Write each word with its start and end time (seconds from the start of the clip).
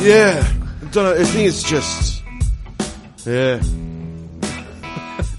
Yeah, 0.00 0.42
I 0.82 0.84
don't 0.86 0.94
know. 1.04 1.14
I 1.20 1.24
think 1.24 1.46
it's 1.48 1.62
just, 1.62 2.22
yeah, 3.26 3.60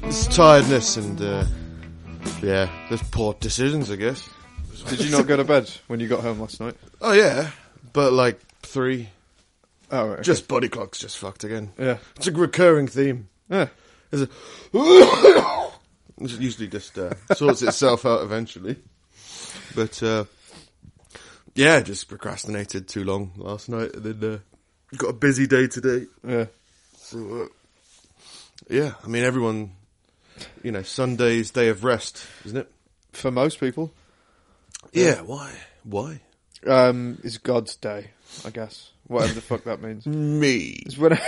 it's 0.03 0.27
tiredness 0.27 0.97
and 0.97 1.19
uh, 1.19 1.45
yeah, 2.43 2.69
there's 2.87 3.01
poor 3.09 3.33
decisions, 3.39 3.89
I 3.89 3.95
guess. 3.95 4.29
Did 4.87 5.01
you 5.03 5.09
not 5.11 5.25
go 5.27 5.35
to 5.37 5.43
bed 5.43 5.69
when 5.87 5.99
you 5.99 6.07
got 6.07 6.19
home 6.21 6.39
last 6.39 6.59
night? 6.59 6.75
Oh 7.01 7.11
yeah, 7.13 7.49
but 7.91 8.13
like 8.13 8.39
three, 8.61 9.09
Oh, 9.89 10.05
right, 10.07 10.13
okay. 10.13 10.21
just 10.21 10.47
body 10.47 10.69
clock's 10.69 10.99
just 10.99 11.17
fucked 11.17 11.43
again. 11.43 11.71
yeah, 11.79 11.97
It's 12.17 12.27
a 12.27 12.31
recurring 12.31 12.87
theme. 12.87 13.29
yeah. 13.49 13.67
There's 14.11 14.23
a 14.23 14.29
it 16.21 16.39
usually 16.39 16.67
just 16.67 16.97
uh, 16.99 17.13
sorts 17.33 17.61
itself 17.63 18.05
out 18.05 18.21
eventually, 18.21 18.75
but 19.73 20.03
uh, 20.03 20.25
yeah, 21.55 21.79
just 21.81 22.07
procrastinated 22.09 22.87
too 22.87 23.03
long 23.03 23.31
last 23.37 23.69
night, 23.69 23.95
and 23.95 24.03
then 24.03 24.33
uh, 24.33 24.37
got 24.97 25.09
a 25.09 25.13
busy 25.13 25.47
day 25.47 25.67
today. 25.67 26.07
Yeah. 26.27 26.45
So, 26.97 27.43
uh, 27.43 27.47
yeah, 28.69 28.93
I 29.03 29.07
mean, 29.07 29.23
everyone, 29.23 29.71
you 30.63 30.71
know, 30.71 30.81
Sunday's 30.83 31.51
day 31.51 31.69
of 31.69 31.83
rest, 31.83 32.25
isn't 32.45 32.57
it? 32.57 32.71
For 33.11 33.31
most 33.31 33.59
people, 33.59 33.91
Yeah. 34.93 35.21
Why? 35.21 35.51
Why? 35.83 36.21
um, 36.67 37.17
it's 37.23 37.37
God's 37.37 37.75
day, 37.75 38.11
I 38.45 38.49
guess. 38.51 38.89
Whatever 39.07 39.33
the 39.33 39.41
fuck 39.41 39.63
that 39.65 39.81
means. 39.81 40.05
Me. 40.07 40.81
It's 40.85 40.97
when 40.97 41.11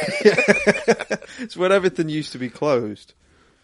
it's 1.40 1.58
when 1.58 1.72
everything 1.72 2.08
used 2.08 2.32
to 2.34 2.38
be 2.38 2.50
closed 2.50 3.14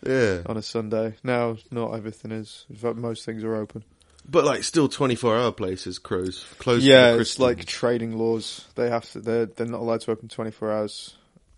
Yeah. 0.06 0.42
on 0.46 0.58
a 0.58 0.62
Sunday. 0.62 1.16
Now, 1.24 1.58
not 1.72 1.94
everything 1.94 2.32
is. 2.32 2.66
In 2.70 2.76
fact, 2.76 2.98
most 2.98 3.24
things 3.26 3.44
are 3.44 3.56
open. 3.56 3.84
But 4.28 4.46
like, 4.46 4.64
still, 4.64 4.88
twenty-four 4.90 5.36
hour 5.38 5.52
places 5.52 5.98
close. 6.00 6.44
Closed. 6.60 6.84
yeah, 6.86 7.16
it's 7.16 7.40
like 7.40 7.66
trading 7.66 8.18
laws. 8.18 8.66
They 8.76 8.90
have 8.90 9.10
to. 9.14 9.20
They're 9.20 9.46
they're 9.48 9.66
not 9.68 9.80
allowed 9.82 10.02
to 10.02 10.12
open 10.12 10.30
twenty 10.30 10.52
four 10.52 10.72
hours. 10.72 11.16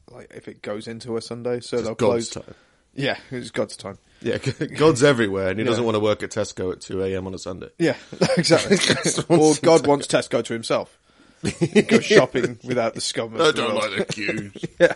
Like 0.09 0.31
if 0.34 0.48
it 0.48 0.62
goes 0.62 0.88
into 0.88 1.17
a 1.17 1.22
Sunday, 1.22 1.59
so 1.62 1.78
It's 1.78 1.86
they'll 1.86 1.95
God's 1.95 2.30
close. 2.32 2.45
time. 2.45 2.56
Yeah, 2.94 3.17
it's 3.32 3.52
God's 3.52 3.76
time. 3.78 3.98
Yeah, 4.22 4.38
God's 4.78 5.04
everywhere, 5.04 5.50
and 5.50 5.59
he 5.59 5.64
Yeah. 5.66 5.70
doesn't 5.70 5.84
want 5.86 5.95
to 5.95 6.00
work 6.00 6.23
at 6.23 6.32
Tesco 6.32 6.72
at 6.73 6.82
two 6.82 7.02
a.m. 7.04 7.28
on 7.28 7.34
a 7.34 7.38
Sunday. 7.39 7.70
Yeah, 7.80 7.95
exactly. 8.38 8.78
or 9.30 9.54
God 9.62 9.88
wants 9.88 10.08
Tesco 10.08 10.44
to 10.44 10.54
himself. 10.54 10.98
Go 11.88 12.00
shopping 12.02 12.59
without 12.64 12.94
the 12.94 13.02
scum. 13.02 13.34
Of 13.34 13.42
I 13.42 13.52
don't 13.52 13.73
world. 13.76 13.92
like 13.98 14.08
the 14.08 14.14
queues. 14.14 14.66
yeah. 14.80 14.94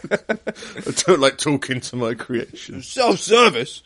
I 0.88 0.92
don't 1.08 1.20
like 1.20 1.38
talking 1.40 1.82
to 1.82 1.96
my 1.96 2.14
creation. 2.14 2.82
self 2.84 3.20
service. 3.20 3.82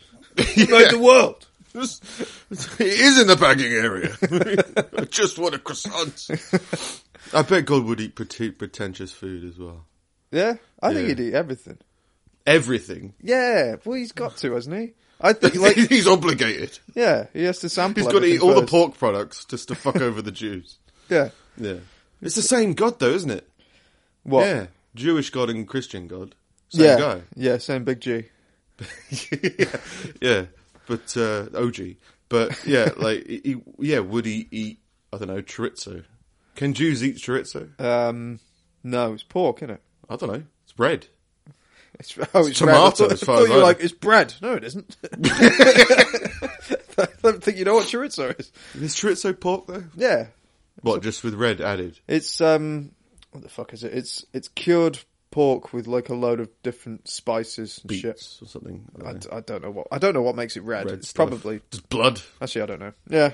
You 0.56 0.68
made 0.68 0.90
the 0.92 1.00
world. 1.00 1.48
It 1.76 2.80
is 2.80 3.20
in 3.20 3.28
the 3.28 3.36
bagging 3.36 3.72
area. 3.72 4.16
I 4.98 5.06
just 5.06 5.38
want 5.38 5.56
a 5.56 5.60
croissant. 5.60 6.28
I 7.34 7.42
bet 7.44 7.66
God 7.66 7.86
would 7.86 8.00
eat 8.02 8.16
prete- 8.16 8.58
pretentious 8.58 9.12
food 9.12 9.44
as 9.46 9.58
well. 9.60 9.86
Yeah, 10.32 10.56
I 10.82 10.94
think 10.94 11.02
Yeah. 11.10 11.16
he'd 11.16 11.20
eat 11.30 11.34
everything. 11.34 11.78
Everything. 12.46 13.14
Yeah, 13.22 13.76
well, 13.86 13.98
he's 13.98 14.12
got 14.12 14.38
to, 14.38 14.54
hasn't 14.54 14.76
he? 14.80 14.94
I 15.22 15.34
think, 15.34 15.56
like, 15.62 15.76
He's 15.76 16.08
obligated. 16.08 16.80
yeah, 16.96 17.28
he 17.34 17.44
has 17.44 17.60
to 17.60 17.70
sample. 17.70 18.04
He's 18.04 18.12
got 18.12 18.20
to 18.20 18.26
eat 18.26 18.36
everything 18.36 18.50
all 18.50 18.56
the 18.56 18.62
first. 18.62 18.72
pork 18.72 18.98
products 18.98 19.46
just 19.46 19.68
to 19.68 19.76
fuck 19.76 19.98
over 20.02 20.22
the 20.22 20.32
Jews. 20.32 20.78
Yeah. 21.10 21.30
Yeah. 21.58 21.76
It's 22.22 22.36
the 22.36 22.42
same 22.42 22.74
God 22.74 23.00
though, 23.00 23.12
isn't 23.12 23.32
it? 23.32 23.48
What? 24.24 24.46
Yeah. 24.46 24.68
Jewish 24.96 25.30
God 25.30 25.50
and 25.50 25.68
Christian 25.68 26.08
God. 26.08 26.36
Same 26.70 26.86
yeah. 26.86 26.98
guy. 27.00 27.22
Yeah, 27.36 27.58
same 27.58 27.84
big 27.84 28.00
G. 28.00 28.26
yeah, 28.80 29.76
yeah, 30.22 30.46
but 30.90 31.16
uh, 31.16 31.46
OG. 31.58 31.96
But 32.28 32.66
yeah, 32.66 32.90
like, 32.98 33.26
he, 33.26 33.56
yeah, 33.80 34.00
would 34.00 34.26
he 34.26 34.48
eat? 34.52 34.80
I 35.14 35.18
don't 35.18 35.30
know, 35.30 35.42
chorizo. 35.42 36.04
Can 36.56 36.74
Jews 36.74 37.02
eat 37.04 37.16
chorizo? 37.16 37.80
Um, 37.80 38.40
no, 38.84 39.14
it's 39.14 39.24
pork, 39.24 39.60
isn't 39.60 39.70
it? 39.72 39.82
I 40.10 40.18
don't 40.18 40.32
know. 40.34 40.44
It's 40.66 40.74
bread. 40.74 41.08
It's, 42.00 42.16
oh, 42.34 42.46
it's 42.48 42.60
tomato, 42.60 42.64
bread. 42.66 42.76
I 42.76 42.90
thought, 42.92 43.12
as 43.14 43.24
I 43.24 43.26
far 43.26 43.36
thought 43.38 43.44
as 43.44 43.48
you 43.48 43.54
I 43.54 43.58
were 43.58 43.64
like, 43.64 43.80
it's 43.80 43.94
bread. 43.94 44.34
No, 44.42 44.54
it 44.54 44.64
isn't. 44.66 44.98
I 46.98 47.08
don't 47.24 47.44
think 47.44 47.58
you 47.58 47.66
know 47.66 47.76
what 47.76 47.88
chorizo 47.88 48.38
is. 48.40 48.52
Is 48.76 48.96
chorizo 48.96 49.38
pork 49.40 49.68
though? 49.68 49.84
Yeah, 49.96 50.28
What, 50.82 51.02
just 51.02 51.24
with 51.24 51.34
red 51.34 51.62
added? 51.62 52.00
it's 52.08 52.42
um, 52.42 52.92
what 53.32 53.42
the 53.44 53.50
fuck 53.50 53.74
is 53.74 53.84
it? 53.84 53.94
It's 53.94 54.26
it's 54.34 54.48
cured 54.50 55.00
pork 55.32 55.74
with 55.74 55.88
like 55.88 56.10
a 56.10 56.14
load 56.16 56.40
of 56.40 56.50
different 56.64 57.08
spices 57.08 57.80
and 57.88 57.98
shit. 57.98 58.22
Or 58.42 58.48
something? 58.48 58.86
I 58.96 59.00
don't 59.00 59.14
know. 59.14 59.20
d- 59.20 59.30
I 59.32 59.40
don't 59.42 59.64
know 59.64 59.72
what 59.72 59.88
I 59.92 59.98
don't 59.98 60.14
know 60.14 60.22
what 60.22 60.36
makes 60.36 60.58
it 60.58 60.64
red. 60.64 60.86
Red 60.86 60.96
it's 61.00 61.10
stuff. 61.10 61.28
probably 61.30 61.62
Just 61.72 61.88
blood. 61.90 62.22
actually 62.42 62.62
I 62.62 62.66
don't 62.66 62.80
know. 62.80 62.94
Yeah, 63.10 63.34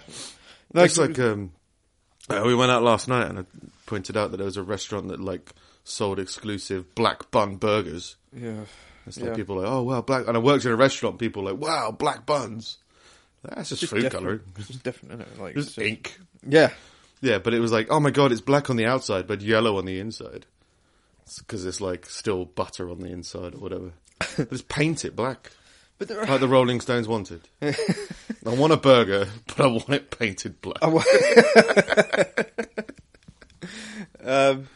no, 0.74 0.84
it's 0.84 0.98
like 0.98 1.18
um, 1.20 1.52
uh, 2.30 2.44
we 2.46 2.56
went 2.56 2.72
out 2.72 2.84
last 2.84 3.08
night 3.08 3.28
and 3.28 3.40
I 3.40 3.44
pointed 3.86 4.18
out 4.18 4.32
that 4.32 4.38
there 4.38 4.46
was 4.46 4.58
a 4.58 4.64
restaurant 4.64 5.08
that 5.10 5.20
like 5.20 5.52
sold 5.84 6.20
exclusive 6.20 6.94
black 6.96 7.30
bun 7.32 7.56
burgers. 7.58 8.16
yeah. 8.34 8.62
It's 9.08 9.20
like 9.20 9.30
Yeah. 9.30 9.36
people 9.36 9.58
are 9.58 9.62
like, 9.62 9.72
oh 9.72 9.84
wow, 9.84 10.02
black. 10.02 10.28
And 10.28 10.36
I 10.36 10.40
worked 10.40 10.66
in 10.66 10.72
a 10.72 10.76
restaurant. 10.76 11.20
People 11.20 11.48
are 11.48 11.52
like, 11.54 11.62
wow, 11.62 11.92
black 11.92 12.26
buns. 12.26 12.78
That's 13.44 13.70
just, 13.70 13.86
food 13.86 14.02
different. 14.02 14.14
coloring. 14.14 14.40
It's 14.58 14.70
different, 14.70 15.14
isn't 15.14 15.22
it? 15.34 15.40
Like, 15.40 15.54
Just 15.56 15.78
it's- 15.78 15.88
ink. 15.92 16.20
yeah, 16.48 16.72
Yeah, 17.22 17.38
but 17.38 17.54
it 17.54 17.60
was 17.60 17.72
like, 17.72 17.88
oh 17.92 18.00
my 18.00 18.10
god, 18.10 18.32
it's 18.32 18.42
black 18.42 18.72
on 18.72 18.76
the 18.78 18.88
outside, 18.88 19.28
but 19.28 19.42
yellow 19.42 19.78
on 19.78 19.86
the 19.86 20.00
inside. 20.00 20.48
Because 21.40 21.66
it's 21.66 21.82
like 21.82 22.06
still 22.06 22.46
butter 22.46 22.90
on 22.90 23.00
the 23.00 23.08
inside 23.12 23.56
or 23.56 23.60
whatever. 23.60 23.92
Just 24.38 24.68
paint 24.70 25.04
it 25.06 25.16
black, 25.16 25.52
but 25.98 26.08
there 26.08 26.20
are, 26.22 26.26
like 26.26 26.40
the 26.40 26.48
Rolling 26.48 26.80
Stones 26.82 27.08
wanted. 27.08 27.42
I 27.62 27.74
want 28.46 28.74
a 28.74 28.78
burger, 28.78 29.28
but 29.48 29.60
I 29.60 29.68
want 29.68 29.90
it 29.90 30.12
painted 30.18 30.62
black. 30.62 30.82
um, 34.24 34.68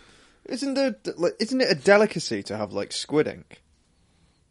isn't 0.46 0.74
there 0.74 0.96
like, 1.18 1.34
isn't 1.40 1.62
it 1.62 1.72
a 1.72 1.76
delicacy 1.76 2.44
to 2.44 2.58
have 2.58 2.74
like 2.74 2.92
squid 2.92 3.28
ink, 3.28 3.62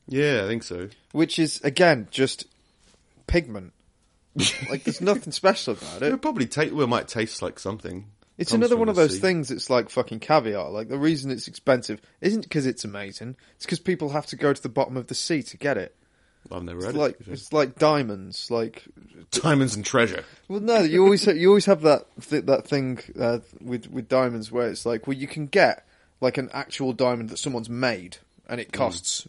yeah, 0.07 0.43
I 0.45 0.47
think 0.47 0.63
so. 0.63 0.89
which 1.13 1.39
is 1.39 1.61
again 1.63 2.09
just 2.11 2.45
pigment. 3.27 3.73
like 4.71 4.85
there's 4.85 5.01
nothing 5.01 5.33
special 5.33 5.73
about 5.75 6.03
It 6.03 6.13
it. 6.13 6.23
probably 6.23 6.47
taste. 6.47 6.73
Well, 6.73 6.85
it 6.85 6.89
might 6.89 7.09
taste 7.09 7.43
like 7.43 7.59
something. 7.59 8.07
It's 8.39 8.53
another 8.53 8.77
one 8.77 8.89
of 8.89 8.97
those 8.97 9.15
sea. 9.17 9.21
things 9.21 9.49
that's 9.49 9.69
like 9.69 9.91
fucking 9.91 10.21
caviar. 10.21 10.71
Like 10.71 10.89
the 10.89 10.99
reason 10.99 11.31
it's 11.31 11.49
expensive 11.49 12.01
isn't 12.21 12.43
because 12.43 12.67
it's 12.67 12.85
amazing. 12.85 13.37
It's 13.57 13.67
because 13.67 13.81
people 13.81 14.11
have 14.11 14.27
to 14.27 14.37
go 14.37 14.53
to 14.53 14.63
the 14.63 14.69
bottom 14.69 14.97
of 14.97 15.09
the 15.09 15.15
sea 15.15 15.43
to 15.43 15.57
get 15.57 15.77
it. 15.77 15.95
I've 16.51 16.63
never 16.63 16.79
It's 16.79 16.87
read 16.87 16.95
like 16.95 17.21
it. 17.21 17.29
it's 17.29 17.53
like 17.53 17.75
diamonds. 17.79 18.51
Like 18.51 18.85
Diamonds 19.33 19.75
and 19.77 19.85
treasure. 19.85 20.25
well, 20.47 20.61
no, 20.61 20.81
you 20.81 21.03
always 21.05 21.27
you 21.27 21.49
always 21.49 21.67
have 21.67 21.83
that 21.83 22.07
th- 22.23 22.47
that 22.47 22.67
thing 22.67 23.01
uh, 23.21 23.41
with 23.61 23.91
with 23.91 24.09
diamonds 24.09 24.51
where 24.51 24.69
it's 24.69 24.87
like 24.87 25.07
well 25.07 25.17
you 25.17 25.27
can 25.27 25.47
get 25.47 25.87
like 26.21 26.39
an 26.39 26.49
actual 26.53 26.93
diamond 26.93 27.29
that 27.31 27.39
someone's 27.39 27.69
made 27.69 28.17
and 28.49 28.61
it 28.61 28.73
costs 28.73 29.27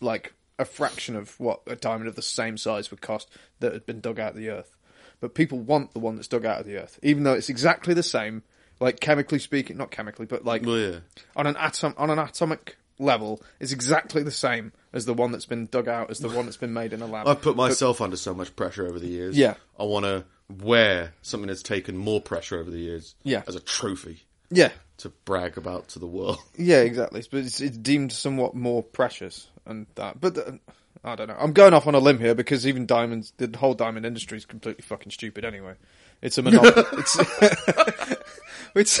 like 0.00 0.32
a 0.58 0.64
fraction 0.64 1.14
of 1.14 1.38
what 1.38 1.60
a 1.66 1.76
diamond 1.76 2.08
of 2.08 2.16
the 2.16 2.22
same 2.22 2.56
size 2.56 2.90
would 2.90 3.00
cost 3.02 3.28
that 3.60 3.72
had 3.72 3.86
been 3.86 4.00
dug 4.00 4.18
out 4.18 4.30
of 4.30 4.36
the 4.36 4.48
earth. 4.48 4.75
But 5.20 5.34
people 5.34 5.58
want 5.58 5.92
the 5.92 5.98
one 5.98 6.16
that's 6.16 6.28
dug 6.28 6.44
out 6.44 6.60
of 6.60 6.66
the 6.66 6.76
earth, 6.76 6.98
even 7.02 7.22
though 7.22 7.32
it's 7.32 7.48
exactly 7.48 7.94
the 7.94 8.02
same, 8.02 8.42
like 8.80 9.00
chemically 9.00 9.38
speaking, 9.38 9.76
not 9.76 9.90
chemically, 9.90 10.26
but 10.26 10.44
like 10.44 10.64
Well, 10.64 10.78
yeah. 10.78 10.98
on 11.34 11.46
an 11.46 11.56
atom 11.56 11.94
on 11.96 12.10
an 12.10 12.18
atomic 12.18 12.76
level 12.98 13.42
is 13.60 13.72
exactly 13.72 14.22
the 14.22 14.30
same 14.30 14.72
as 14.92 15.04
the 15.04 15.14
one 15.14 15.30
that's 15.32 15.44
been 15.44 15.66
dug 15.66 15.88
out 15.88 16.10
as 16.10 16.18
the 16.18 16.28
one 16.28 16.46
that's 16.46 16.56
been 16.56 16.72
made 16.72 16.92
in 16.92 17.02
a 17.02 17.06
lab. 17.06 17.28
I've 17.28 17.42
put 17.42 17.56
myself 17.56 18.00
under 18.00 18.16
so 18.16 18.34
much 18.34 18.56
pressure 18.56 18.86
over 18.86 18.98
the 18.98 19.08
years. 19.08 19.36
Yeah. 19.36 19.54
I 19.78 19.84
want 19.84 20.04
to 20.04 20.24
wear 20.62 21.12
something 21.22 21.48
that's 21.48 21.62
taken 21.62 21.96
more 21.96 22.20
pressure 22.20 22.58
over 22.58 22.70
the 22.70 22.78
years. 22.78 23.14
Yeah. 23.22 23.42
As 23.46 23.54
a 23.54 23.60
trophy 23.60 24.26
yeah, 24.50 24.70
to 24.98 25.10
brag 25.24 25.58
about 25.58 25.88
to 25.88 25.98
the 25.98 26.06
world. 26.06 26.38
yeah, 26.56 26.78
exactly. 26.80 27.22
But 27.30 27.40
it's, 27.40 27.60
it's 27.60 27.76
deemed 27.76 28.12
somewhat 28.12 28.54
more 28.54 28.82
precious 28.82 29.48
and 29.64 29.86
that. 29.96 30.20
But 30.20 30.38
uh, 30.38 30.52
I 31.06 31.14
don't 31.14 31.28
know. 31.28 31.36
I'm 31.38 31.52
going 31.52 31.72
off 31.72 31.86
on 31.86 31.94
a 31.94 32.00
limb 32.00 32.18
here 32.18 32.34
because 32.34 32.66
even 32.66 32.84
diamonds, 32.84 33.32
the 33.36 33.56
whole 33.56 33.74
diamond 33.74 34.04
industry 34.04 34.36
is 34.36 34.44
completely 34.44 34.82
fucking 34.82 35.12
stupid 35.12 35.44
anyway. 35.44 35.74
It's 36.20 36.36
a 36.36 36.42
monopoly. 36.42 36.84
it's, 36.98 37.16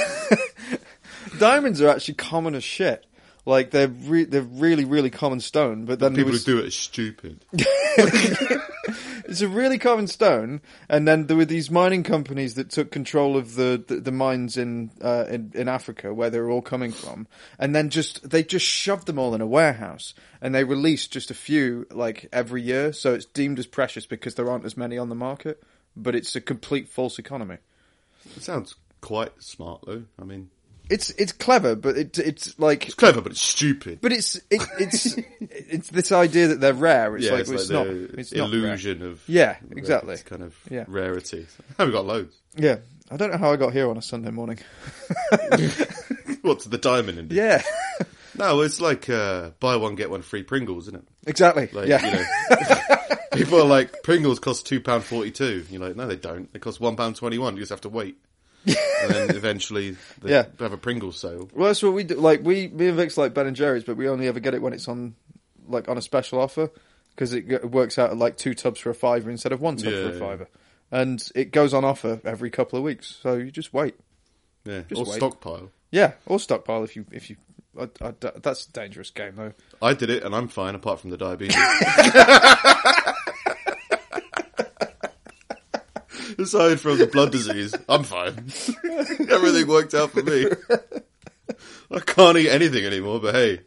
diamonds 1.38 1.82
are 1.82 1.88
actually 1.88 2.14
common 2.14 2.54
as 2.54 2.62
shit. 2.62 3.04
Like 3.46 3.70
they're 3.70 3.88
re- 3.88 4.24
they're 4.24 4.42
really 4.42 4.84
really 4.84 5.10
common 5.10 5.38
stone, 5.38 5.84
but 5.84 6.00
then 6.00 6.16
People 6.16 6.32
was, 6.32 6.44
who 6.44 6.54
do 6.54 6.58
it 6.58 6.66
are 6.66 6.70
stupid. 6.72 7.44
it's 7.52 9.40
a 9.40 9.46
really 9.46 9.78
common 9.78 10.08
stone, 10.08 10.60
and 10.88 11.06
then 11.06 11.28
there 11.28 11.36
were 11.36 11.44
these 11.44 11.70
mining 11.70 12.02
companies 12.02 12.54
that 12.54 12.70
took 12.70 12.90
control 12.90 13.36
of 13.36 13.54
the 13.54 13.82
the, 13.86 14.00
the 14.00 14.10
mines 14.10 14.56
in, 14.56 14.90
uh, 15.00 15.26
in 15.28 15.52
in 15.54 15.68
Africa 15.68 16.12
where 16.12 16.28
they 16.28 16.40
were 16.40 16.50
all 16.50 16.60
coming 16.60 16.90
from, 16.90 17.28
and 17.56 17.72
then 17.72 17.88
just 17.88 18.28
they 18.28 18.42
just 18.42 18.66
shoved 18.66 19.06
them 19.06 19.16
all 19.18 19.32
in 19.32 19.40
a 19.40 19.46
warehouse, 19.46 20.12
and 20.40 20.52
they 20.52 20.64
released 20.64 21.12
just 21.12 21.30
a 21.30 21.34
few 21.34 21.86
like 21.92 22.28
every 22.32 22.62
year, 22.62 22.92
so 22.92 23.14
it's 23.14 23.26
deemed 23.26 23.60
as 23.60 23.66
precious 23.68 24.06
because 24.06 24.34
there 24.34 24.50
aren't 24.50 24.64
as 24.64 24.76
many 24.76 24.98
on 24.98 25.08
the 25.08 25.14
market, 25.14 25.62
but 25.96 26.16
it's 26.16 26.34
a 26.34 26.40
complete 26.40 26.88
false 26.88 27.16
economy. 27.16 27.58
It 28.36 28.42
sounds 28.42 28.74
quite 29.00 29.40
smart 29.40 29.84
though. 29.86 30.02
I 30.20 30.24
mean, 30.24 30.50
It's 30.88 31.10
it's 31.10 31.32
clever, 31.32 31.74
but 31.74 31.96
it 31.96 32.18
it's 32.18 32.58
like. 32.58 32.86
it's 32.86 32.94
clever, 32.94 33.20
but 33.20 33.32
it's 33.32 33.40
stupid. 33.40 33.98
But 34.00 34.12
it's 34.12 34.36
it, 34.50 34.62
it's 34.78 35.16
it's 35.40 35.88
this 35.90 36.12
idea 36.12 36.48
that 36.48 36.60
they're 36.60 36.72
rare. 36.74 37.16
It's 37.16 37.26
yeah, 37.26 37.32
like 37.32 37.48
it's, 37.48 37.68
well, 37.70 37.84
like 37.84 37.88
not 37.88 38.18
it's 38.18 38.32
not 38.32 38.44
illusion 38.50 39.02
of 39.02 39.20
Yeah, 39.26 39.56
exactly. 39.72 40.14
It's 40.14 40.22
kind 40.22 40.42
of 40.42 40.54
Yeah. 40.70 40.84
rarity. 40.86 41.46
We've 41.78 41.92
got 41.92 42.06
loads. 42.06 42.34
Yeah, 42.56 42.76
I 43.10 43.16
don't 43.16 43.32
know 43.32 43.38
how 43.38 43.52
I 43.52 43.56
got 43.56 43.72
here 43.72 43.90
on 43.90 43.96
a 43.96 44.02
Sunday 44.02 44.30
morning. 44.30 44.58
What's 46.42 46.64
the 46.66 46.78
diamond 46.78 47.18
industry? 47.18 47.44
Yeah, 47.44 47.62
No, 48.36 48.60
it's 48.60 48.80
like 48.80 49.08
uh, 49.08 49.50
buy 49.60 49.76
one 49.76 49.94
get 49.94 50.10
one 50.10 50.22
free 50.22 50.42
Pringles, 50.42 50.84
isn't 50.88 50.96
it? 51.02 51.08
exactly. 51.26 51.68
Like, 51.72 51.88
yeah, 51.88 52.04
you 52.06 52.12
know, 52.12 53.06
people 53.32 53.60
are 53.60 53.64
like 53.66 54.02
Pringles 54.02 54.38
cost 54.38 54.66
two 54.66 54.80
pound 54.80 55.04
forty 55.04 55.30
two. 55.30 55.64
You're 55.70 55.80
like, 55.80 55.96
no, 55.96 56.06
they 56.06 56.16
don't. 56.16 56.52
They 56.52 56.58
cost 56.58 56.80
one 56.80 56.96
pound 56.96 57.16
twenty 57.16 57.38
one. 57.38 57.54
You 57.56 57.60
just 57.62 57.70
have 57.70 57.80
to 57.82 57.88
wait, 57.88 58.16
and 58.66 59.10
then 59.10 59.36
eventually 59.36 59.96
they 60.22 60.30
Yeah. 60.30 60.46
have 60.58 60.72
a 60.72 60.76
Pringles 60.76 61.18
sale. 61.18 61.48
Well, 61.54 61.68
that's 61.68 61.82
what 61.82 61.92
we 61.92 62.04
do. 62.04 62.16
Like 62.16 62.42
we, 62.42 62.68
me 62.68 62.88
and 62.88 62.96
Vic's 62.96 63.16
like 63.16 63.34
Ben 63.34 63.46
and 63.46 63.56
Jerry's, 63.56 63.84
but 63.84 63.96
we 63.96 64.08
only 64.08 64.26
ever 64.28 64.40
get 64.40 64.54
it 64.54 64.62
when 64.62 64.72
it's 64.72 64.88
on, 64.88 65.14
like 65.68 65.88
on 65.88 65.96
a 65.98 66.02
special 66.02 66.40
offer, 66.40 66.70
because 67.10 67.32
it 67.32 67.48
g- 67.48 67.56
works 67.66 67.98
out 67.98 68.10
at 68.10 68.16
like 68.16 68.36
two 68.36 68.54
tubs 68.54 68.80
for 68.80 68.90
a 68.90 68.94
fiver 68.94 69.30
instead 69.30 69.52
of 69.52 69.60
one 69.60 69.76
tub 69.76 69.92
Yeah, 69.92 70.02
for 70.02 70.08
a 70.08 70.12
yeah. 70.12 70.18
fiver, 70.18 70.48
and 70.90 71.28
it 71.34 71.50
goes 71.52 71.72
on 71.74 71.84
offer 71.84 72.20
every 72.24 72.50
couple 72.50 72.76
of 72.78 72.84
weeks. 72.84 73.18
So 73.22 73.34
you 73.34 73.50
just 73.50 73.72
wait. 73.72 73.94
Yeah, 74.64 74.82
Just 74.88 75.00
or 75.00 75.04
wait. 75.04 75.14
stockpile. 75.14 75.70
Yeah, 75.92 76.12
or 76.26 76.40
stockpile 76.40 76.82
if 76.84 76.96
you 76.96 77.06
if 77.12 77.30
you. 77.30 77.36
I, 77.78 77.88
I, 78.00 78.12
that's 78.42 78.66
a 78.66 78.72
dangerous 78.72 79.10
game 79.10 79.34
though. 79.36 79.52
I 79.82 79.92
did 79.94 80.10
it, 80.10 80.22
and 80.24 80.34
I'm 80.34 80.48
fine 80.48 80.74
apart 80.74 80.98
from 81.00 81.10
the 81.10 81.16
diabetes. 81.18 81.54
Aside 86.38 86.80
from 86.80 86.98
the 86.98 87.06
blood 87.06 87.32
disease, 87.32 87.74
I'm 87.88 88.02
fine. 88.04 88.34
Everything 89.30 89.66
worked 89.68 89.94
out 89.94 90.10
for 90.10 90.22
me. 90.22 90.46
I 91.90 92.00
can't 92.00 92.36
eat 92.36 92.48
anything 92.50 92.84
anymore, 92.84 93.20
but 93.20 93.34
hey, 93.34 93.60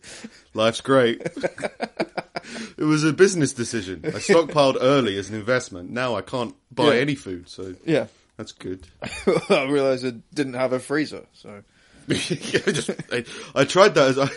life's 0.53 0.81
great. 0.81 1.21
it 1.21 2.83
was 2.83 3.03
a 3.03 3.13
business 3.13 3.53
decision. 3.53 4.01
I 4.05 4.09
stockpiled 4.19 4.77
early 4.79 5.17
as 5.17 5.29
an 5.29 5.35
investment. 5.35 5.89
Now 5.89 6.15
I 6.15 6.21
can't 6.21 6.55
buy 6.71 6.95
Yeah. 6.95 7.01
any 7.01 7.15
food, 7.15 7.49
so 7.49 7.75
Yeah, 7.85 8.07
that's 8.37 8.51
good. 8.51 8.87
I 9.49 9.63
realised 9.69 10.05
I 10.05 10.13
didn't 10.33 10.53
have 10.55 10.73
a 10.73 10.79
freezer, 10.79 11.25
so 11.33 11.63
yeah, 12.07 12.15
just 12.71 12.89
I, 13.11 13.23
I 13.55 13.63
tried 13.65 13.95
that 13.95 14.09
as 14.09 14.19
I 14.19 14.29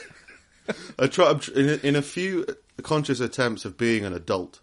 I 0.98 1.06
tried 1.08 1.48
in 1.48 1.68
a, 1.68 1.72
in 1.86 1.96
a 1.96 2.02
few 2.02 2.46
conscious 2.82 3.20
attempts 3.20 3.64
of 3.64 3.76
being 3.76 4.04
an 4.04 4.12
adult. 4.14 4.60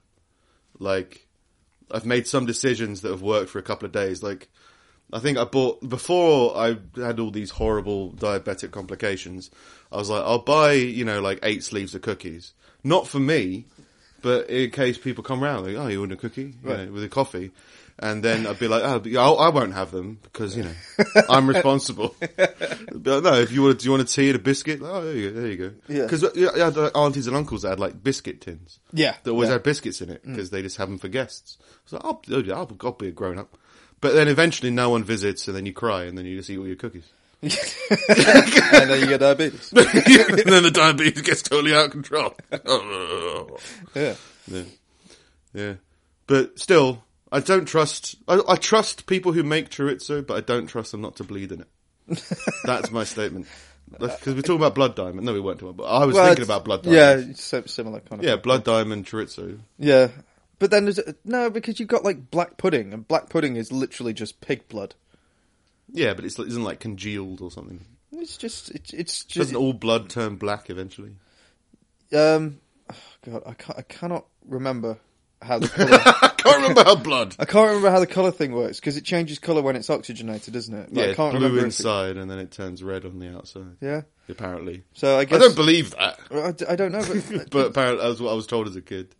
Like 0.79 1.27
I've 1.91 2.05
made 2.05 2.27
some 2.27 2.45
decisions 2.45 3.01
that 3.01 3.11
have 3.11 3.21
worked 3.21 3.49
for 3.49 3.59
a 3.59 3.63
couple 3.63 3.85
of 3.85 3.91
days. 3.91 4.21
Like 4.21 4.49
I 5.11 5.19
think 5.19 5.37
I 5.37 5.43
bought 5.43 5.87
before 5.87 6.55
I 6.57 6.77
had 6.95 7.19
all 7.19 7.31
these 7.31 7.51
horrible 7.51 8.11
diabetic 8.11 8.71
complications. 8.71 9.49
I 9.91 9.97
was 9.97 10.09
like, 10.09 10.23
I'll 10.23 10.39
buy 10.39 10.73
you 10.73 11.05
know 11.05 11.21
like 11.21 11.39
eight 11.43 11.63
sleeves 11.63 11.95
of 11.95 12.01
cookies, 12.01 12.53
not 12.83 13.07
for 13.07 13.19
me, 13.19 13.65
but 14.21 14.49
in 14.49 14.71
case 14.71 14.97
people 14.97 15.23
come 15.23 15.41
round. 15.41 15.65
Like, 15.65 15.75
oh, 15.75 15.87
you 15.87 15.99
want 15.99 16.11
a 16.11 16.17
cookie 16.17 16.53
you 16.63 16.69
know, 16.69 16.91
with 16.91 17.03
a 17.03 17.09
coffee? 17.09 17.51
And 18.01 18.23
then 18.23 18.47
I'd 18.47 18.57
be 18.57 18.69
like, 18.69 18.81
oh, 18.83 18.99
but 18.99 19.13
I 19.13 19.49
won't 19.49 19.73
have 19.73 19.91
them 19.91 20.19
because 20.23 20.55
you 20.55 20.63
know 20.63 20.73
I'm 21.29 21.49
responsible. 21.49 22.15
But 22.37 23.23
no, 23.23 23.33
if 23.33 23.51
you 23.51 23.63
want, 23.63 23.79
do 23.79 23.85
you 23.85 23.91
want 23.91 24.03
a 24.03 24.05
tea 24.05 24.29
and 24.29 24.37
a 24.37 24.39
biscuit? 24.39 24.79
Oh, 24.81 25.03
there 25.03 25.15
you 25.15 25.29
go. 25.31 25.39
There 25.41 25.51
you 25.51 25.57
go. 25.57 25.71
Yeah. 25.89 26.03
Because 26.03 26.25
yeah, 26.33 26.49
I 26.55 26.59
had 26.59 26.77
uh, 26.77 26.91
aunties 26.95 27.27
and 27.27 27.35
uncles 27.35 27.63
that 27.63 27.71
had 27.71 27.79
like 27.79 28.01
biscuit 28.01 28.39
tins. 28.39 28.79
Yeah, 28.93 29.15
That 29.23 29.31
always 29.31 29.49
yeah. 29.49 29.53
had 29.53 29.63
biscuits 29.63 29.99
in 29.99 30.09
it 30.09 30.23
because 30.25 30.49
they 30.49 30.61
just 30.61 30.77
have 30.77 30.87
them 30.87 30.97
for 30.97 31.09
guests. 31.09 31.57
So 31.87 31.99
I'll, 32.01 32.21
oh, 32.31 32.43
I'll, 32.53 32.77
I'll 32.81 32.91
be 32.93 33.09
a 33.09 33.11
grown 33.11 33.37
up. 33.37 33.57
But 33.99 34.13
then 34.13 34.29
eventually 34.29 34.71
no 34.71 34.89
one 34.89 35.03
visits 35.03 35.47
and 35.49 35.57
then 35.57 35.65
you 35.65 35.73
cry 35.73 36.05
and 36.05 36.17
then 36.17 36.25
you 36.25 36.37
just 36.37 36.49
eat 36.49 36.57
all 36.57 36.67
your 36.67 36.77
cookies. 36.77 37.09
and 37.41 37.51
then 37.51 38.99
you 39.01 39.07
get 39.07 39.19
diabetes. 39.19 39.71
and 39.75 39.85
then 39.85 40.63
the 40.63 40.71
diabetes 40.73 41.21
gets 41.21 41.41
totally 41.41 41.73
out 41.75 41.85
of 41.85 41.91
control. 41.91 42.33
Yeah, 43.93 44.15
yeah. 44.47 44.63
Yeah. 45.53 45.73
But 46.27 46.59
still, 46.59 47.03
I 47.31 47.39
don't 47.39 47.65
trust, 47.65 48.15
I, 48.27 48.41
I 48.47 48.55
trust 48.55 49.05
people 49.05 49.31
who 49.33 49.43
make 49.43 49.69
chorizo, 49.69 50.25
but 50.25 50.37
I 50.37 50.41
don't 50.41 50.67
trust 50.67 50.91
them 50.91 51.01
not 51.01 51.15
to 51.17 51.23
bleed 51.23 51.51
in 51.51 51.61
it. 51.61 51.67
That's 52.65 52.89
my 52.91 53.03
statement. 53.03 53.47
Because 53.91 54.35
we're 54.35 54.41
talking 54.41 54.55
about 54.57 54.75
blood 54.75 54.95
diamond. 54.95 55.25
No, 55.25 55.33
we 55.33 55.39
weren't 55.39 55.59
talking 55.59 55.75
about. 55.79 55.85
I 55.85 56.05
was 56.05 56.15
Well, 56.15 56.25
thinking 56.27 56.43
about 56.43 56.65
blood 56.65 56.83
diamond. 56.83 57.37
sim- 57.37 57.67
similar 57.67 57.99
kind 58.01 58.19
of. 58.21 58.25
Yeah, 58.25 58.33
thing. 58.35 58.41
blood 58.43 58.63
diamond 58.63 59.05
chorizo. 59.05 59.59
Yeah, 59.77 60.09
but 60.59 60.69
then 60.71 60.85
there's 60.85 60.99
no 61.25 61.49
because 61.49 61.79
you've 61.79 61.89
got 61.89 62.03
like 62.03 62.29
black 62.31 62.57
pudding, 62.57 62.93
and 62.93 63.07
black 63.07 63.29
pudding 63.29 63.55
is 63.55 63.71
literally 63.71 64.13
just 64.13 64.41
pig 64.41 64.67
blood. 64.69 64.93
Yeah, 65.91 66.13
but 66.13 66.23
it's, 66.25 66.37
it 66.37 66.47
isn't 66.49 66.63
like 66.63 66.79
congealed 66.79 67.41
or 67.41 67.49
something. 67.49 67.83
It's 68.11 68.37
just 68.37 68.69
it's, 68.71 68.93
it's 68.93 69.23
just 69.23 69.37
Doesn't 69.37 69.55
all 69.55 69.73
blood 69.73 70.09
turn 70.09 70.35
black 70.35 70.69
eventually? 70.69 71.13
um. 72.15 72.59
oh, 72.91 72.95
God, 73.25 73.43
I 73.45 73.53
can't, 73.53 73.79
I 73.79 73.81
cannot 73.83 74.25
remember 74.47 74.97
how 75.41 75.59
the 75.59 75.67
color. 75.69 75.89
I 75.91 76.29
can't 76.37 76.55
remember 76.57 76.83
how 76.83 76.95
blood. 76.95 77.35
I 77.39 77.45
can't 77.45 77.67
remember 77.67 77.91
how 77.91 77.99
the 77.99 78.07
color 78.07 78.31
thing 78.31 78.51
works 78.53 78.79
because 78.79 78.97
it 78.97 79.03
changes 79.05 79.39
color 79.39 79.61
when 79.61 79.75
it's 79.75 79.89
oxygenated, 79.89 80.53
doesn't 80.53 80.73
it? 80.75 80.89
But 80.93 81.05
Yeah, 81.05 81.11
I 81.11 81.13
can't 81.15 81.31
blue 81.33 81.41
remember 81.47 81.65
inside 81.65 82.17
and 82.17 82.29
then 82.29 82.39
it 82.39 82.51
turns 82.51 82.83
red 82.83 83.05
on 83.05 83.19
the 83.19 83.35
outside. 83.35 83.77
yeah. 83.81 84.01
Apparently, 84.27 84.83
So 84.93 85.17
I 85.17 85.25
guess 85.25 85.37
I 85.37 85.39
don't 85.39 85.55
believe 85.55 85.91
that, 85.91 86.19
I, 86.69 86.75
don't 86.75 86.91
know, 86.91 87.03
but, 87.03 87.49
but 87.49 87.65
apparently 87.67 88.05
that's 88.07 88.19
what 88.19 88.29
I 88.31 88.35
was 88.35 88.45
told 88.45 88.67
as 88.67 88.75
a 88.75 88.81
kid. 88.81 89.15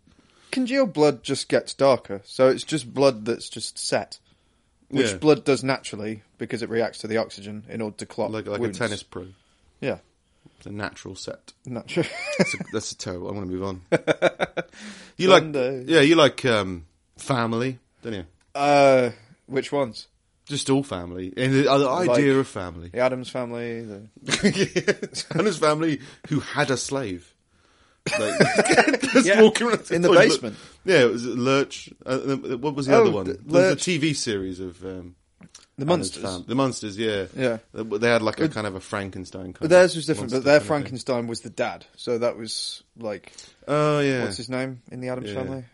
congealed 0.52 0.92
blood 0.92 1.24
just 1.24 1.48
gets 1.48 1.74
darker, 1.74 2.20
so 2.24 2.46
it's 2.48 2.62
just 2.62 2.94
blood 2.94 3.24
that's 3.24 3.48
just 3.48 3.76
set, 3.76 4.20
which 4.88 5.10
Yeah. 5.10 5.16
blood 5.16 5.44
does 5.44 5.64
naturally 5.64 6.22
because 6.38 6.62
it 6.62 6.68
reacts 6.68 6.98
to 6.98 7.08
the 7.08 7.16
oxygen 7.16 7.64
in 7.68 7.80
order 7.80 7.96
to 7.96 8.06
clot 8.06 8.30
Like 8.30 8.46
like 8.46 8.60
wounds. 8.60 8.76
a 8.78 8.80
tennis 8.80 9.02
pro. 9.02 9.26
Yeah, 9.80 9.98
It's 10.58 10.66
a 10.66 10.70
natural 10.70 11.14
set. 11.14 11.52
natural. 11.64 12.04
That's, 12.38 12.54
a, 12.54 12.58
that's 12.72 12.92
a 12.92 12.96
terrible. 12.96 13.28
I 13.28 13.32
want 13.32 13.46
to 13.48 13.52
move 13.56 13.62
on. 13.64 13.80
You 15.16 15.28
like, 15.28 15.44
yeah, 15.88 16.00
you 16.00 16.16
like 16.16 16.44
um, 16.44 16.86
family, 17.16 17.78
don't 18.02 18.12
you? 18.14 18.24
uh, 18.54 19.10
which 19.46 19.72
ones? 19.72 20.06
Just 20.46 20.68
all 20.68 20.82
family, 20.82 21.32
and 21.36 21.52
the, 21.54 21.70
uh, 21.70 21.78
the 21.78 21.88
idea 22.12 22.36
of 22.38 22.48
family. 22.48 22.88
The 22.88 22.98
Addams 22.98 23.30
family. 23.30 23.82
The... 23.82 25.26
Hannah's 25.32 25.58
family 25.58 26.00
who 26.28 26.40
had 26.40 26.70
a 26.70 26.76
slave. 26.76 27.32
Like, 28.18 29.00
just 29.12 29.26
Yeah, 29.26 29.42
walking 29.42 29.68
around 29.68 29.90
in 29.92 30.02
the 30.02 30.10
basement. 30.10 30.56
Yeah, 30.84 31.02
it 31.04 31.10
was 31.12 31.24
Lurch. 31.24 31.90
Uh, 32.04 32.08
uh, 32.10 32.36
what 32.58 32.74
was 32.74 32.86
the 32.86 32.96
Oh, 32.96 33.02
other 33.02 33.10
one? 33.12 33.26
the 33.26 33.34
There 33.34 33.42
was 33.44 33.70
Lurch. 33.70 33.86
a 33.86 33.90
TV 33.90 34.16
series 34.16 34.58
of 34.58 34.84
um, 34.84 35.14
The 35.80 35.86
monsters. 35.86 36.44
the 36.46 36.54
monsters. 36.54 36.98
Yeah, 36.98 37.26
Yeah. 37.36 37.58
They 37.72 37.82
they 37.98 38.08
had 38.08 38.22
like 38.22 38.40
a 38.40 38.48
kind 38.48 38.66
of 38.66 38.74
a 38.74 38.80
Frankenstein. 38.80 39.44
Kind 39.52 39.58
But 39.60 39.70
theirs 39.70 39.96
was 39.96 40.04
of 40.08 40.14
different. 40.14 40.32
monster 40.32 40.38
But 40.40 40.44
their 40.44 40.52
kind 40.52 40.56
of 40.56 40.62
thing. 40.62 40.68
Frankenstein 40.68 41.26
was 41.26 41.40
the 41.40 41.50
dad, 41.50 41.86
so 41.96 42.18
that 42.18 42.36
was 42.36 42.82
like 42.98 43.32
Oh 43.66 44.00
yeah. 44.00 44.24
what's 44.24 44.36
his 44.36 44.48
name 44.48 44.82
in 44.90 45.00
the 45.00 45.08
Addams 45.08 45.28
Yeah. 45.30 45.34
family? 45.34 45.64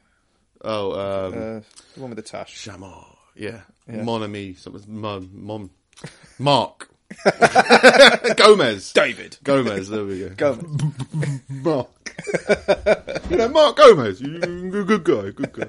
Oh, 0.62 0.92
um, 0.92 1.32
Uh, 1.34 1.60
the 1.94 2.00
one 2.00 2.10
with 2.10 2.16
the 2.16 2.22
tash. 2.22 2.56
Shamar. 2.66 3.04
Yeah. 3.34 3.60
Yeah. 3.88 4.02
Mon 4.02 4.22
ami. 4.22 4.54
Something. 4.54 4.82
Mom. 5.00 5.30
Mom. 5.32 5.70
Mark. 6.38 6.88
Gomez. 8.36 8.92
David. 8.92 9.36
Gomez. 9.44 9.88
There 9.88 10.04
we 10.04 10.28
go. 10.30 10.30
Gomez. 10.56 11.40
Mark. 11.48 11.88
you 13.30 13.36
know, 13.36 13.48
Mark 13.48 13.76
Gomez. 13.76 14.20
You, 14.20 14.38
good, 14.70 14.86
good 14.86 15.04
guy. 15.04 15.30
Good 15.30 15.52
guy. 15.52 15.68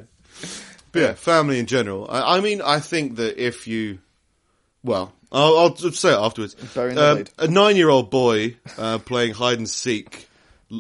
But 0.91 0.99
yeah, 1.01 1.13
family 1.13 1.59
in 1.59 1.65
general. 1.65 2.07
I, 2.09 2.37
I 2.37 2.39
mean, 2.41 2.61
I 2.61 2.79
think 2.79 3.17
that 3.17 3.37
if 3.43 3.67
you, 3.67 3.99
well, 4.83 5.13
I'll, 5.31 5.57
I'll 5.57 5.75
say 5.75 6.11
it 6.13 6.17
afterwards. 6.17 6.55
Um, 6.77 7.25
a 7.37 7.47
nine-year-old 7.47 8.09
boy 8.09 8.57
uh, 8.77 8.99
playing 8.99 9.33
hide 9.33 9.57
and 9.57 9.69
seek 9.69 10.27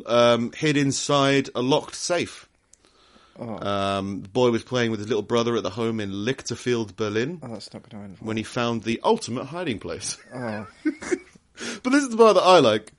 um, 0.05 0.51
hid 0.53 0.77
inside 0.77 1.49
a 1.55 1.61
locked 1.61 1.95
safe. 1.95 2.47
Oh. 3.39 3.59
Um, 3.67 4.21
the 4.23 4.29
boy 4.29 4.49
was 4.49 4.63
playing 4.63 4.89
with 4.91 4.99
his 4.99 5.09
little 5.09 5.21
brother 5.21 5.55
at 5.57 5.63
the 5.63 5.69
home 5.69 5.99
in 5.99 6.09
Lichterfield, 6.11 6.95
Berlin, 6.95 7.39
Oh, 7.43 7.49
that's 7.49 7.71
not 7.71 7.83
going 7.87 8.01
to 8.01 8.05
end. 8.09 8.17
well. 8.19 8.27
when 8.29 8.37
he 8.37 8.43
found 8.43 8.81
the 8.83 8.99
ultimate 9.03 9.45
hiding 9.45 9.79
place. 9.79 10.17
Oh, 10.33 10.65
But 11.83 11.89
this 11.91 12.03
is 12.03 12.09
the 12.09 12.17
part 12.17 12.35
that 12.35 12.41
I 12.43 12.59
like. 12.59 12.91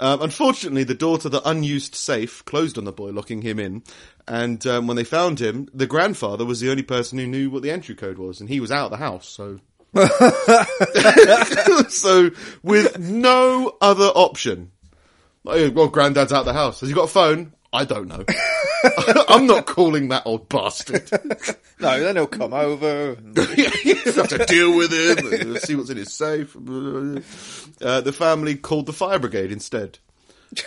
Um, 0.00 0.20
unfortunately, 0.22 0.84
the 0.84 0.94
door 0.94 1.16
to 1.18 1.28
the 1.28 1.46
unused 1.48 1.94
safe 1.94 2.44
closed 2.44 2.76
on 2.76 2.84
the 2.84 2.92
boy, 2.92 3.10
locking 3.10 3.40
him 3.42 3.58
in. 3.58 3.82
And 4.26 4.66
um, 4.66 4.86
when 4.86 4.96
they 4.96 5.04
found 5.04 5.40
him, 5.40 5.68
the 5.72 5.86
grandfather 5.86 6.44
was 6.44 6.60
the 6.60 6.70
only 6.70 6.82
person 6.82 7.18
who 7.18 7.26
knew 7.26 7.50
what 7.50 7.62
the 7.62 7.70
entry 7.70 7.94
code 7.94 8.18
was, 8.18 8.40
and 8.40 8.48
he 8.48 8.60
was 8.60 8.70
out 8.70 8.86
of 8.86 8.90
the 8.90 8.96
house. 8.98 9.28
So, 9.28 9.60
so 11.88 12.30
with 12.62 12.98
no 12.98 13.76
other 13.80 14.06
option, 14.06 14.72
like, 15.44 15.74
well, 15.74 15.88
granddad's 15.88 16.32
out 16.32 16.40
of 16.40 16.46
the 16.46 16.52
house. 16.52 16.80
Has 16.80 16.88
he 16.88 16.94
got 16.94 17.04
a 17.04 17.08
phone? 17.08 17.52
I 17.74 17.84
don't 17.86 18.06
know. 18.08 18.24
I'm 19.28 19.46
not 19.46 19.66
calling 19.66 20.08
that 20.08 20.26
old 20.26 20.48
bastard. 20.48 21.10
no, 21.80 22.00
then 22.00 22.16
he'll 22.16 22.26
come 22.26 22.52
over. 22.52 23.12
and- 23.12 23.36
you 23.56 23.94
have 23.94 24.28
to 24.28 24.44
deal 24.46 24.76
with 24.76 24.92
him, 24.92 25.56
see 25.56 25.74
what's 25.74 25.88
in 25.88 25.96
his 25.96 26.12
safe. 26.12 26.54
Uh, 26.54 28.00
the 28.02 28.14
family 28.14 28.56
called 28.56 28.84
the 28.86 28.92
fire 28.92 29.18
brigade 29.18 29.50
instead. 29.52 29.98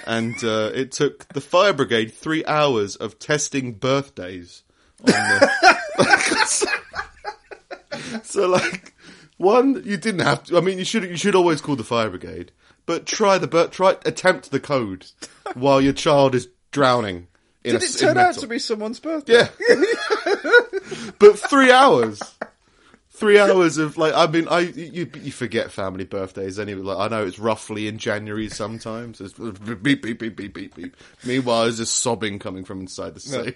And 0.07 0.35
uh, 0.43 0.71
it 0.73 0.91
took 0.91 1.27
the 1.29 1.41
fire 1.41 1.73
brigade 1.73 2.11
three 2.11 2.43
hours 2.45 2.95
of 2.95 3.19
testing 3.19 3.73
birthdays. 3.73 4.63
On 5.01 5.05
the... 5.13 5.51
so, 8.23 8.47
like, 8.47 8.94
one, 9.37 9.83
you 9.85 9.97
didn't 9.97 10.21
have 10.21 10.43
to. 10.45 10.57
I 10.57 10.61
mean, 10.61 10.77
you 10.77 10.85
should 10.85 11.03
you 11.03 11.17
should 11.17 11.35
always 11.35 11.61
call 11.61 11.75
the 11.75 11.83
fire 11.83 12.09
brigade, 12.09 12.51
but 12.85 13.05
try 13.05 13.37
the 13.37 13.47
bir- 13.47 13.67
try 13.67 13.97
attempt 14.05 14.51
the 14.51 14.59
code 14.59 15.05
while 15.53 15.81
your 15.81 15.93
child 15.93 16.35
is 16.35 16.47
drowning. 16.71 17.27
In 17.63 17.73
Did 17.73 17.81
a, 17.81 17.85
it 17.85 17.97
turn 17.97 18.17
out 18.17 18.35
to 18.35 18.47
be 18.47 18.59
someone's 18.59 18.99
birthday? 18.99 19.33
Yeah. 19.33 19.49
but 21.19 21.39
three 21.39 21.71
hours. 21.71 22.21
Three 23.09 23.39
hours 23.39 23.77
of 23.77 23.97
like, 23.97 24.13
I 24.13 24.27
mean, 24.27 24.47
I 24.49 24.59
you, 24.59 25.09
you 25.21 25.31
forget 25.31 25.71
family 25.71 26.03
birthdays 26.03 26.59
anyway. 26.59 26.81
Like, 26.81 26.97
I 26.97 27.07
know 27.07 27.25
it's 27.25 27.39
roughly 27.39 27.87
in 27.87 27.97
January 27.97 28.49
sometimes. 28.49 29.21
It's 29.21 29.33
beep 29.33 30.03
beep 30.03 30.19
beep 30.19 30.35
beep 30.35 30.53
beep 30.53 30.75
beep. 30.75 30.97
Meanwhile, 31.25 31.63
there's 31.63 31.77
just 31.77 31.97
sobbing 31.99 32.39
coming 32.39 32.65
from 32.65 32.81
inside 32.81 33.15
the 33.15 33.21
safe. 33.21 33.55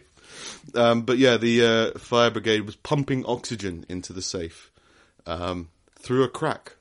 Um, 0.75 1.01
but 1.01 1.17
yeah, 1.17 1.37
the 1.37 1.93
uh, 1.93 1.99
fire 1.99 2.31
brigade 2.31 2.61
was 2.61 2.77
pumping 2.77 3.25
oxygen 3.25 3.85
into 3.89 4.13
the 4.13 4.21
safe 4.21 4.71
um, 5.25 5.69
through 5.99 6.23
a 6.23 6.29
crack 6.29 6.75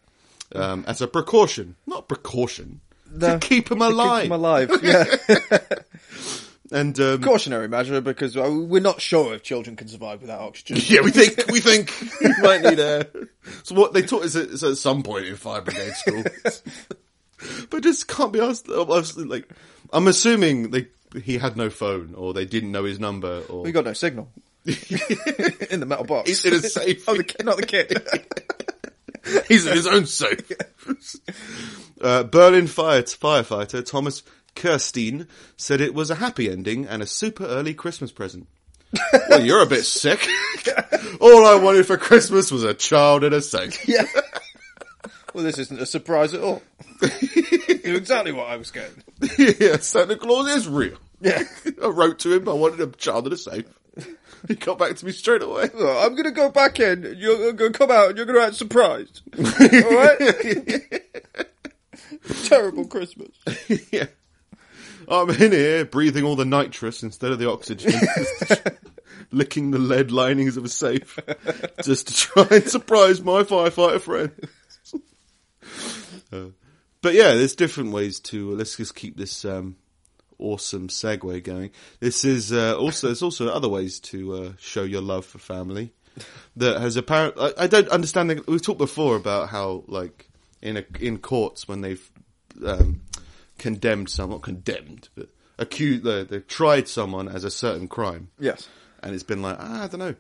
um, 0.55 0.85
as 0.87 1.01
a 1.01 1.07
precaution, 1.09 1.77
not 1.87 2.09
precaution 2.09 2.81
No, 3.13 3.39
to 3.39 3.39
keep 3.39 3.71
him 3.71 3.83
alive. 3.83 4.23
Keep 4.23 4.31
them 4.31 4.41
alive. 4.41 4.71
Yeah. 4.83 5.59
And 6.71 6.99
um, 7.01 7.23
Cautionary 7.23 7.67
measure 7.67 8.01
because 8.01 8.37
uh, 8.37 8.51
we're 8.51 8.83
not 8.83 9.01
sure 9.01 9.35
if 9.35 9.43
children 9.43 9.75
can 9.75 9.89
survive 9.89 10.21
without 10.21 10.41
oxygen. 10.41 10.77
Yeah, 10.87 11.01
we 11.01 11.11
think 11.11 11.51
we 11.51 11.61
think 11.61 11.93
you 12.21 12.35
might 12.43 12.63
need 12.63 12.79
air. 12.79 13.07
So 13.63 13.75
what 13.75 13.95
they 13.95 14.03
taught 14.03 14.25
us 14.25 14.37
at, 14.37 14.49
is 14.49 14.63
at 14.63 14.77
some 14.77 15.03
point 15.03 15.27
in 15.27 15.37
fire 15.37 15.63
brigade 15.63 15.95
school, 15.95 16.25
but 17.71 17.83
just 17.83 18.07
can't 18.07 18.33
be 18.33 18.41
asked. 18.41 18.69
Obviously, 18.69 19.25
like 19.25 19.49
I'm 19.93 20.09
assuming 20.09 20.71
they 20.71 20.89
he 21.23 21.39
had 21.39 21.57
no 21.57 21.71
phone 21.71 22.15
or 22.15 22.35
they 22.35 22.45
didn't 22.45 22.71
know 22.71 22.85
his 22.85 23.01
number 23.01 23.43
or 23.49 23.63
We 23.63 23.73
got 23.73 23.87
no 23.87 23.95
signal 23.95 24.31
in 25.71 25.81
the 25.81 25.87
metal 25.87 26.05
box. 26.05 26.29
he's 26.29 26.45
in 26.45 26.55
a 26.55 26.61
safe. 26.61 27.05
oh, 27.09 27.17
the 27.17 27.25
kid, 27.25 27.47
not 27.47 27.57
the 27.57 27.67
kid. 27.67 28.07
He's 29.47 29.67
in 29.67 29.75
his 29.75 29.87
own 29.87 30.07
safe. 30.07 30.51
uh, 32.01 32.23
Berlin 32.23 32.67
fire 32.67 33.03
firefighter 33.03 33.85
Thomas 33.85 34.23
Kirstein 34.57 35.27
said 35.57 35.83
it 35.83 35.93
was 35.93 36.11
a 36.11 36.15
happy 36.15 36.51
ending 36.51 36.87
and 36.87 37.03
a 37.03 37.07
super 37.07 37.45
early 37.45 37.75
Christmas 37.75 38.11
present. 38.11 38.47
well, 39.29 39.45
you're 39.45 39.63
a 39.63 39.67
bit 39.67 39.85
sick. 39.85 40.27
All 41.21 41.47
I 41.47 41.57
wanted 41.57 41.87
for 41.87 41.99
Christmas 41.99 42.51
was 42.51 42.65
a 42.65 42.73
child 42.73 43.23
in 43.23 43.35
a 43.35 43.43
safe. 43.43 43.87
yeah. 43.87 44.07
Well, 45.35 45.45
this 45.45 45.59
isn't 45.59 45.81
a 45.81 45.87
surprise 45.87 46.33
at 46.33 46.41
all. 46.41 46.63
you 47.03 47.97
exactly 47.97 48.33
what 48.33 48.47
I 48.49 48.57
was 48.57 48.71
getting. 48.71 49.03
yeah, 49.61 49.77
Santa 49.77 50.17
Claus 50.17 50.49
is 50.49 50.67
real. 50.69 50.97
Yeah. 51.21 51.43
I 51.83 51.89
wrote 51.89 52.21
to 52.21 52.33
him. 52.33 52.49
I 52.49 52.55
wanted 52.55 52.81
a 52.81 52.87
child 52.97 53.27
in 53.27 53.33
a 53.35 53.37
safe. 53.37 53.67
He 54.47 54.55
got 54.55 54.79
back 54.79 54.95
to 54.95 55.05
me 55.05 55.11
straight 55.11 55.43
away. 55.43 55.69
Well, 55.75 56.07
I'm 56.07 56.15
gonna 56.15 56.31
go 56.31 56.49
back 56.49 56.79
in. 56.79 57.17
You're 57.19 57.53
gonna 57.53 57.73
come 57.73 57.91
out, 57.91 58.11
and 58.11 58.17
you're 58.17 58.27
gonna 58.27 58.41
act 58.41 58.55
surprised. 58.55 59.23
All 59.39 59.97
right? 59.97 60.93
Terrible 62.45 62.87
Christmas. 62.87 63.31
yeah. 63.91 64.07
I'm 65.09 65.31
in 65.31 65.53
here 65.53 65.85
breathing 65.85 66.25
all 66.25 66.37
the 66.37 66.45
nitrous 66.45 67.03
instead 67.03 67.33
of 67.33 67.39
the 67.39 67.51
oxygen. 67.51 67.93
Licking 69.33 69.71
the 69.71 69.79
lead 69.79 70.11
linings 70.13 70.57
of 70.57 70.65
a 70.65 70.69
safe. 70.69 71.19
Just 71.83 72.09
to 72.09 72.15
try 72.15 72.47
and 72.51 72.65
surprise 72.65 73.23
my 73.23 73.43
firefighter 73.43 74.01
friend. 74.01 74.31
Uh, 76.31 76.51
but 77.01 77.15
yeah, 77.15 77.35
there's 77.35 77.55
different 77.55 77.93
ways 77.93 78.21
to, 78.21 78.55
let's 78.55 78.77
just 78.77 78.95
keep 78.95 79.17
this, 79.17 79.45
um, 79.45 79.77
awesome 80.39 80.89
segue 80.89 81.43
going. 81.43 81.71
This 82.01 82.25
is, 82.25 82.53
uh, 82.53 82.77
also, 82.77 83.09
there's 83.09 83.23
also 83.23 83.49
other 83.49 83.69
ways 83.69 83.99
to, 84.01 84.35
uh, 84.35 84.53
show 84.59 84.83
your 84.85 85.03
love 85.03 85.25
for 85.27 85.39
family. 85.39 85.93
That 86.57 86.81
has 86.81 86.97
apparent, 86.97 87.35
I, 87.39 87.53
I 87.59 87.67
don't 87.67 87.89
understand, 87.89 88.31
the, 88.31 88.45
we've 88.49 88.63
talked 88.63 88.79
before 88.79 89.17
about 89.17 89.51
how, 89.51 89.85
like, 89.87 90.29
in 90.61 90.77
a, 90.77 90.85
in 91.01 91.19
courts 91.19 91.69
when 91.69 91.81
they've, 91.81 92.11
um, 92.67 93.03
condemned 93.59 94.09
someone, 94.09 94.37
not 94.39 94.43
condemned, 94.43 95.09
but 95.15 95.29
accused, 95.59 96.05
they, 96.05 96.25
they've 96.25 96.47
tried 96.47 96.89
someone 96.89 97.29
as 97.29 97.45
a 97.45 97.51
certain 97.51 97.89
crime 97.89 98.29
Yes. 98.39 98.69
and 99.03 99.15
it's 99.15 99.25
been 99.25 99.43
like 99.43 99.57
ah, 99.59 99.85
I 99.85 99.87
don't 99.89 99.99
know. 100.01 100.15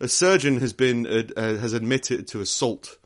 A 0.00 0.08
surgeon 0.08 0.60
has 0.60 0.72
been 0.72 1.06
uh, 1.06 1.22
has 1.36 1.72
admitted 1.72 2.26
to 2.28 2.40
assault, 2.40 2.98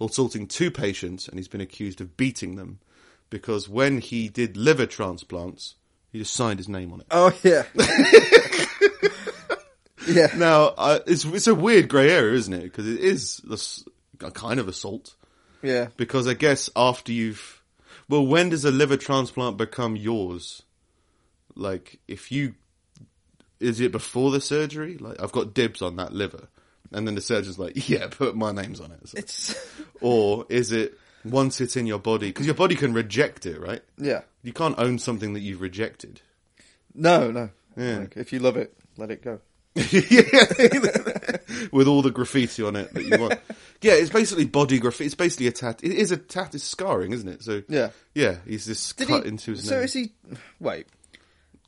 assaulting 0.00 0.46
two 0.46 0.70
patients, 0.70 1.28
and 1.28 1.38
he's 1.38 1.48
been 1.48 1.60
accused 1.60 2.00
of 2.00 2.16
beating 2.16 2.56
them 2.56 2.78
because 3.30 3.68
when 3.68 4.00
he 4.00 4.28
did 4.28 4.56
liver 4.56 4.86
transplants, 4.86 5.74
he 6.12 6.18
just 6.20 6.34
signed 6.34 6.58
his 6.58 6.68
name 6.68 6.92
on 6.92 7.00
it. 7.00 7.06
Oh 7.10 7.32
yeah. 7.42 7.64
yeah. 10.06 10.28
Now 10.36 10.64
uh, 10.76 10.98
it's 11.06 11.24
it's 11.24 11.46
a 11.46 11.54
weird 11.54 11.88
grey 11.88 12.10
area, 12.10 12.34
isn't 12.34 12.52
it? 12.52 12.62
Because 12.64 12.86
it 12.88 13.00
is 13.00 13.42
a 14.20 14.30
kind 14.30 14.60
of 14.60 14.68
assault. 14.68 15.14
Yeah. 15.62 15.88
Because 15.96 16.26
I 16.28 16.34
guess 16.34 16.70
after 16.76 17.12
you've, 17.12 17.62
well, 18.08 18.26
when 18.26 18.50
does 18.50 18.64
a 18.64 18.70
liver 18.70 18.96
transplant 18.96 19.56
become 19.56 19.96
yours? 19.96 20.62
Like, 21.56 21.98
if 22.06 22.30
you, 22.30 22.54
is 23.58 23.80
it 23.80 23.90
before 23.90 24.30
the 24.30 24.40
surgery? 24.40 24.96
Like, 24.98 25.20
I've 25.20 25.32
got 25.32 25.54
dibs 25.54 25.82
on 25.82 25.96
that 25.96 26.12
liver. 26.12 26.46
And 26.92 27.06
then 27.06 27.16
the 27.16 27.20
surgeon's 27.20 27.58
like, 27.58 27.72
yeah, 27.88 28.06
put 28.08 28.36
my 28.36 28.52
name's 28.52 28.80
on 28.80 28.92
it. 28.92 29.08
So- 29.08 29.18
It's 29.18 29.72
or 30.00 30.46
is 30.48 30.70
it 30.72 30.96
once 31.30 31.60
it's 31.60 31.76
in 31.76 31.86
your 31.86 31.98
body? 31.98 32.28
Because 32.28 32.46
your 32.46 32.54
body 32.54 32.74
can 32.74 32.92
reject 32.92 33.46
it, 33.46 33.60
right? 33.60 33.82
yeah. 33.96 34.22
You 34.42 34.52
can't 34.52 34.78
own 34.78 34.98
something 34.98 35.32
that 35.34 35.40
you've 35.40 35.60
rejected. 35.60 36.20
No, 36.94 37.30
no. 37.30 37.50
Yeah. 37.76 37.98
Like, 37.98 38.16
if 38.16 38.32
you 38.32 38.38
love 38.38 38.56
it, 38.56 38.72
let 38.96 39.10
it 39.10 39.22
go. 39.22 39.40
With 41.72 41.86
all 41.86 42.02
the 42.02 42.10
graffiti 42.12 42.62
on 42.62 42.76
it 42.76 42.92
that 42.94 43.04
you 43.04 43.18
want. 43.18 43.38
Yeah, 43.80 43.92
it's 43.92 44.10
basically 44.10 44.44
body 44.44 44.80
graffiti. 44.80 45.04
It's 45.06 45.14
basically 45.14 45.46
a 45.46 45.52
tat. 45.52 45.84
It 45.84 45.92
is 45.92 46.10
a 46.10 46.16
tat. 46.16 46.52
It's 46.52 46.64
scarring, 46.64 47.12
isn't 47.12 47.28
it? 47.28 47.44
So 47.44 47.62
Yeah. 47.68 47.90
yeah. 48.12 48.38
He's 48.44 48.66
just 48.66 48.96
Did 48.96 49.06
cut 49.06 49.22
he, 49.22 49.28
into 49.28 49.52
his 49.52 49.68
so 49.68 49.76
name. 49.76 49.84
is 49.84 49.92
he? 49.92 50.12
Wait. 50.58 50.88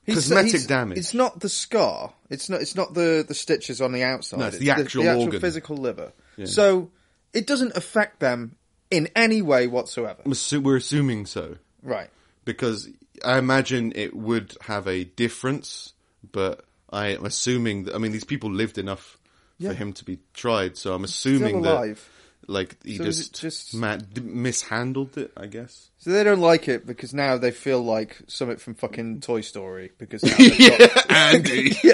He's- 0.04 0.16
Cosmetic 0.18 0.50
he's- 0.50 0.66
damage. 0.66 0.98
It's 0.98 1.14
not 1.14 1.38
the 1.38 1.48
scar. 1.48 2.12
It's 2.28 2.48
not. 2.50 2.62
It's 2.62 2.74
not 2.74 2.94
the 2.94 3.24
the 3.28 3.34
stitches 3.34 3.80
on 3.80 3.92
the 3.92 4.02
outside. 4.02 4.40
No, 4.40 4.46
it's 4.48 4.58
the 4.58 4.70
actual 4.70 5.06
organ. 5.08 5.40
physical 5.40 5.76
liver. 5.76 6.12
So 6.46 6.90
it 7.32 7.46
doesn't 7.46 7.76
affect 7.76 8.18
them 8.18 8.56
in 8.90 9.08
any 9.14 9.42
way 9.42 9.66
whatsoever. 9.66 10.22
We're 10.24 10.76
assuming 10.76 11.26
so 11.26 11.56
Right. 11.82 12.10
because 12.44 12.88
I 13.24 13.38
imagine 13.38 13.92
it 13.94 14.14
would 14.16 14.56
have 14.62 14.86
a 14.88 15.04
difference, 15.04 15.92
but 16.32 16.64
I 16.90 17.08
am 17.08 17.24
assuming 17.24 17.84
that 17.84 17.94
I 17.94 17.98
mean 17.98 18.12
these 18.12 18.24
people 18.24 18.50
lived 18.50 18.78
enough 18.78 19.18
Yeah. 19.58 19.70
for 19.70 19.74
him 19.76 19.92
to 19.94 20.04
be 20.04 20.18
tried, 20.34 20.76
so 20.76 20.94
I'm 20.94 21.04
assuming 21.04 21.62
that 21.62 21.96
like 22.48 22.82
he 22.84 22.96
So 22.96 23.04
just, 23.04 23.40
just- 23.40 23.74
mishandled 23.74 25.16
it, 25.18 25.30
I 25.36 25.46
guess. 25.46 25.90
So 25.98 26.10
they 26.10 26.24
don't 26.24 26.40
like 26.40 26.66
it 26.66 26.86
because 26.86 27.14
now 27.14 27.36
they 27.36 27.50
feel 27.52 27.80
like 27.82 28.16
something 28.26 28.56
from 28.56 28.74
fucking 28.74 29.20
Toy 29.20 29.42
Story 29.42 29.92
because 29.98 30.22
got- 30.22 31.10
Andy. 31.10 31.76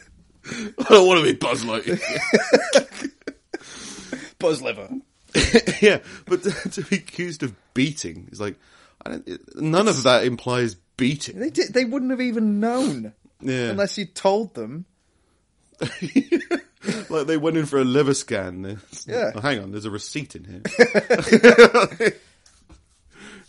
I 0.78 0.84
don't 0.88 1.06
want 1.06 1.20
to 1.20 1.24
be 1.24 1.32
Buzz 1.34 1.64
Lightyear. 1.64 2.00
Buzz 4.38 4.62
liver. 4.62 4.88
yeah, 5.80 5.98
but 6.26 6.42
to, 6.42 6.50
to 6.70 6.82
be 6.82 6.96
accused 6.96 7.42
of 7.42 7.54
beating 7.74 8.28
is 8.32 8.40
like 8.40 8.56
I 9.04 9.10
don't, 9.10 9.56
none 9.56 9.86
of 9.88 10.02
that 10.04 10.24
implies 10.24 10.74
beating. 10.96 11.38
They 11.38 11.50
did. 11.50 11.72
They 11.72 11.84
wouldn't 11.84 12.10
have 12.10 12.20
even 12.20 12.58
known 12.60 13.12
Yeah. 13.40 13.68
unless 13.70 13.96
you 13.98 14.06
told 14.06 14.54
them. 14.54 14.86
like 17.08 17.26
they 17.26 17.36
went 17.36 17.56
in 17.56 17.66
for 17.66 17.78
a 17.80 17.84
liver 17.84 18.14
scan. 18.14 18.62
There's- 18.62 19.06
Yeah. 19.08 19.32
oh, 19.34 19.40
hang 19.40 19.60
on, 19.60 19.70
there's 19.70 19.84
a 19.86 19.90
receipt 19.90 20.34
in 20.36 20.44
here. 20.44 22.12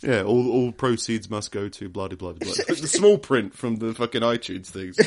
Yeah, 0.02 0.22
all 0.22 0.50
all 0.50 0.72
proceeds 0.72 1.30
must 1.30 1.52
go 1.52 1.68
to 1.68 1.88
bloody 1.88 2.16
bloody 2.16 2.38
bloody. 2.44 2.62
The 2.80 2.88
small 2.88 3.18
print 3.18 3.54
from 3.54 3.76
the 3.76 3.94
fucking 3.94 4.22
iTunes 4.22 4.66
things 4.66 4.98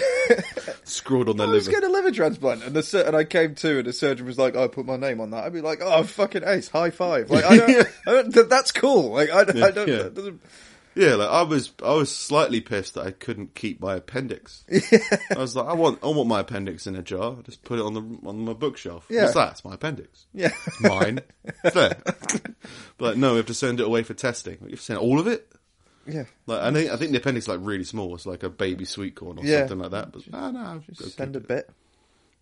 scrawled 0.84 1.30
on 1.30 1.38
their 1.38 1.48
liver. 1.48 1.54
I 1.54 1.58
was 1.58 1.68
liver. 1.68 1.82
getting 1.82 1.90
a 1.90 1.98
liver 1.98 2.12
transplant, 2.12 2.64
and 2.64 2.76
the 2.76 2.84
sur- 2.84 3.04
and 3.06 3.16
I 3.16 3.24
came 3.24 3.56
to, 3.56 3.78
and 3.80 3.86
the 3.88 3.94
surgeon 3.94 4.26
was 4.26 4.38
like, 4.38 4.56
"Oh, 4.56 4.64
"I 4.64 4.68
put 4.68 4.86
my 4.86 4.98
name 4.98 5.20
on 5.22 5.32
that." 5.32 5.44
I'd 5.44 5.54
be 5.54 5.62
like, 5.62 5.80
"Oh, 5.82 6.04
fucking 6.04 6.44
ace, 6.46 6.70
high 6.70 6.90
five! 6.92 7.30
Like, 7.30 7.44
I 7.46 7.58
don't, 7.58 7.88
I 8.08 8.12
don't 8.12 8.34
th- 8.34 8.48
that's 8.50 8.72
cool. 8.72 9.12
Like, 9.12 9.30
I, 9.32 9.42
I 9.42 9.44
don't. 9.72 9.88
yeah. 9.88 10.04
that 10.04 10.14
doesn't- 10.16 10.42
Yeah, 10.96 11.16
like 11.16 11.30
I 11.30 11.42
was, 11.44 11.72
I 11.84 11.94
was 11.94 12.16
slightly 12.16 12.62
pissed 12.62 12.94
that 12.94 13.06
I 13.06 13.12
couldn't 13.12 13.54
keep 13.54 13.82
my 13.82 13.96
appendix. 13.96 14.64
I 15.36 15.38
was 15.38 15.56
like, 15.56 15.68
I 15.68 15.74
want, 15.74 16.00
I 16.04 16.08
want 16.08 16.30
my 16.30 16.40
appendix 16.40 16.88
in 16.88 16.96
a 16.96 17.02
jar. 17.02 17.36
I 17.38 17.42
Just 17.42 17.64
put 17.64 17.80
it 17.80 17.82
on 17.86 17.94
the 17.94 18.28
on 18.30 18.46
my 18.46 18.54
bookshelf. 18.54 19.06
Yeah. 19.10 19.24
What's 19.24 19.34
that? 19.34 19.52
It's 19.52 19.66
my 19.66 19.74
appendix. 19.76 20.26
Yeah, 20.34 20.52
It's 20.68 20.80
mine. 20.82 21.20
It's 21.64 21.76
there. 21.76 21.98
but 22.98 23.18
no, 23.18 23.32
we 23.32 23.38
have 23.38 23.46
to 23.48 23.54
send 23.54 23.80
it 23.82 23.86
away 23.86 24.04
for 24.04 24.14
testing. 24.14 24.58
You 24.62 24.70
have 24.70 24.80
to 24.80 24.86
send 24.86 25.00
all 25.00 25.20
of 25.20 25.28
it. 25.28 25.52
yeah. 26.08 26.24
Like, 26.48 26.62
I 26.62 26.72
think, 26.72 26.90
I 26.92 26.96
think 26.98 27.12
the 27.12 27.18
appendix 27.18 27.46
is 27.46 27.50
like 27.50 27.60
really 27.62 27.84
small. 27.84 28.16
It's 28.16 28.26
like 28.26 28.44
a 28.44 28.50
baby 28.50 28.86
sweet 28.86 29.16
corn 29.16 29.38
or 29.40 29.44
Yeah. 29.46 29.60
something 29.68 29.80
like 29.80 29.92
that. 29.92 30.12
But 30.14 30.32
no, 30.32 30.38
I'll 30.60 30.80
Just 30.80 31.18
send 31.18 31.36
a 31.36 31.40
bit. 31.42 31.70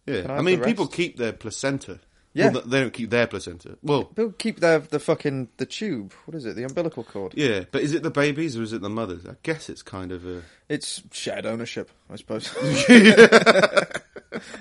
Yeah, 0.06 0.26
I 0.30 0.38
I, 0.38 0.42
mean, 0.42 0.62
people 0.62 0.86
keep 0.88 1.18
their 1.18 1.32
placenta. 1.34 2.00
Yeah. 2.36 2.50
Well, 2.50 2.64
they 2.64 2.80
don't 2.82 2.94
keep 2.94 3.12
their 3.12 3.28
placenta. 3.28 3.78
Well, 3.84 4.10
They'll 4.16 4.32
keep 4.32 4.60
their 4.60 4.80
the 4.80 5.00
fucking 5.00 5.50
the 5.58 5.68
tube. 5.68 6.14
What 6.26 6.34
is 6.36 6.46
it? 6.46 6.56
The 6.56 6.64
umbilical 6.64 7.04
cord. 7.04 7.34
yeah, 7.36 7.66
but 7.72 7.82
is 7.84 7.94
it 7.94 8.02
the 8.02 8.10
babies 8.10 8.58
or 8.58 8.64
is 8.64 8.74
it 8.74 8.82
the 8.82 8.90
mothers? 8.90 9.26
I 9.28 9.36
guess 9.44 9.70
it's 9.70 9.84
kind 9.84 10.12
of 10.12 10.26
a. 10.26 10.42
It's 10.68 11.04
shared 11.12 11.46
ownership, 11.46 11.92
I 12.10 12.16
suppose. 12.16 12.52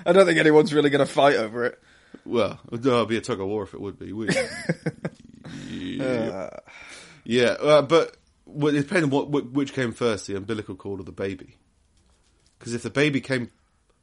I 0.05 0.11
don't 0.11 0.25
think 0.25 0.37
anyone's 0.39 0.73
really 0.73 0.89
going 0.91 1.05
to 1.05 1.11
fight 1.11 1.35
over 1.35 1.65
it. 1.65 1.79
Well, 2.25 2.59
it'd 2.71 3.07
be 3.07 3.17
a 3.17 3.21
tug 3.21 3.41
of 3.41 3.47
war 3.47 3.63
if 3.63 3.73
it 3.73 3.81
would 3.81 3.97
be. 3.97 4.13
Would 4.13 4.35
yeah, 5.69 6.03
Uh, 6.03 6.59
yeah 7.25 7.43
uh, 7.59 7.81
but 7.81 8.17
well, 8.45 8.73
it 8.75 8.81
depends 8.81 9.05
on 9.05 9.09
what, 9.09 9.29
what 9.29 9.51
which 9.51 9.73
came 9.73 9.91
first, 9.93 10.27
the 10.27 10.35
umbilical 10.35 10.75
cord 10.75 10.99
or 10.99 11.03
the 11.03 11.11
baby. 11.11 11.57
Because 12.59 12.73
if 12.73 12.83
the 12.83 12.89
baby 12.89 13.19
came 13.19 13.49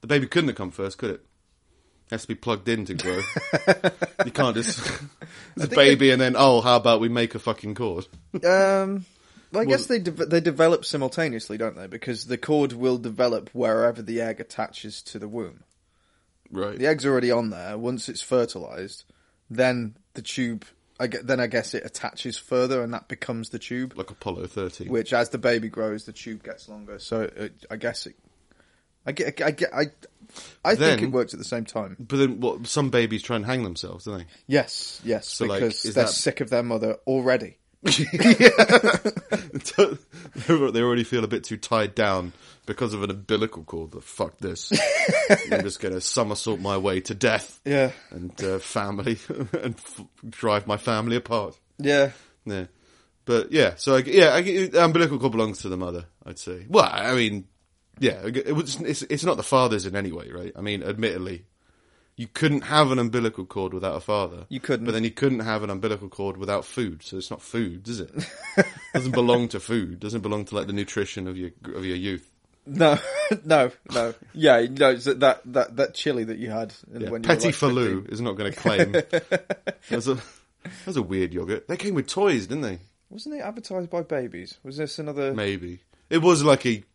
The 0.01 0.07
baby 0.07 0.27
couldn't 0.27 0.49
have 0.49 0.57
come 0.57 0.71
first, 0.71 0.99
could 0.99 1.11
it? 1.11 1.25
It 2.11 2.15
has 2.15 2.23
to 2.23 2.29
be 2.29 2.35
plugged 2.35 2.69
in 2.69 2.85
to 2.87 2.95
grow. 2.95 3.17
you 4.25 4.33
can't 4.33 4.57
just 4.57 4.81
it's 5.57 5.67
a 5.67 5.69
baby 5.69 6.11
and 6.11 6.21
then 6.21 6.35
oh, 6.37 6.61
how 6.61 6.77
about 6.77 7.01
we 7.01 7.09
make 7.09 7.37
a 7.37 7.39
fucking 7.39 7.77
cord? 7.77 8.07
Um, 8.45 9.05
well, 9.53 9.63
I 9.63 9.65
guess 9.65 9.87
they 9.87 9.99
de- 9.99 10.11
they 10.11 10.41
develop 10.41 10.85
simultaneously, 10.85 11.57
don't 11.57 11.77
they? 11.77 11.87
Because 11.87 12.25
the 12.25 12.39
cord 12.39 12.73
will 12.73 12.99
develop 12.99 13.51
wherever 13.53 14.03
the 14.03 14.21
egg 14.21 14.41
attaches 14.41 15.03
to 15.03 15.19
the 15.19 15.29
womb. 15.29 15.65
Right. 16.51 16.79
The 16.79 16.87
egg's 16.87 17.07
already 17.07 17.31
on 17.31 17.51
there. 17.51 17.79
Once 17.79 18.09
it's 18.09 18.23
fertilized, 18.23 19.05
then 19.49 19.97
the 20.15 20.23
tube. 20.23 20.65
I 20.99 21.07
get, 21.07 21.27
then 21.27 21.41
I 21.41 21.47
guess 21.47 21.73
it 21.73 21.85
attaches 21.87 22.37
further, 22.37 22.83
and 22.83 22.93
that 22.93 23.09
becomes 23.09 23.49
the 23.49 23.59
tube. 23.59 23.95
Like 23.97 24.11
Apollo 24.11 24.49
13. 24.49 24.89
Which, 24.89 25.15
as 25.15 25.31
the 25.31 25.39
baby 25.39 25.69
grows, 25.69 26.05
the 26.05 26.13
tube 26.13 26.43
gets 26.43 26.69
longer. 26.69 26.99
So 26.99 27.23
it, 27.23 27.67
I 27.71 27.77
guess 27.77 28.07
it. 28.07 28.17
I 29.07 29.13
get. 29.13 29.41
I 29.41 29.51
get. 29.51 29.73
I. 29.73 29.87
I 30.65 30.75
Then- 30.75 30.99
think 30.99 31.09
it 31.09 31.13
works 31.13 31.33
at 31.35 31.39
the 31.39 31.45
same 31.45 31.65
time. 31.65 31.97
But 31.99 32.17
then 32.17 32.41
what 32.41 32.67
some 32.67 32.91
babies 32.91 33.23
try 33.23 33.37
and 33.37 33.45
hang 33.47 33.63
themselves, 33.65 34.05
don't 34.05 34.19
they? 34.19 34.27
Yes. 34.47 35.01
Yes. 35.05 35.29
So, 35.29 35.47
because 35.47 35.85
is 35.85 35.95
they're 35.95 36.05
that- 36.05 36.11
sick 36.13 36.41
of 36.41 36.51
their 36.51 36.63
mother 36.63 36.97
already. 37.07 37.57
they 40.47 40.83
already 40.83 41.05
feel 41.05 41.25
a 41.25 41.29
bit 41.29 41.45
too 41.45 41.57
tied 41.57 41.95
down 41.95 42.33
because 42.67 42.93
of 42.95 43.03
an 43.03 43.11
umbilical 43.11 43.65
cord. 43.65 43.91
But 43.91 44.05
fuck 44.05 44.39
this. 44.39 44.73
I'm 45.51 45.63
just 45.63 45.81
going 45.81 45.95
to 45.95 46.01
somersault 46.01 46.61
my 46.61 46.77
way 46.77 47.01
to 47.03 47.15
death 47.15 47.61
Yeah. 47.65 47.93
and 48.11 48.33
uh, 48.43 48.59
family 48.59 49.19
and 49.63 49.75
f- 49.77 50.03
drive 50.29 50.67
my 50.67 50.77
family 50.77 51.17
apart. 51.17 51.59
Yeah. 51.79 52.11
Yeah. 52.45 52.67
But 53.25 53.53
yeah, 53.53 53.75
so 53.77 53.97
I, 53.97 53.99
yeah, 53.99 54.35
I, 54.35 54.43
the 54.43 54.85
umbilical 54.85 55.19
cord 55.19 55.33
belongs 55.33 55.59
to 55.63 55.69
the 55.69 55.77
mother, 55.77 56.07
I'd 56.25 56.39
say. 56.39 56.67
Well, 56.69 56.89
I 56.91 57.15
mean, 57.15 57.47
yeah, 58.01 58.21
it 58.25 58.55
was, 58.57 58.81
it's, 58.81 59.03
it's 59.03 59.23
not 59.25 59.37
the 59.37 59.43
father's 59.45 59.87
in 59.87 59.95
any 59.95 60.11
way, 60.11 60.31
right? 60.31 60.53
I 60.57 60.61
mean, 60.61 60.83
admittedly, 60.83 61.45
you 62.17 62.27
couldn't 62.27 62.63
have 62.63 62.91
an 62.91 62.99
umbilical 62.99 63.45
cord 63.47 63.73
without 63.73 63.95
a 63.97 64.01
father. 64.01 64.47
You 64.49 64.59
couldn't. 64.61 64.85
But 64.87 64.93
then 64.93 65.05
you 65.05 65.11
couldn't 65.11 65.41
have 65.41 65.63
an 65.63 65.71
umbilical 65.71 66.09
cord 66.09 66.37
without 66.37 66.65
food, 66.65 67.03
so 67.03 67.17
it's 67.17 67.31
not 67.31 67.41
food, 67.41 67.85
does 67.85 68.01
it? 68.01 68.11
doesn't 68.95 69.13
belong 69.13 69.49
to 69.49 69.61
food. 69.61 70.01
Doesn't 70.01 70.21
belong 70.23 70.45
to 70.47 70.55
like 70.57 70.67
the 70.67 70.73
nutrition 70.73 71.29
of 71.29 71.37
your 71.37 71.51
of 71.75 71.85
your 71.85 71.97
youth. 71.97 72.27
No, 72.67 72.99
no, 73.45 73.71
no. 73.93 74.15
Yeah, 74.35 74.67
no, 74.71 74.95
that 74.97 75.41
that 75.47 75.77
that 75.77 75.95
chili 75.95 76.25
that 76.25 76.39
you 76.39 76.51
had 76.51 76.75
Yeah. 76.93 77.09
when 77.11 77.23
you 77.23 77.27
Petit 77.29 77.47
were 77.47 77.49
like 77.49 77.55
Filou 77.55 77.95
15. 78.03 78.13
is 78.13 78.21
not 78.21 78.33
going 78.33 78.53
to 78.53 78.59
claim. 78.59 78.93
That's 79.89 80.07
a 80.07 80.19
that's 80.85 80.99
a 80.99 81.03
weird 81.03 81.33
yogurt. 81.33 81.69
They 81.69 81.79
came 81.79 81.95
with 81.95 82.07
toys, 82.07 82.47
didn't 82.47 82.63
they? 82.63 82.81
Wasn't 83.09 83.35
it 83.35 83.41
advertised 83.41 83.89
by 83.89 84.03
babies? 84.03 84.59
Was 84.63 84.77
this 84.77 84.99
another? 84.99 85.33
Maybe 85.33 85.81
it 86.11 86.19
was 86.19 86.45
like 86.45 86.67
a 86.67 86.71
was 86.75 86.79
it 86.81 86.90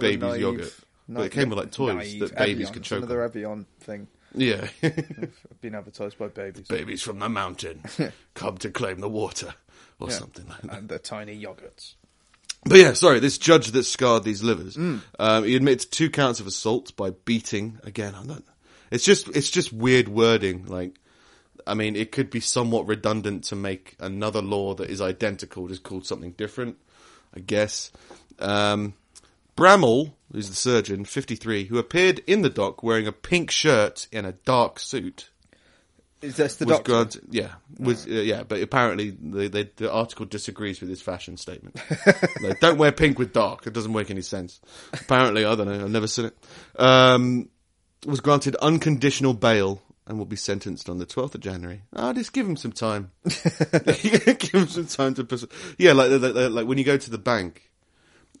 baby's 0.00 0.18
naive- 0.20 0.40
yogurt, 0.40 0.74
but 1.08 1.22
it 1.26 1.32
came 1.32 1.48
with 1.50 1.58
like 1.58 1.70
toys 1.72 1.94
naive 1.96 2.20
that 2.20 2.36
babies 2.36 2.54
Evian. 2.54 2.72
could 2.72 2.82
It's 2.82 2.88
choke 2.88 2.98
Another 2.98 3.22
on. 3.22 3.28
Evian 3.30 3.66
thing 3.80 4.08
yeah. 4.34 4.68
been 5.60 5.74
advertised 5.74 6.16
by 6.18 6.28
babies 6.28 6.66
babies 6.68 7.02
from 7.02 7.18
the 7.18 7.28
mountain 7.28 7.82
come 8.34 8.56
to 8.58 8.70
claim 8.70 9.00
the 9.00 9.08
water 9.08 9.54
or 9.98 10.08
Yeah. 10.08 10.14
something 10.18 10.46
like 10.48 10.62
that. 10.62 10.78
and 10.78 10.88
the 10.88 10.98
tiny 10.98 11.40
yogurts. 11.40 11.94
But 12.64 12.78
yeah, 12.78 12.92
sorry, 12.92 13.20
this 13.20 13.38
judge 13.38 13.68
that 13.72 13.84
scarred 13.84 14.22
these 14.22 14.42
livers, 14.42 14.76
Mm. 14.76 15.00
um, 15.18 15.44
he 15.44 15.56
admits 15.56 15.84
two 15.86 16.10
counts 16.10 16.40
of 16.40 16.46
assault 16.46 16.94
by 16.94 17.10
beating. 17.10 17.78
Again, 17.84 18.14
I'm 18.14 18.26
not. 18.26 18.42
It's 18.90 19.04
just 19.04 19.28
it's 19.34 19.50
just 19.50 19.72
weird 19.72 20.08
wording. 20.08 20.66
Like, 20.66 20.94
I 21.66 21.72
mean, 21.74 21.96
it 21.96 22.12
could 22.12 22.28
be 22.30 22.40
somewhat 22.40 22.86
redundant 22.86 23.44
to 23.44 23.56
make 23.56 23.96
another 23.98 24.42
law 24.42 24.74
that 24.74 24.90
is 24.90 25.00
identical 25.00 25.68
just 25.68 25.82
called 25.82 26.06
something 26.06 26.32
different. 26.32 26.76
I 27.34 27.40
guess. 27.40 27.90
Um, 28.38 28.92
Bramhall, 29.60 30.12
who's 30.32 30.48
the 30.48 30.54
surgeon, 30.54 31.04
53, 31.04 31.64
who 31.66 31.78
appeared 31.78 32.20
in 32.26 32.42
the 32.42 32.50
dock 32.50 32.82
wearing 32.82 33.06
a 33.06 33.12
pink 33.12 33.50
shirt 33.50 34.06
in 34.10 34.24
a 34.24 34.32
dark 34.32 34.78
suit, 34.78 35.28
Is 36.22 36.36
this 36.36 36.56
the 36.56 36.66
doctor? 36.66 36.92
granted, 36.92 37.22
yeah, 37.30 37.52
was 37.78 38.06
uh, 38.06 38.10
yeah, 38.10 38.42
but 38.42 38.62
apparently 38.62 39.10
the, 39.10 39.48
the 39.48 39.70
the 39.76 39.92
article 39.92 40.24
disagrees 40.26 40.80
with 40.80 40.88
his 40.88 41.02
fashion 41.02 41.36
statement. 41.36 41.76
like, 42.40 42.60
don't 42.60 42.78
wear 42.78 42.90
pink 42.92 43.18
with 43.18 43.32
dark; 43.32 43.66
it 43.66 43.72
doesn't 43.72 43.92
make 43.92 44.10
any 44.10 44.22
sense. 44.22 44.60
Apparently, 44.92 45.44
I 45.44 45.54
don't 45.54 45.66
know. 45.66 45.84
I've 45.84 45.90
never 45.90 46.06
seen 46.06 46.26
it. 46.26 46.38
Um, 46.78 47.48
was 48.06 48.20
granted 48.20 48.56
unconditional 48.56 49.34
bail 49.34 49.82
and 50.06 50.18
will 50.18 50.26
be 50.26 50.36
sentenced 50.36 50.88
on 50.88 50.98
the 50.98 51.06
twelfth 51.06 51.34
of 51.34 51.40
January. 51.42 51.82
Oh, 51.94 52.12
just 52.12 52.32
give 52.32 52.48
him 52.48 52.56
some 52.56 52.72
time. 52.72 53.10
give 53.24 54.52
him 54.52 54.68
some 54.68 54.86
time 54.86 55.14
to. 55.14 55.24
Pers- 55.24 55.46
yeah, 55.78 55.92
like, 55.92 56.10
like 56.10 56.34
like 56.34 56.50
like 56.50 56.66
when 56.66 56.78
you 56.78 56.84
go 56.84 56.96
to 56.96 57.10
the 57.10 57.18
bank, 57.18 57.70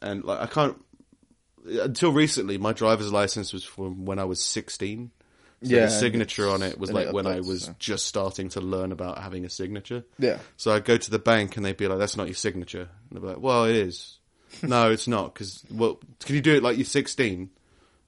and 0.00 0.24
like 0.24 0.40
I 0.40 0.46
can't. 0.46 0.82
Until 1.66 2.12
recently, 2.12 2.58
my 2.58 2.72
driver's 2.72 3.12
license 3.12 3.52
was 3.52 3.64
from 3.64 4.04
when 4.04 4.18
I 4.18 4.24
was 4.24 4.40
sixteen. 4.40 5.10
So 5.62 5.74
Yeah, 5.74 5.80
the 5.86 5.90
signature 5.90 6.48
on 6.48 6.62
it 6.62 6.78
was 6.78 6.90
like 6.90 7.08
it 7.08 7.12
when 7.12 7.26
I 7.26 7.40
was 7.40 7.64
so. 7.64 7.74
just 7.78 8.06
starting 8.06 8.48
to 8.50 8.62
learn 8.62 8.92
about 8.92 9.18
having 9.18 9.44
a 9.44 9.50
signature. 9.50 10.04
Yeah. 10.18 10.38
So 10.56 10.72
I'd 10.72 10.86
go 10.86 10.96
to 10.96 11.10
the 11.10 11.18
bank 11.18 11.56
and 11.56 11.66
they'd 11.66 11.76
be 11.76 11.86
like, 11.86 11.98
"That's 11.98 12.16
not 12.16 12.28
your 12.28 12.34
signature." 12.34 12.88
And 13.10 13.18
I'd 13.18 13.20
be 13.20 13.28
like, 13.28 13.40
"Well, 13.40 13.64
it 13.64 13.76
is." 13.76 14.18
no, 14.62 14.90
it's 14.90 15.06
not 15.06 15.34
because 15.34 15.62
well, 15.70 16.00
can 16.20 16.34
you 16.34 16.40
do 16.40 16.56
it 16.56 16.62
like 16.62 16.76
you're 16.76 16.84
16? 16.84 17.50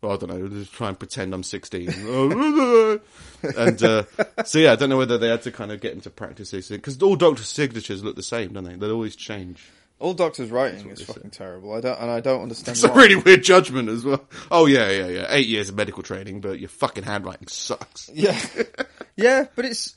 Well, 0.00 0.12
I 0.12 0.16
don't 0.16 0.30
know. 0.30 0.48
Just 0.48 0.72
try 0.72 0.88
and 0.88 0.98
pretend 0.98 1.32
I'm 1.32 1.44
16. 1.44 1.88
and 3.56 3.82
uh, 3.82 4.02
so 4.44 4.58
yeah, 4.58 4.72
I 4.72 4.76
don't 4.76 4.88
know 4.88 4.96
whether 4.96 5.18
they 5.18 5.28
had 5.28 5.42
to 5.42 5.52
kind 5.52 5.70
of 5.70 5.80
get 5.80 5.92
into 5.92 6.10
practice 6.10 6.50
these 6.50 6.68
things 6.68 6.78
because 6.78 7.00
all 7.02 7.16
doctors' 7.16 7.48
signatures 7.48 8.02
look 8.02 8.16
the 8.16 8.22
same, 8.22 8.52
don't 8.52 8.64
they? 8.64 8.74
They 8.74 8.90
always 8.90 9.14
change. 9.14 9.64
All 10.02 10.14
doctors' 10.14 10.50
writing 10.50 10.90
is 10.90 11.00
fucking 11.00 11.30
terrible. 11.30 11.72
I 11.72 11.80
don't, 11.80 11.96
and 12.00 12.10
I 12.10 12.18
don't 12.18 12.42
understand 12.42 12.76
It's 12.76 12.82
a 12.82 12.92
really 12.92 13.14
weird 13.14 13.44
judgment 13.44 13.88
as 13.88 14.04
well. 14.04 14.26
Oh 14.50 14.66
yeah, 14.66 14.90
yeah, 14.90 15.06
yeah. 15.06 15.26
Eight 15.28 15.46
years 15.46 15.68
of 15.68 15.76
medical 15.76 16.02
training, 16.02 16.40
but 16.40 16.58
your 16.58 16.70
fucking 16.70 17.04
handwriting 17.04 17.46
sucks. 17.46 18.10
Yeah, 18.14 18.38
yeah, 19.14 19.46
but 19.54 19.64
it's 19.64 19.94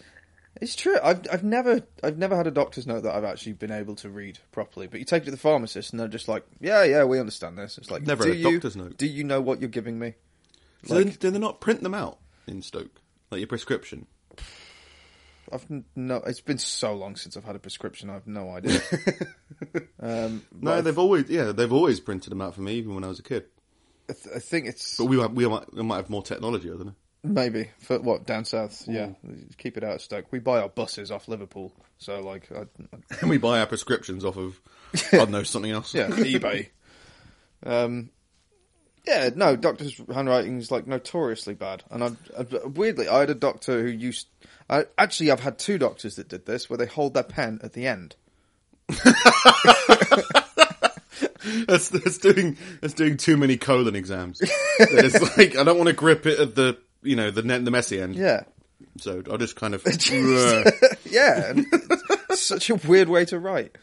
it's 0.62 0.76
true. 0.76 0.96
I've 1.04 1.26
I've 1.32 1.44
never 1.44 1.82
I've 2.04 2.20
never 2.20 2.36
had 2.36 2.46
a 2.46 2.52
doctor's 2.52 2.86
note 2.86 3.02
that 3.02 3.16
I've 3.16 3.24
actually 3.24 3.54
been 3.54 3.72
able 3.72 3.96
to 3.96 4.10
read 4.10 4.38
properly. 4.52 4.86
But 4.86 5.00
you 5.00 5.06
take 5.08 5.24
it 5.24 5.26
to 5.26 5.32
the 5.32 5.38
pharmacist, 5.38 5.92
and 5.92 6.00
they're 6.00 6.08
just 6.08 6.28
like, 6.28 6.46
"Yeah, 6.62 6.84
yeah, 6.84 7.04
we 7.06 7.20
understand 7.20 7.58
this." 7.58 7.80
It's 7.80 7.90
like, 7.90 8.04
Never 8.04 8.30
a 8.30 8.36
you, 8.36 8.52
doctor's 8.52 8.76
note. 8.76 8.98
Do 8.98 9.08
you 9.08 9.24
know 9.24 9.42
what 9.42 9.60
you're 9.60 9.70
giving 9.70 9.98
me? 9.98 10.14
So 10.86 10.94
then, 10.94 11.18
do 11.20 11.32
they 11.32 11.40
not 11.40 11.62
print 11.62 11.82
them 11.82 11.96
out 11.96 12.20
in 12.46 12.62
Stoke, 12.62 13.02
like 13.32 13.40
your 13.40 13.48
prescription? 13.48 14.06
I've 15.52 15.66
no. 15.96 16.18
It's 16.26 16.42
been 16.42 16.58
so 16.58 16.94
long 16.94 17.16
since 17.16 17.36
I've 17.38 17.44
had 17.44 17.56
a 17.56 17.60
prescription. 17.60 18.10
I've 18.10 18.28
no 18.28 18.50
idea. 18.52 18.80
um, 20.00 20.44
No, 20.52 20.76
but 20.76 20.82
they've 20.84 20.98
always 21.00 21.30
yeah 21.30 21.52
they've 21.52 21.72
always 21.74 22.00
printed 22.00 22.32
them 22.32 22.42
out 22.42 22.56
for 22.56 22.62
me 22.62 22.74
even 22.76 22.96
when 22.96 23.04
I 23.04 23.08
was 23.08 23.20
a 23.20 23.24
kid. 23.24 23.46
I, 24.10 24.14
th- 24.14 24.36
I 24.36 24.40
think 24.40 24.68
it's 24.68 24.98
But 24.98 25.06
we 25.06 25.18
might 25.18 25.32
we 25.32 25.48
might, 25.48 25.74
we 25.74 25.84
might 25.84 25.98
have 25.98 26.10
more 26.10 26.22
technology, 26.24 26.70
I 26.70 26.74
don't 26.76 26.86
know. 26.88 26.96
maybe 27.24 27.70
for 27.80 28.00
what 28.00 28.26
down 28.26 28.46
south. 28.46 28.84
Yeah, 28.88 29.10
keep 29.58 29.78
it 29.78 29.84
out 29.84 29.96
of 29.96 30.02
Stoke. 30.02 30.26
We 30.32 30.40
buy 30.40 30.62
our 30.62 30.70
buses 30.70 31.10
off 31.12 31.28
Liverpool, 31.28 31.74
so 31.98 32.20
like, 32.22 32.50
I, 32.52 32.62
I, 32.62 32.98
And 33.22 33.30
we 33.30 33.38
buy 33.38 33.60
our 33.60 33.66
prescriptions 33.66 34.24
off 34.26 34.38
of 34.38 34.60
I 35.12 35.18
don't 35.18 35.32
know 35.32 35.44
something 35.44 35.72
else. 35.72 35.94
yeah, 35.94 36.08
eBay. 36.10 36.70
Um, 37.66 38.10
yeah, 39.08 39.30
no, 39.36 39.56
doctors' 39.56 40.02
handwriting 40.14 40.58
is 40.58 40.72
like 40.72 40.88
notoriously 40.88 41.54
bad, 41.54 41.84
and 41.90 42.04
I, 42.04 42.12
I 42.38 42.46
weirdly 42.66 43.08
I 43.08 43.20
had 43.20 43.30
a 43.30 43.36
doctor 43.36 43.82
who 43.82 43.90
used. 43.90 44.28
I, 44.70 44.86
actually, 44.98 45.30
I've 45.32 45.42
had 45.42 45.60
two 45.60 45.78
doctors 45.78 46.16
that 46.16 46.28
did 46.28 46.46
this, 46.48 46.70
where 46.70 46.78
they 46.78 46.88
hold 46.88 47.14
their 47.14 47.24
pen 47.24 47.60
at 47.64 47.74
the 47.74 47.86
end. 47.88 48.16
that's 51.68 51.90
that's 51.90 52.18
doing 52.18 52.58
that's 52.82 52.94
doing 52.94 53.18
too 53.18 53.38
many 53.38 53.58
colon 53.58 53.96
exams. 53.96 54.42
it's 54.80 55.38
like 55.38 55.56
I 55.58 55.64
don't 55.64 55.78
want 55.78 55.88
to 55.88 55.94
grip 55.94 56.26
it 56.26 56.40
at 56.40 56.56
the 56.56 56.78
you 57.04 57.16
know 57.16 57.32
the 57.32 57.44
ne- 57.44 57.60
the 57.60 57.72
messy 57.72 58.02
end. 58.02 58.16
Yeah, 58.16 58.44
So 58.98 59.22
I'll 59.30 59.38
just 59.38 59.56
kind 59.56 59.74
of 59.74 59.84
yeah, 61.06 61.54
such 62.32 62.70
a 62.70 62.76
weird 62.76 63.10
way 63.10 63.26
to 63.26 63.40
write. 63.40 63.78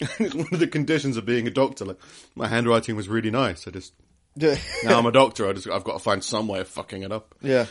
it's 0.00 0.34
one 0.34 0.48
of 0.52 0.58
the 0.60 0.66
conditions 0.68 1.16
of 1.16 1.24
being 1.26 1.46
a 1.46 1.50
doctor. 1.50 1.84
Like 1.84 1.98
my 2.34 2.48
handwriting 2.48 2.96
was 2.96 3.08
really 3.08 3.30
nice. 3.30 3.66
I 3.66 3.70
just 3.70 3.92
Yeah, 4.36 4.56
now 4.84 4.98
I'm 4.98 5.06
a 5.06 5.12
doctor. 5.12 5.48
I 5.48 5.52
just 5.54 5.66
I've 5.68 5.84
got 5.84 5.94
to 5.94 5.98
find 5.98 6.22
some 6.22 6.46
way 6.46 6.60
of 6.60 6.68
fucking 6.68 7.02
it 7.02 7.10
up. 7.12 7.34
yeah. 7.40 7.66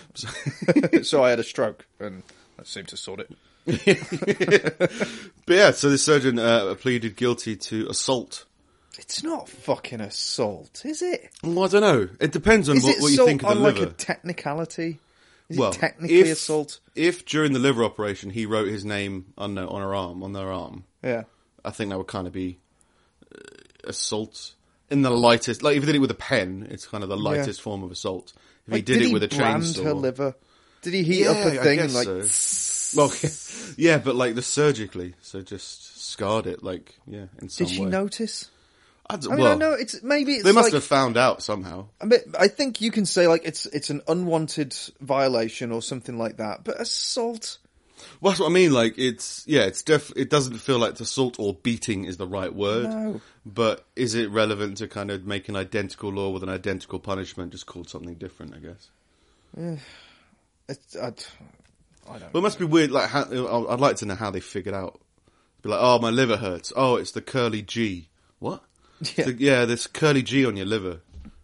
so 1.04 1.23
I 1.23 1.30
had 1.30 1.39
a 1.39 1.43
stroke, 1.43 1.86
and 1.99 2.23
that 2.58 2.65
seemed 2.67 2.88
to 2.89 2.97
sort 2.97 3.19
it. 3.21 3.32
But 5.47 5.54
yeah, 5.56 5.71
so 5.71 5.89
the 5.91 5.97
surgeon 5.99 6.39
uh, 6.39 6.73
pleaded 6.75 7.15
guilty 7.15 7.56
to 7.56 7.88
assault. 7.88 8.45
It's 8.97 9.23
not 9.23 9.47
fucking 9.47 10.01
assault, 10.01 10.82
is 10.86 11.01
it? 11.04 11.30
Well, 11.43 11.65
I 11.65 11.67
don't 11.67 11.82
know. 11.82 12.10
It 12.19 12.32
depends 12.32 12.67
on 12.69 12.78
Is 12.78 12.84
what, 12.84 12.99
what 13.01 13.12
you 13.12 13.25
think 13.25 13.43
of 13.43 13.49
the 13.49 13.56
on 13.56 13.62
like 13.62 13.75
liver. 13.75 13.91
a 13.91 13.93
technicality? 13.93 14.99
Is 15.49 15.58
well, 15.60 15.69
it 15.69 15.75
technically 15.75 16.19
if, 16.21 16.32
assault? 16.32 16.80
If 16.95 17.25
during 17.25 17.54
the 17.54 17.60
liver 17.60 17.84
operation 17.84 18.32
he 18.32 18.47
wrote 18.47 18.67
his 18.69 18.84
name 18.86 19.34
on 19.38 19.56
on 19.58 19.82
her 19.82 19.93
arm, 19.93 20.23
on 20.23 20.34
their 20.34 20.51
arm, 20.51 20.86
Yeah. 21.04 21.23
I 21.63 21.69
think 21.71 21.91
that 21.91 21.97
would 21.97 22.08
kind 22.08 22.25
of 22.25 22.34
be 22.34 22.58
uh, 23.36 23.39
assault 23.84 24.54
in 24.89 25.02
the 25.02 25.10
lightest. 25.10 25.63
Like 25.63 25.78
if 25.78 25.84
he 25.84 25.88
did 25.88 25.95
it 25.95 26.00
with 26.00 26.12
a 26.12 26.15
pen, 26.15 26.67
it's 26.69 26.88
kind 26.88 27.04
of 27.04 27.10
the 27.10 27.17
lightest 27.17 27.62
form 27.62 27.84
of 27.84 27.91
assault. 27.91 28.34
If 28.67 28.74
he 28.74 28.74
Like, 28.80 28.86
did, 28.86 29.02
it 29.02 29.13
with 29.13 29.24
a 29.24 29.28
chainsaw, 29.28 29.84
her 29.84 29.93
liver? 29.93 30.36
Did 30.82 30.93
he 30.93 31.04
heat 31.04 31.28
up 31.28 31.38
a 31.38 31.52
thing 31.52 31.80
and 31.80 31.93
like? 31.93 32.08
so. 32.26 32.98
well, 32.98 33.13
yeah, 33.78 33.98
but 33.98 34.15
like 34.15 34.36
the 34.36 34.41
surgically, 34.41 35.15
so 35.21 35.41
just 35.41 36.10
scarred 36.12 36.48
it, 36.48 36.63
like 36.63 36.95
yeah, 37.08 37.26
in 37.41 37.50
some 37.50 37.67
Did 37.67 37.74
she 37.76 37.82
way. 37.84 37.89
notice? 37.89 38.50
I, 39.08 39.17
d- 39.17 39.28
I 39.28 39.36
mean, 39.36 39.39
well, 39.39 39.48
I 39.48 39.50
don't 39.52 39.60
know 39.60 39.74
it's 39.74 40.02
maybe 40.02 40.34
it's 40.34 40.43
they 40.43 40.52
must 40.52 40.67
like, 40.67 40.74
have 40.74 40.84
found 40.84 41.15
out 41.17 41.43
somehow. 41.43 41.88
I, 42.02 42.06
mean, 42.06 42.19
I 42.39 42.48
think 42.48 42.82
you 42.82 42.91
can 42.91 43.06
say 43.06 43.28
like 43.28 43.41
it's 43.45 43.65
it's 43.67 43.89
an 43.91 44.02
unwanted 44.08 44.76
violation 45.00 45.71
or 45.71 45.82
something 45.82 46.17
like 46.17 46.38
that. 46.38 46.63
But 46.63 46.82
assault, 46.82 47.60
Well, 48.22 48.32
that's 48.32 48.39
what 48.39 48.50
I 48.50 48.54
mean. 48.54 48.74
Like, 48.74 48.98
it's 48.98 49.44
yeah, 49.48 49.62
it's 49.62 49.84
def. 49.84 50.12
It 50.15 50.30
doesn't 50.30 50.58
feel 50.58 50.80
like 50.80 51.00
assault 51.00 51.38
or 51.39 51.54
beating 51.54 52.06
is 52.06 52.18
the 52.18 52.28
right 52.28 52.54
word. 52.54 52.89
No. 52.89 53.22
But 53.46 53.86
is 53.96 54.15
it 54.15 54.30
relevant 54.30 54.78
to 54.78 54.88
kind 54.88 55.12
of 55.12 55.26
make 55.26 55.50
an 55.50 55.56
identical 55.56 56.12
law 56.12 56.30
with 56.30 56.44
an 56.44 56.50
identical 56.50 57.00
punishment, 57.00 57.52
just 57.52 57.65
called 57.65 57.89
something 57.89 58.15
different? 58.15 58.56
I 58.56 58.60
guess. 58.60 58.89
Eh, 59.58 59.78
it's, 60.70 60.96
I, 60.96 61.08
I 62.10 62.20
don't. 62.20 62.34
Well, 62.34 62.41
it 62.41 62.44
must 62.44 62.60
be 62.60 62.65
weird. 62.65 62.91
Like, 62.91 63.10
how, 63.10 63.24
I'd 63.70 63.80
like 63.80 63.98
to 63.98 64.06
know 64.06 64.15
how 64.15 64.32
they 64.32 64.39
figured 64.39 64.76
out. 64.76 65.00
Be 65.62 65.70
like, 65.70 65.80
oh, 65.82 66.00
my 66.00 66.10
liver 66.12 66.38
hurts. 66.38 66.72
Oh, 66.76 66.96
it's 66.96 67.12
the 67.12 67.22
curly 67.22 67.62
G. 67.62 68.10
What? 68.39 68.63
Yeah. 69.15 69.28
Yeah, 69.28 69.34
yeah 69.38 69.65
there's 69.65 69.88
curly 69.88 70.22
G 70.22 70.46
on 70.46 70.58
your 70.58 70.65
liver. 70.65 71.02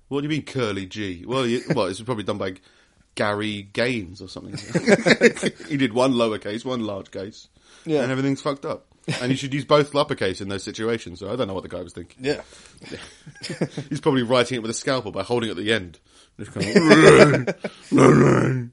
What 0.08 0.22
do 0.22 0.26
you 0.26 0.30
mean 0.30 0.44
curly 0.44 0.86
G? 0.86 1.24
Well, 1.26 1.48
you, 1.48 1.64
well, 1.74 1.86
it's 1.86 2.02
probably 2.02 2.24
done 2.24 2.38
by 2.38 2.56
Gary 3.16 3.64
Gaines 3.74 4.22
or 4.22 4.28
something. 4.28 4.54
he 5.68 5.78
did 5.78 5.94
one 5.94 6.14
lowercase, 6.14 6.64
one 6.66 6.82
large 6.82 7.12
case, 7.12 7.48
Yeah. 7.86 8.02
and 8.04 8.12
everything's 8.12 8.42
fucked 8.42 8.66
up. 8.66 8.86
And 9.20 9.32
you 9.32 9.36
should 9.38 9.54
use 9.54 9.66
both 9.66 9.96
uppercase 9.96 10.42
in 10.42 10.48
those 10.48 10.64
situations. 10.64 11.20
So 11.20 11.32
I 11.32 11.36
don't 11.36 11.48
know 11.48 11.56
what 11.56 11.64
the 11.64 11.70
guy 11.70 11.82
was 11.82 11.92
thinking. 11.94 12.24
yeah, 12.24 12.42
He's 13.90 14.00
probably 14.00 14.22
writing 14.24 14.58
it 14.58 14.62
with 14.62 14.70
a 14.72 14.76
scalpel 14.76 15.12
by 15.12 15.24
holding 15.24 15.50
it 15.50 15.54
at 15.54 15.58
the 15.58 15.74
end. 15.74 16.00
Just 16.40 16.52
kind 16.54 17.50
of- 17.92 18.70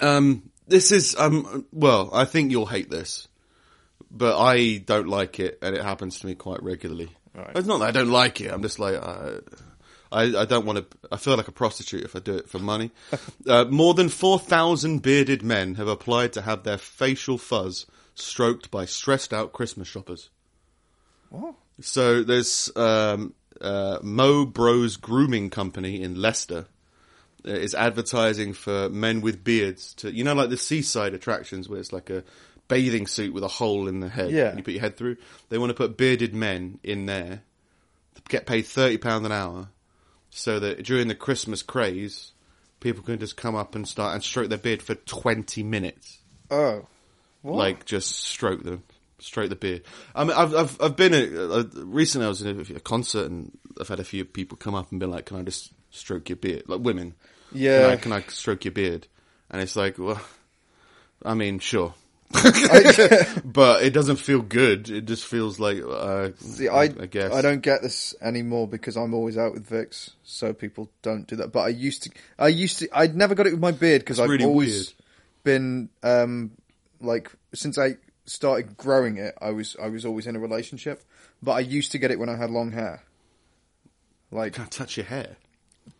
um, 0.00 0.50
this 0.66 0.92
is 0.92 1.14
um. 1.16 1.66
Well, 1.72 2.10
I 2.12 2.24
think 2.24 2.50
you'll 2.50 2.66
hate 2.66 2.90
this, 2.90 3.28
but 4.10 4.38
I 4.40 4.78
don't 4.78 5.08
like 5.08 5.38
it, 5.40 5.58
and 5.62 5.74
it 5.76 5.82
happens 5.82 6.20
to 6.20 6.26
me 6.26 6.34
quite 6.34 6.62
regularly. 6.62 7.10
Right. 7.34 7.50
It's 7.56 7.66
not 7.66 7.78
that 7.78 7.88
I 7.88 7.90
don't 7.90 8.10
like 8.10 8.40
it. 8.40 8.52
I'm 8.52 8.62
just 8.62 8.78
like 8.78 8.94
uh, 9.00 9.40
I. 10.14 10.42
I 10.42 10.44
don't 10.44 10.64
want 10.64 10.78
to. 10.78 10.98
I 11.12 11.16
feel 11.16 11.36
like 11.36 11.48
a 11.48 11.52
prostitute 11.52 12.04
if 12.04 12.14
I 12.16 12.20
do 12.20 12.36
it 12.36 12.48
for 12.48 12.58
money. 12.58 12.90
uh, 13.48 13.64
more 13.64 13.94
than 13.94 14.08
four 14.08 14.38
thousand 14.38 15.02
bearded 15.02 15.42
men 15.42 15.74
have 15.74 15.88
applied 15.88 16.32
to 16.34 16.42
have 16.42 16.62
their 16.62 16.78
facial 16.78 17.38
fuzz 17.38 17.86
stroked 18.14 18.70
by 18.70 18.84
stressed 18.84 19.32
out 19.32 19.52
Christmas 19.52 19.88
shoppers. 19.88 20.30
what? 21.30 21.54
So 21.80 22.22
there's 22.22 22.70
um, 22.76 23.34
uh, 23.60 23.98
Mo 24.02 24.44
Bros 24.44 24.96
Grooming 24.96 25.50
Company 25.50 26.02
in 26.02 26.20
Leicester 26.20 26.66
uh, 27.46 27.50
is 27.50 27.74
advertising 27.74 28.52
for 28.52 28.88
men 28.88 29.20
with 29.20 29.42
beards 29.42 29.94
to, 29.94 30.12
you 30.12 30.24
know, 30.24 30.34
like 30.34 30.50
the 30.50 30.56
seaside 30.56 31.14
attractions 31.14 31.68
where 31.68 31.80
it's 31.80 31.92
like 31.92 32.10
a 32.10 32.22
bathing 32.68 33.06
suit 33.06 33.34
with 33.34 33.44
a 33.44 33.48
hole 33.48 33.88
in 33.88 34.00
the 34.00 34.08
head. 34.08 34.30
Yeah. 34.30 34.48
and 34.48 34.58
you 34.58 34.64
put 34.64 34.74
your 34.74 34.80
head 34.80 34.96
through. 34.96 35.16
They 35.48 35.58
want 35.58 35.70
to 35.70 35.74
put 35.74 35.96
bearded 35.96 36.34
men 36.34 36.78
in 36.82 37.06
there, 37.06 37.42
get 38.28 38.46
paid 38.46 38.66
thirty 38.66 38.98
pound 38.98 39.26
an 39.26 39.32
hour, 39.32 39.68
so 40.36 40.58
that 40.60 40.82
during 40.82 41.08
the 41.08 41.14
Christmas 41.14 41.62
craze, 41.62 42.32
people 42.80 43.02
can 43.02 43.18
just 43.18 43.36
come 43.36 43.54
up 43.54 43.74
and 43.74 43.86
start 43.88 44.14
and 44.14 44.22
stroke 44.22 44.48
their 44.48 44.58
beard 44.58 44.82
for 44.82 44.94
twenty 44.94 45.62
minutes 45.62 46.18
Oh, 46.50 46.86
what? 47.42 47.56
like 47.56 47.84
just 47.84 48.10
stroke 48.10 48.62
the 48.62 48.80
stroke 49.20 49.48
the 49.48 49.56
beard. 49.56 49.82
I 50.14 50.24
mean, 50.24 50.36
I've 50.36 50.54
I've 50.54 50.82
I've 50.82 50.96
been 50.96 51.14
at, 51.14 51.32
uh, 51.32 51.64
recently. 51.84 52.26
I 52.26 52.28
was 52.28 52.42
in 52.42 52.58
a, 52.58 52.76
a 52.76 52.80
concert 52.80 53.30
and 53.30 53.56
I've 53.80 53.88
had 53.88 54.00
a 54.00 54.04
few 54.04 54.24
people 54.24 54.58
come 54.58 54.74
up 54.74 54.90
and 54.90 55.00
be 55.00 55.06
like, 55.06 55.26
"Can 55.26 55.38
I 55.38 55.42
just 55.42 55.72
stroke 55.90 56.28
your 56.28 56.36
beard?" 56.36 56.64
Like 56.68 56.80
women, 56.80 57.14
Yeah. 57.52 57.82
Can 57.82 57.90
I, 57.90 57.96
can 57.96 58.12
I 58.12 58.20
stroke 58.32 58.64
your 58.64 58.72
beard? 58.72 59.06
And 59.50 59.62
it's 59.62 59.76
like, 59.76 59.98
well, 59.98 60.20
I 61.24 61.34
mean, 61.34 61.58
sure. 61.60 61.94
but 63.44 63.82
it 63.82 63.90
doesn't 63.90 64.16
feel 64.16 64.42
good. 64.42 64.90
It 64.90 65.04
just 65.06 65.26
feels 65.26 65.58
like, 65.60 65.82
uh, 65.82 66.30
See, 66.38 66.68
I, 66.68 66.82
I 66.82 67.06
guess. 67.06 67.32
I 67.32 67.42
don't 67.42 67.60
get 67.60 67.82
this 67.82 68.14
anymore 68.20 68.68
because 68.68 68.96
I'm 68.96 69.14
always 69.14 69.38
out 69.38 69.54
with 69.54 69.66
Vix, 69.66 70.12
so 70.24 70.52
people 70.52 70.90
don't 71.02 71.26
do 71.26 71.36
that. 71.36 71.52
But 71.52 71.60
I 71.60 71.68
used 71.68 72.02
to, 72.04 72.10
I 72.38 72.48
used 72.48 72.78
to, 72.80 72.88
I'd 72.92 73.16
never 73.16 73.34
got 73.34 73.46
it 73.46 73.52
with 73.52 73.60
my 73.60 73.72
beard 73.72 74.02
because 74.02 74.20
I've 74.20 74.28
really 74.28 74.44
always 74.44 74.72
weird. 74.74 74.94
been, 75.44 75.88
um, 76.02 76.50
like 77.00 77.30
since 77.54 77.78
I 77.78 77.96
started 78.26 78.76
growing 78.76 79.16
it, 79.18 79.34
I 79.40 79.50
was, 79.50 79.76
I 79.80 79.88
was 79.88 80.04
always 80.04 80.26
in 80.26 80.36
a 80.36 80.40
relationship. 80.40 81.02
But 81.42 81.52
I 81.52 81.60
used 81.60 81.92
to 81.92 81.98
get 81.98 82.10
it 82.10 82.18
when 82.18 82.28
I 82.28 82.36
had 82.36 82.50
long 82.50 82.72
hair. 82.72 83.02
Like 84.30 84.54
Can 84.54 84.64
I 84.64 84.66
touch 84.66 84.96
your 84.96 85.06
hair? 85.06 85.36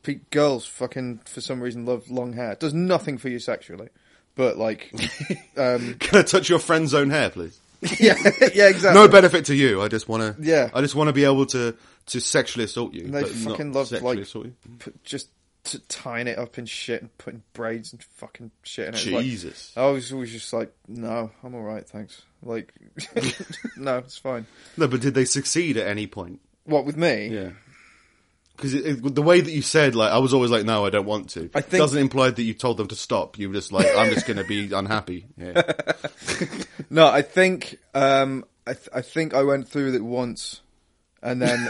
pe- 0.02 0.20
girls, 0.30 0.66
fucking 0.66 1.20
for 1.26 1.40
some 1.40 1.60
reason 1.60 1.86
love 1.86 2.10
long 2.10 2.32
hair. 2.32 2.52
It 2.52 2.60
does 2.60 2.74
nothing 2.74 3.18
for 3.18 3.28
you 3.28 3.38
sexually, 3.38 3.88
but 4.34 4.58
like, 4.58 4.92
um, 5.56 5.94
Can 6.00 6.18
I 6.18 6.22
touch 6.22 6.48
your 6.48 6.58
friend's 6.58 6.94
own 6.94 7.10
hair, 7.10 7.30
please? 7.30 7.58
yeah, 8.00 8.14
yeah, 8.54 8.68
exactly. 8.68 8.94
No 8.94 9.08
benefit 9.08 9.44
to 9.46 9.54
you. 9.54 9.82
I 9.82 9.88
just 9.88 10.08
want 10.08 10.22
to. 10.36 10.42
Yeah. 10.42 10.70
I 10.72 10.80
just 10.80 10.94
want 10.94 11.08
to 11.08 11.12
be 11.12 11.24
able 11.24 11.44
to 11.46 11.76
to 12.06 12.20
sexually 12.20 12.64
assault 12.64 12.94
you. 12.94 13.08
They 13.08 13.24
fucking 13.24 13.72
love, 13.72 13.88
sexually 13.88 14.16
like, 14.16 14.24
assault 14.24 14.46
you. 14.46 14.54
put, 14.78 15.04
just 15.04 15.28
t- 15.64 15.80
tying 15.88 16.26
it 16.26 16.38
up 16.38 16.56
in 16.58 16.64
shit 16.66 17.02
and 17.02 17.18
putting 17.18 17.42
braids 17.52 17.92
and 17.92 18.02
fucking 18.02 18.50
shit 18.62 18.88
in 18.88 18.94
it. 18.94 18.96
It's 18.98 19.06
like- 19.06 19.24
Jesus. 19.24 19.72
I 19.76 19.86
was 19.86 20.12
always 20.12 20.32
just 20.32 20.52
like, 20.52 20.72
no, 20.88 21.30
I'm 21.42 21.54
all 21.54 21.62
right, 21.62 21.86
thanks. 21.86 22.22
Like, 22.42 22.72
no, 23.76 23.98
it's 23.98 24.18
fine. 24.18 24.46
No, 24.76 24.86
but 24.88 25.00
did 25.00 25.14
they 25.14 25.24
succeed 25.24 25.76
at 25.76 25.86
any 25.86 26.06
point? 26.06 26.40
What 26.64 26.84
with 26.84 26.96
me? 26.96 27.28
Yeah. 27.28 27.50
Because 28.56 28.72
the 28.72 29.22
way 29.22 29.40
that 29.40 29.50
you 29.50 29.62
said, 29.62 29.94
like, 29.96 30.12
I 30.12 30.18
was 30.18 30.32
always 30.32 30.50
like, 30.50 30.64
no, 30.64 30.86
I 30.86 30.90
don't 30.90 31.06
want 31.06 31.30
to. 31.30 31.50
I 31.54 31.60
think- 31.60 31.80
doesn't 31.82 31.98
imply 32.00 32.30
that 32.30 32.42
you 32.42 32.54
told 32.54 32.76
them 32.76 32.86
to 32.88 32.94
stop. 32.94 33.36
You 33.38 33.48
were 33.48 33.54
just 33.54 33.72
like, 33.72 33.86
I'm 33.96 34.12
just 34.12 34.26
going 34.26 34.36
to 34.36 34.44
be 34.44 34.72
unhappy. 34.72 35.26
Yeah. 35.36 35.62
No, 36.90 37.06
I 37.08 37.22
think, 37.22 37.78
um, 37.94 38.44
I, 38.66 38.74
th- 38.74 38.88
I 38.94 39.00
think 39.00 39.34
I 39.34 39.42
went 39.42 39.68
through 39.68 39.94
it 39.94 40.02
once, 40.04 40.60
and 41.22 41.40
then, 41.42 41.68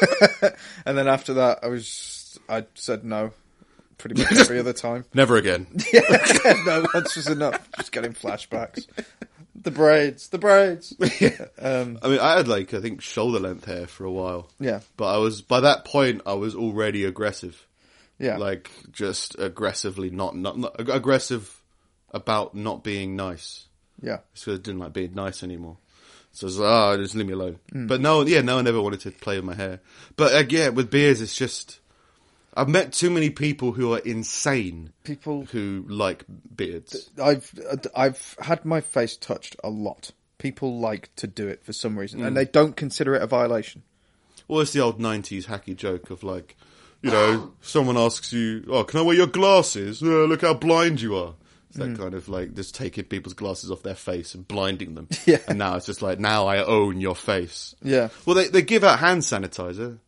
and 0.86 0.96
then 0.98 1.08
after 1.08 1.34
that, 1.34 1.60
I 1.64 1.68
was, 1.68 2.38
I 2.48 2.64
said 2.74 3.04
no, 3.04 3.32
pretty 3.98 4.22
much 4.22 4.32
every 4.32 4.58
other 4.60 4.72
time. 4.72 5.04
Never 5.14 5.36
again. 5.36 5.66
no, 6.66 6.86
once 6.94 7.16
was 7.16 7.26
enough. 7.28 7.68
Just 7.76 7.90
getting 7.92 8.12
flashbacks. 8.12 8.86
The 9.62 9.70
braids, 9.70 10.28
the 10.28 10.38
braids. 10.38 10.94
Um, 11.58 11.98
I 12.02 12.08
mean, 12.08 12.18
I 12.20 12.36
had 12.36 12.48
like, 12.48 12.74
I 12.74 12.80
think 12.80 13.00
shoulder 13.00 13.40
length 13.40 13.64
hair 13.64 13.86
for 13.86 14.04
a 14.04 14.10
while. 14.12 14.50
yeah, 14.60 14.80
But 14.96 15.14
I 15.14 15.18
was, 15.18 15.40
by 15.42 15.60
that 15.60 15.84
point, 15.84 16.22
I 16.26 16.34
was 16.34 16.54
already 16.54 17.04
aggressive. 17.04 17.66
yeah. 18.18 18.36
Like, 18.36 18.70
just 18.92 19.36
aggressively 19.38 20.10
not, 20.10 20.36
not, 20.36 20.58
not 20.58 20.78
ag- 20.80 20.90
aggressive 20.90 21.60
about 22.10 22.54
not 22.54 22.84
being 22.84 23.16
nice. 23.16 23.64
yeah. 24.00 24.18
because 24.34 24.58
I 24.58 24.62
didn't 24.62 24.78
like 24.80 24.92
being 24.92 25.14
nice 25.14 25.42
anymore. 25.42 25.78
So 26.32 26.44
I 26.44 26.48
was 26.48 26.58
like, 26.58 26.68
oh, 26.70 26.96
just 27.02 27.14
leave 27.14 27.26
me 27.26 27.32
alone. 27.32 27.58
Hmm. 27.72 27.86
But 27.86 28.00
no, 28.02 28.20
yeah, 28.26 28.42
no 28.42 28.56
one 28.56 28.66
ever 28.66 28.80
wanted 28.82 29.00
to 29.00 29.10
play 29.10 29.36
with 29.36 29.44
my 29.46 29.54
hair. 29.54 29.80
But 30.16 30.52
yeah, 30.52 30.68
with 30.68 30.90
beards, 30.90 31.20
it's 31.22 31.34
just 31.36 31.80
I've 32.56 32.68
met 32.68 32.92
too 32.92 33.10
many 33.10 33.28
people 33.30 33.72
who 33.72 33.92
are 33.92 33.98
insane 33.98 34.92
People 35.04 35.44
who 35.44 35.84
like 35.88 36.24
beards. 36.54 37.10
I've 37.22 37.52
I've 37.94 38.36
had 38.40 38.64
my 38.64 38.80
face 38.80 39.16
touched 39.16 39.56
a 39.62 39.68
lot. 39.68 40.12
People 40.38 40.80
like 40.80 41.14
to 41.16 41.26
do 41.26 41.46
it 41.48 41.64
for 41.64 41.72
some 41.72 41.98
reason, 41.98 42.24
and 42.24 42.36
they 42.36 42.44
don't 42.44 42.76
consider 42.76 43.14
it 43.14 43.22
a 43.22 43.26
violation. 43.26 43.82
Well, 44.48 44.60
it's 44.60 44.72
the 44.72 44.80
old 44.80 45.00
'90s 45.00 45.46
hacky 45.46 45.76
joke 45.76 46.10
of 46.10 46.22
like, 46.22 46.56
you 47.02 47.10
know, 47.10 47.52
someone 47.60 47.96
asks 47.96 48.32
you, 48.32 48.64
"Oh, 48.68 48.84
can 48.84 49.00
I 49.00 49.02
wear 49.02 49.16
your 49.16 49.26
glasses? 49.26 50.02
Uh, 50.02 50.24
look 50.24 50.42
how 50.42 50.54
blind 50.54 51.00
you 51.00 51.16
are." 51.16 51.34
It's 51.68 51.78
that 51.78 51.98
kind 51.98 52.14
of 52.14 52.28
like 52.28 52.54
just 52.54 52.74
taking 52.74 53.04
people's 53.04 53.34
glasses 53.34 53.70
off 53.70 53.82
their 53.82 53.94
face 53.94 54.34
and 54.34 54.46
blinding 54.48 54.94
them. 54.94 55.08
Yeah. 55.26 55.38
And 55.48 55.58
now 55.58 55.76
it's 55.76 55.86
just 55.86 56.00
like, 56.00 56.18
now 56.20 56.46
I 56.46 56.64
own 56.64 57.00
your 57.00 57.16
face. 57.16 57.74
Yeah, 57.82 58.08
Well, 58.24 58.36
they 58.36 58.48
they 58.48 58.62
give 58.62 58.84
out 58.84 59.00
hand 59.00 59.22
sanitizer 59.22 59.98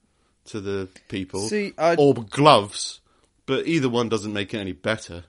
to 0.49 0.61
the 0.61 0.89
people, 1.09 1.49
See, 1.49 1.73
I- 1.79 1.95
or 1.97 2.15
gloves, 2.15 3.01
but 3.47 3.67
either 3.67 3.89
one 3.89 4.09
doesn't 4.09 4.33
make 4.33 4.53
it 4.55 4.59
any 4.59 4.73
better. 4.73 5.25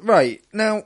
right 0.00 0.40
now. 0.52 0.84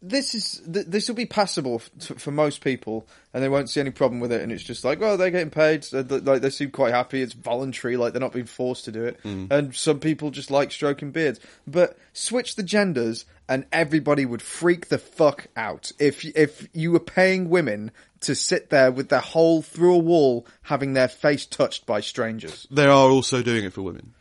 This 0.00 0.32
is 0.34 0.62
th- 0.72 0.86
this 0.86 1.08
will 1.08 1.16
be 1.16 1.26
passable 1.26 1.82
f- 2.00 2.18
for 2.18 2.30
most 2.30 2.62
people, 2.62 3.06
and 3.34 3.42
they 3.42 3.48
won't 3.48 3.68
see 3.68 3.80
any 3.80 3.90
problem 3.90 4.20
with 4.20 4.30
it. 4.30 4.42
And 4.42 4.52
it's 4.52 4.62
just 4.62 4.84
like, 4.84 5.00
well, 5.00 5.16
they're 5.16 5.32
getting 5.32 5.50
paid, 5.50 5.82
so 5.82 6.04
th- 6.04 6.22
like 6.22 6.40
they 6.40 6.50
seem 6.50 6.70
quite 6.70 6.94
happy. 6.94 7.20
It's 7.20 7.32
voluntary, 7.32 7.96
like 7.96 8.12
they're 8.12 8.20
not 8.20 8.32
being 8.32 8.46
forced 8.46 8.84
to 8.84 8.92
do 8.92 9.04
it. 9.04 9.20
Mm. 9.24 9.50
And 9.50 9.74
some 9.74 9.98
people 9.98 10.30
just 10.30 10.52
like 10.52 10.70
stroking 10.70 11.10
beards. 11.10 11.40
But 11.66 11.98
switch 12.12 12.54
the 12.54 12.62
genders, 12.62 13.24
and 13.48 13.66
everybody 13.72 14.24
would 14.24 14.40
freak 14.42 14.86
the 14.88 14.98
fuck 14.98 15.48
out 15.56 15.90
if 15.98 16.24
if 16.24 16.68
you 16.72 16.92
were 16.92 17.00
paying 17.00 17.48
women 17.50 17.90
to 18.20 18.36
sit 18.36 18.70
there 18.70 18.92
with 18.92 19.08
their 19.08 19.20
hole 19.20 19.62
through 19.62 19.94
a 19.94 19.98
wall, 19.98 20.46
having 20.62 20.92
their 20.92 21.08
face 21.08 21.44
touched 21.44 21.86
by 21.86 22.00
strangers. 22.00 22.68
They 22.70 22.86
are 22.86 23.10
also 23.10 23.42
doing 23.42 23.64
it 23.64 23.72
for 23.72 23.82
women, 23.82 24.12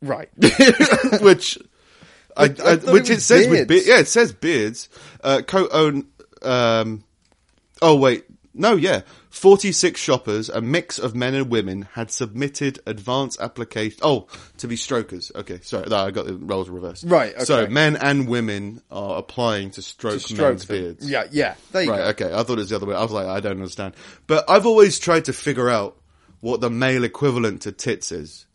Right. 0.00 0.30
which 1.20 1.58
I, 2.38 2.44
I 2.64 2.72
I, 2.72 2.76
which 2.92 3.10
it 3.10 3.18
it, 3.18 3.20
says 3.22 3.48
with 3.48 3.68
be- 3.68 3.82
yeah, 3.84 3.98
it 3.98 4.08
says 4.08 4.32
beards. 4.32 4.88
Uh, 5.22 5.42
co-own. 5.46 6.06
Um, 6.42 7.04
oh 7.82 7.96
wait, 7.96 8.24
No, 8.54 8.74
yeah. 8.76 9.02
46 9.30 10.00
shoppers, 10.00 10.48
a 10.48 10.60
mix 10.60 10.98
of 10.98 11.14
men 11.14 11.34
and 11.34 11.48
women, 11.50 11.82
had 11.92 12.10
submitted 12.10 12.80
advance 12.86 13.38
application. 13.38 13.98
Oh, 14.02 14.26
to 14.56 14.66
be 14.66 14.74
strokers. 14.74 15.30
Okay, 15.34 15.60
sorry. 15.62 15.86
No, 15.88 15.96
I 15.98 16.10
got 16.10 16.26
the 16.26 16.34
roles 16.34 16.68
reversed. 16.68 17.04
Right, 17.06 17.40
So 17.42 17.66
men 17.68 17.94
and 17.96 18.26
women 18.26 18.82
are 18.90 19.18
applying 19.18 19.70
to 19.72 19.82
stroke, 19.82 20.14
To 20.14 20.20
stroke 20.20 20.38
men's 20.40 20.64
them. 20.66 20.76
beards. 20.78 21.08
Yeah, 21.08 21.24
yeah. 21.30 21.54
There 21.72 21.82
you 21.82 21.90
Right, 21.90 22.16
go. 22.16 22.24
okay. 22.26 22.34
I 22.34 22.42
thought 22.42 22.52
it 22.54 22.56
was 22.56 22.70
the 22.70 22.76
other 22.76 22.86
way. 22.86 22.96
I 22.96 23.02
was 23.02 23.12
like, 23.12 23.26
I 23.26 23.38
don't 23.40 23.52
understand. 23.58 23.94
But 24.26 24.48
I've 24.50 24.66
always 24.66 24.98
tried 24.98 25.26
to 25.26 25.32
figure 25.32 25.68
out 25.68 25.96
what 26.40 26.60
the 26.60 26.70
male 26.70 27.04
equivalent 27.04 27.62
to 27.62 27.72
tits 27.72 28.10
is. 28.10 28.46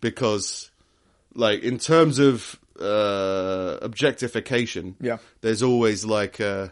Because, 0.00 0.70
like, 1.34 1.62
in 1.62 1.78
terms 1.78 2.18
of, 2.18 2.58
uh, 2.80 3.78
objectification, 3.82 4.96
Yeah. 5.00 5.18
there's 5.40 5.62
always 5.62 6.04
like, 6.04 6.40
uh, 6.40 6.68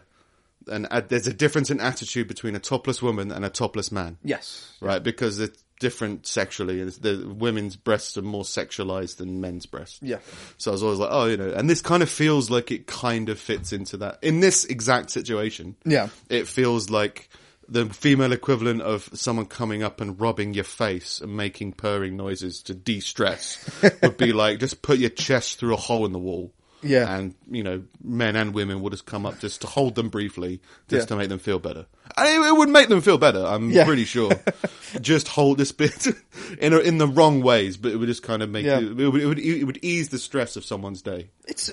an, 0.67 0.87
a, 0.91 1.01
there's 1.01 1.27
a 1.27 1.33
difference 1.33 1.69
in 1.69 1.79
attitude 1.79 2.27
between 2.27 2.55
a 2.55 2.59
topless 2.59 3.01
woman 3.01 3.31
and 3.31 3.45
a 3.45 3.49
topless 3.49 3.91
man. 3.91 4.17
Yes. 4.23 4.71
Right? 4.81 5.01
Because 5.03 5.39
it's 5.39 5.63
different 5.79 6.25
sexually. 6.25 6.79
and 6.79 6.87
it's- 6.89 6.97
The 6.99 7.27
women's 7.27 7.75
breasts 7.75 8.17
are 8.17 8.21
more 8.21 8.43
sexualized 8.43 9.17
than 9.17 9.41
men's 9.41 9.65
breasts. 9.65 9.99
Yeah. 10.01 10.19
So 10.57 10.71
I 10.71 10.73
was 10.73 10.81
always 10.83 10.99
like, 10.99 11.09
oh, 11.11 11.25
you 11.25 11.37
know, 11.37 11.49
and 11.51 11.69
this 11.69 11.81
kind 11.81 12.01
of 12.01 12.09
feels 12.09 12.49
like 12.49 12.71
it 12.71 12.87
kind 12.87 13.29
of 13.29 13.39
fits 13.39 13.73
into 13.73 13.97
that. 13.97 14.19
In 14.21 14.39
this 14.39 14.65
exact 14.65 15.11
situation, 15.11 15.75
Yeah. 15.85 16.09
it 16.29 16.47
feels 16.47 16.89
like 16.89 17.29
the 17.67 17.85
female 17.87 18.31
equivalent 18.31 18.81
of 18.81 19.09
someone 19.13 19.45
coming 19.47 19.81
up 19.83 19.99
and 20.01 20.19
rubbing 20.19 20.53
your 20.53 20.63
face 20.63 21.19
and 21.21 21.35
making 21.35 21.73
purring 21.73 22.15
noises 22.15 22.61
to 22.63 22.73
de-stress 22.75 23.69
would 24.01 24.17
be 24.17 24.33
like, 24.33 24.59
just 24.59 24.81
put 24.81 24.99
your 24.99 25.09
chest 25.09 25.59
through 25.59 25.73
a 25.73 25.77
hole 25.77 26.05
in 26.05 26.11
the 26.11 26.19
wall. 26.19 26.51
Yeah. 26.83 27.11
And, 27.17 27.33
you 27.49 27.63
know, 27.63 27.83
men 28.03 28.35
and 28.35 28.53
women 28.53 28.81
would 28.81 28.91
just 28.91 29.07
come 29.07 29.25
up 29.25 29.39
just 29.39 29.61
to 29.61 29.67
hold 29.67 29.95
them 29.95 30.09
briefly, 30.09 30.61
just 30.87 31.05
Yeah. 31.05 31.07
to 31.07 31.15
make 31.15 31.29
them 31.29 31.39
feel 31.39 31.57
better. 31.57 31.87
And 32.15 32.27
it, 32.27 32.47
it 32.47 32.55
would 32.55 32.69
make 32.69 32.89
them 32.89 33.01
feel 33.01 33.17
better, 33.17 33.43
I'm 33.43 33.71
Yeah. 33.71 33.85
pretty 33.85 34.05
sure. 34.05 34.31
just 35.01 35.27
hold 35.27 35.57
this 35.57 35.71
bit 35.71 36.05
in 36.59 36.73
a, 36.73 36.77
in 36.79 36.99
the 36.99 37.07
wrong 37.07 37.41
ways, 37.41 37.77
but 37.77 37.91
it 37.91 37.95
would 37.97 38.07
just 38.07 38.21
kind 38.21 38.43
of 38.43 38.49
make 38.51 38.65
Yeah. 38.67 38.77
you, 38.79 38.91
it 38.91 39.11
would, 39.11 39.21
it 39.21 39.25
would, 39.25 39.39
it 39.39 39.63
would 39.63 39.79
ease 39.83 40.09
the 40.09 40.19
stress 40.19 40.55
of 40.55 40.63
someone's 40.63 41.01
day. 41.01 41.31
It's 41.47 41.71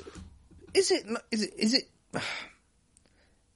is 0.72 0.90
it 0.90 1.04
is 1.30 1.42
it 1.42 1.52
is 1.58 1.74
it 1.74 1.88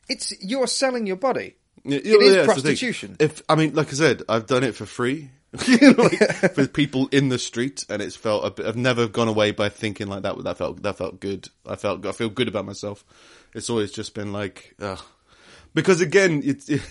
it's 0.08 0.34
you're 0.42 0.66
selling 0.66 1.06
your 1.06 1.16
body. 1.16 1.56
Yeah, 1.86 1.98
It 1.98 2.04
yeah, 2.06 2.14
is 2.18 2.34
that's 2.34 2.46
prostitution. 2.46 3.16
If 3.20 3.42
I 3.48 3.54
mean, 3.54 3.74
like 3.74 3.88
I 3.88 3.92
said, 3.92 4.22
I've 4.28 4.46
done 4.46 4.64
it 4.64 4.74
for 4.74 4.86
free. 4.86 5.30
Like, 5.58 6.52
for 6.54 6.66
people 6.66 7.08
in 7.12 7.28
the 7.30 7.38
street, 7.38 7.86
and 7.88 8.02
it's 8.02 8.16
felt. 8.16 8.44
A 8.44 8.50
bit, 8.50 8.66
I've 8.66 8.76
never 8.76 9.08
gone 9.08 9.28
away 9.28 9.52
by 9.52 9.68
thinking 9.70 10.06
like 10.06 10.22
that. 10.24 10.36
That 10.44 10.58
felt 10.58 10.82
that 10.82 10.98
felt 10.98 11.18
good. 11.20 11.48
I 11.64 11.76
felt 11.76 12.04
I 12.04 12.12
feel 12.12 12.28
good 12.28 12.48
about 12.48 12.66
myself. 12.66 13.04
It's 13.54 13.70
always 13.70 13.90
just 13.92 14.12
been 14.14 14.32
like, 14.32 14.74
ugh. 14.80 15.00
because 15.72 16.02
again, 16.02 16.42
it's 16.44 16.68
it, 16.68 16.82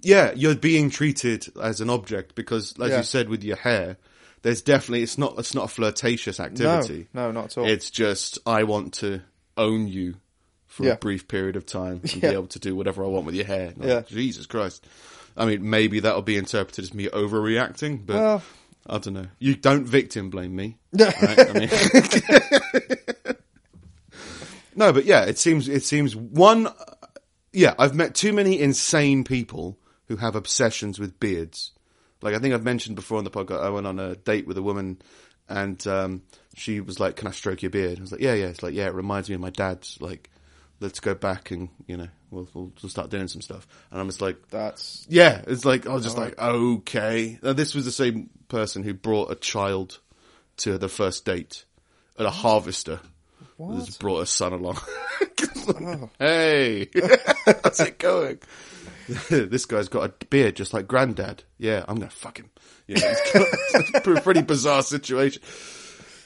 yeah, 0.00 0.32
you're 0.34 0.54
being 0.54 0.88
treated 0.88 1.46
as 1.62 1.80
an 1.82 1.90
object 1.90 2.34
because, 2.36 2.72
as 2.80 2.90
Yeah. 2.90 2.96
you 2.98 3.02
said 3.02 3.28
with 3.28 3.44
your 3.44 3.56
hair, 3.56 3.98
there's 4.42 4.62
definitely 4.62 5.02
it's 5.02 5.18
not 5.18 5.38
it's 5.38 5.54
not 5.54 5.64
a 5.64 5.68
flirtatious 5.68 6.40
activity. 6.40 7.08
No, 7.12 7.26
no, 7.26 7.32
not 7.32 7.44
at 7.46 7.58
all. 7.58 7.66
It's 7.66 7.90
just 7.90 8.38
I 8.46 8.62
want 8.62 8.94
to 8.94 9.20
own 9.58 9.88
you 9.88 10.14
for 10.76 10.84
Yeah. 10.84 10.92
a 10.92 10.96
brief 10.96 11.26
period 11.26 11.56
of 11.56 11.64
time 11.64 12.00
and 12.02 12.14
Yeah. 12.16 12.28
be 12.30 12.34
able 12.34 12.48
to 12.48 12.58
do 12.58 12.76
whatever 12.76 13.02
I 13.02 13.08
want 13.08 13.24
with 13.24 13.34
your 13.34 13.46
hair. 13.46 13.72
Like, 13.76 13.88
Yeah. 13.88 14.02
Jesus 14.06 14.44
Christ. 14.44 14.84
I 15.34 15.46
mean, 15.46 15.68
maybe 15.70 16.00
that'll 16.00 16.20
be 16.22 16.36
interpreted 16.36 16.84
as 16.84 16.92
me 16.92 17.06
overreacting, 17.08 18.04
but 18.04 18.16
Well- 18.16 18.42
I 18.86 18.98
don't 18.98 19.14
know. 19.14 19.26
You 19.38 19.54
don't 19.56 19.84
victim 19.86 20.28
blame 20.30 20.54
me. 20.54 20.76
right? 20.92 21.38
I 21.38 21.52
mean, 21.58 21.70
no, 24.76 24.92
but 24.92 25.04
yeah, 25.06 25.24
it 25.24 25.38
seems 25.38 25.68
it 25.68 25.82
seems 25.82 26.14
one. 26.14 26.68
Yeah, 27.52 27.74
I've 27.78 27.94
met 27.94 28.14
too 28.14 28.32
many 28.32 28.60
insane 28.60 29.24
people 29.24 29.78
who 30.08 30.16
have 30.16 30.36
obsessions 30.36 30.98
with 30.98 31.18
beards. 31.18 31.72
Like 32.22 32.34
I 32.34 32.38
think 32.38 32.54
I've 32.54 32.64
mentioned 32.64 32.96
before 32.96 33.18
on 33.18 33.24
the 33.24 33.30
podcast, 33.30 33.62
I 33.62 33.70
went 33.70 33.86
on 33.86 33.98
a 33.98 34.14
date 34.16 34.46
with 34.46 34.58
a 34.58 34.62
woman, 34.62 35.00
and 35.48 35.84
um, 35.86 36.22
she 36.54 36.80
was 36.80 37.00
like, 37.00 37.16
"Can 37.16 37.28
I 37.28 37.32
stroke 37.32 37.62
your 37.62 37.70
beard?" 37.70 37.98
I 37.98 38.02
was 38.02 38.12
like, 38.12 38.20
"Yeah, 38.20 38.34
yeah." 38.34 38.46
It's 38.46 38.62
like, 38.62 38.74
"Yeah, 38.74 38.86
it 38.86 38.94
reminds 38.94 39.28
me 39.28 39.34
of 39.34 39.40
my 39.40 39.50
dad's." 39.50 39.98
Like, 40.00 40.30
let's 40.80 41.00
go 41.00 41.14
back 41.14 41.50
and 41.50 41.68
you 41.86 41.96
know 41.96 42.08
we'll 42.30 42.48
we'll, 42.54 42.72
we'll 42.82 42.90
start 42.90 43.10
doing 43.10 43.28
some 43.28 43.40
stuff. 43.40 43.66
And 43.90 44.00
I'm 44.00 44.08
just 44.08 44.20
like, 44.20 44.48
That's 44.48 45.06
yeah, 45.08 45.42
it's 45.46 45.64
like 45.64 45.86
I 45.86 45.92
was 45.92 46.04
just 46.04 46.18
like, 46.18 46.38
okay. 46.38 47.38
Now, 47.42 47.52
this 47.52 47.74
was 47.74 47.84
the 47.84 47.92
same 47.92 48.30
person 48.48 48.82
who 48.82 48.94
brought 48.94 49.30
a 49.30 49.36
child 49.36 49.98
to 50.58 50.78
the 50.78 50.88
first 50.88 51.24
date 51.24 51.64
at 52.18 52.26
a 52.26 52.30
harvester. 52.30 53.00
Just 53.58 54.00
brought 54.00 54.20
a 54.20 54.26
son 54.26 54.52
along. 54.52 54.78
Hey, 56.18 56.88
how's 57.64 57.80
it 57.80 57.98
going? 57.98 58.38
this 59.30 59.66
guy's 59.66 59.88
got 59.88 60.04
a 60.04 60.26
beard 60.26 60.54
just 60.54 60.72
like 60.72 60.86
granddad. 60.86 61.42
Yeah, 61.58 61.84
I'm 61.88 61.96
gonna 61.96 62.10
fuck 62.10 62.38
him. 62.38 62.50
Know, 62.88 62.94
it's, 62.98 63.94
it's 63.94 64.18
a 64.18 64.20
pretty 64.20 64.42
bizarre 64.42 64.82
situation. 64.82 65.42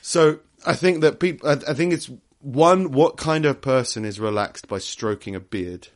So 0.03 0.41
I 0.67 0.75
think 0.75 1.01
that 1.03 1.21
people, 1.21 1.49
I, 1.49 1.53
I 1.69 1.75
think 1.75 1.95
it's 1.95 2.11
one, 2.41 2.93
what 2.93 3.17
kind 3.17 3.45
of 3.45 3.61
person 3.61 4.05
is 4.05 4.19
relaxed 4.19 4.69
by 4.69 4.79
stroking 4.79 5.35
a 5.35 5.41
beard? 5.41 5.89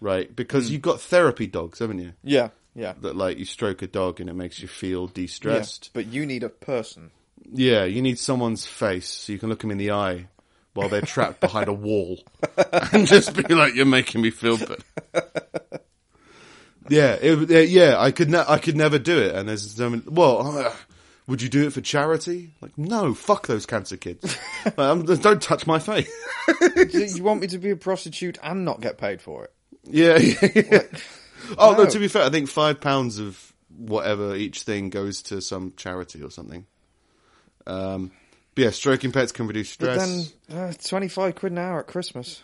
Right? 0.00 0.34
Because 0.34 0.66
hmm. 0.66 0.74
you've 0.74 0.82
got 0.82 1.00
therapy 1.00 1.46
dogs, 1.46 1.78
haven't 1.78 2.00
you? 2.00 2.12
yeah, 2.22 2.48
yeah. 2.74 2.94
that 3.00 3.16
like 3.16 3.38
you 3.38 3.44
stroke 3.44 3.82
a 3.82 3.86
dog 3.86 4.20
and 4.20 4.28
it 4.28 4.34
makes 4.34 4.60
you 4.60 4.68
feel 4.68 5.06
de-stressed. 5.06 5.90
But 5.92 6.06
you 6.06 6.26
need 6.26 6.42
a 6.42 6.48
person. 6.48 7.10
Yeah, 7.50 7.84
you 7.84 8.02
need 8.02 8.18
someone's 8.18 8.66
face 8.66 9.08
so 9.08 9.32
you 9.32 9.38
can 9.38 9.48
look 9.48 9.60
them 9.60 9.70
in 9.70 9.78
the 9.78 9.92
eye 9.92 10.28
while 10.74 10.88
they're 10.88 11.02
trapped 11.02 11.40
behind 11.40 11.68
a 11.68 11.72
wall 11.72 12.18
and 12.92 13.06
just 13.06 13.34
be 13.34 13.54
like, 13.54 13.74
"You're 13.74 13.84
making 13.84 14.22
me 14.22 14.30
feel 14.30 14.56
bad." 14.56 14.82
yeah, 16.88 17.16
it, 17.20 17.68
yeah, 17.68 17.96
I 17.98 18.10
could, 18.10 18.30
ne- 18.30 18.44
I 18.46 18.58
could 18.58 18.76
never 18.76 18.98
do 18.98 19.18
it. 19.18 19.34
And 19.34 19.48
there's 19.48 19.70
so 19.72 19.90
many, 19.90 20.02
well, 20.06 20.72
would 21.26 21.40
you 21.42 21.48
do 21.48 21.66
it 21.66 21.72
for 21.72 21.80
charity? 21.80 22.52
Like, 22.60 22.76
no, 22.76 23.14
fuck 23.14 23.46
those 23.46 23.66
cancer 23.66 23.96
kids. 23.96 24.36
I'm- 24.78 25.04
don't 25.04 25.40
touch 25.42 25.66
my 25.66 25.78
face. 25.78 26.10
you 26.76 27.04
you 27.04 27.22
want 27.22 27.40
me 27.40 27.46
to 27.48 27.58
be 27.58 27.70
a 27.70 27.76
prostitute 27.76 28.38
and 28.42 28.64
not 28.64 28.80
get 28.80 28.98
paid 28.98 29.20
for 29.22 29.44
it? 29.44 29.52
Yeah. 29.84 30.18
yeah. 30.18 30.82
oh, 31.58 31.72
no. 31.72 31.84
no. 31.84 31.90
To 31.90 31.98
be 31.98 32.08
fair, 32.08 32.22
I 32.24 32.30
think 32.30 32.48
five 32.48 32.80
pounds 32.80 33.18
of 33.18 33.52
whatever 33.76 34.34
each 34.36 34.62
thing 34.62 34.90
goes 34.90 35.22
to 35.22 35.40
some 35.40 35.72
charity 35.76 36.22
or 36.22 36.30
something. 36.30 36.66
Um, 37.66 38.10
but 38.54 38.64
yeah, 38.64 38.70
stroking 38.70 39.12
pets 39.12 39.32
can 39.32 39.46
reduce 39.46 39.76
But 39.76 39.92
stress. 39.94 40.32
then 40.48 40.58
uh, 40.58 40.72
twenty 40.86 41.08
five 41.08 41.34
quid 41.36 41.52
an 41.52 41.58
hour 41.58 41.80
at 41.80 41.86
Christmas. 41.86 42.42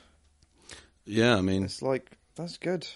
yeah, 1.04 1.36
I 1.36 1.40
mean, 1.42 1.64
It's 1.64 1.82
like 1.82 2.10
that's 2.36 2.56
good. 2.56 2.86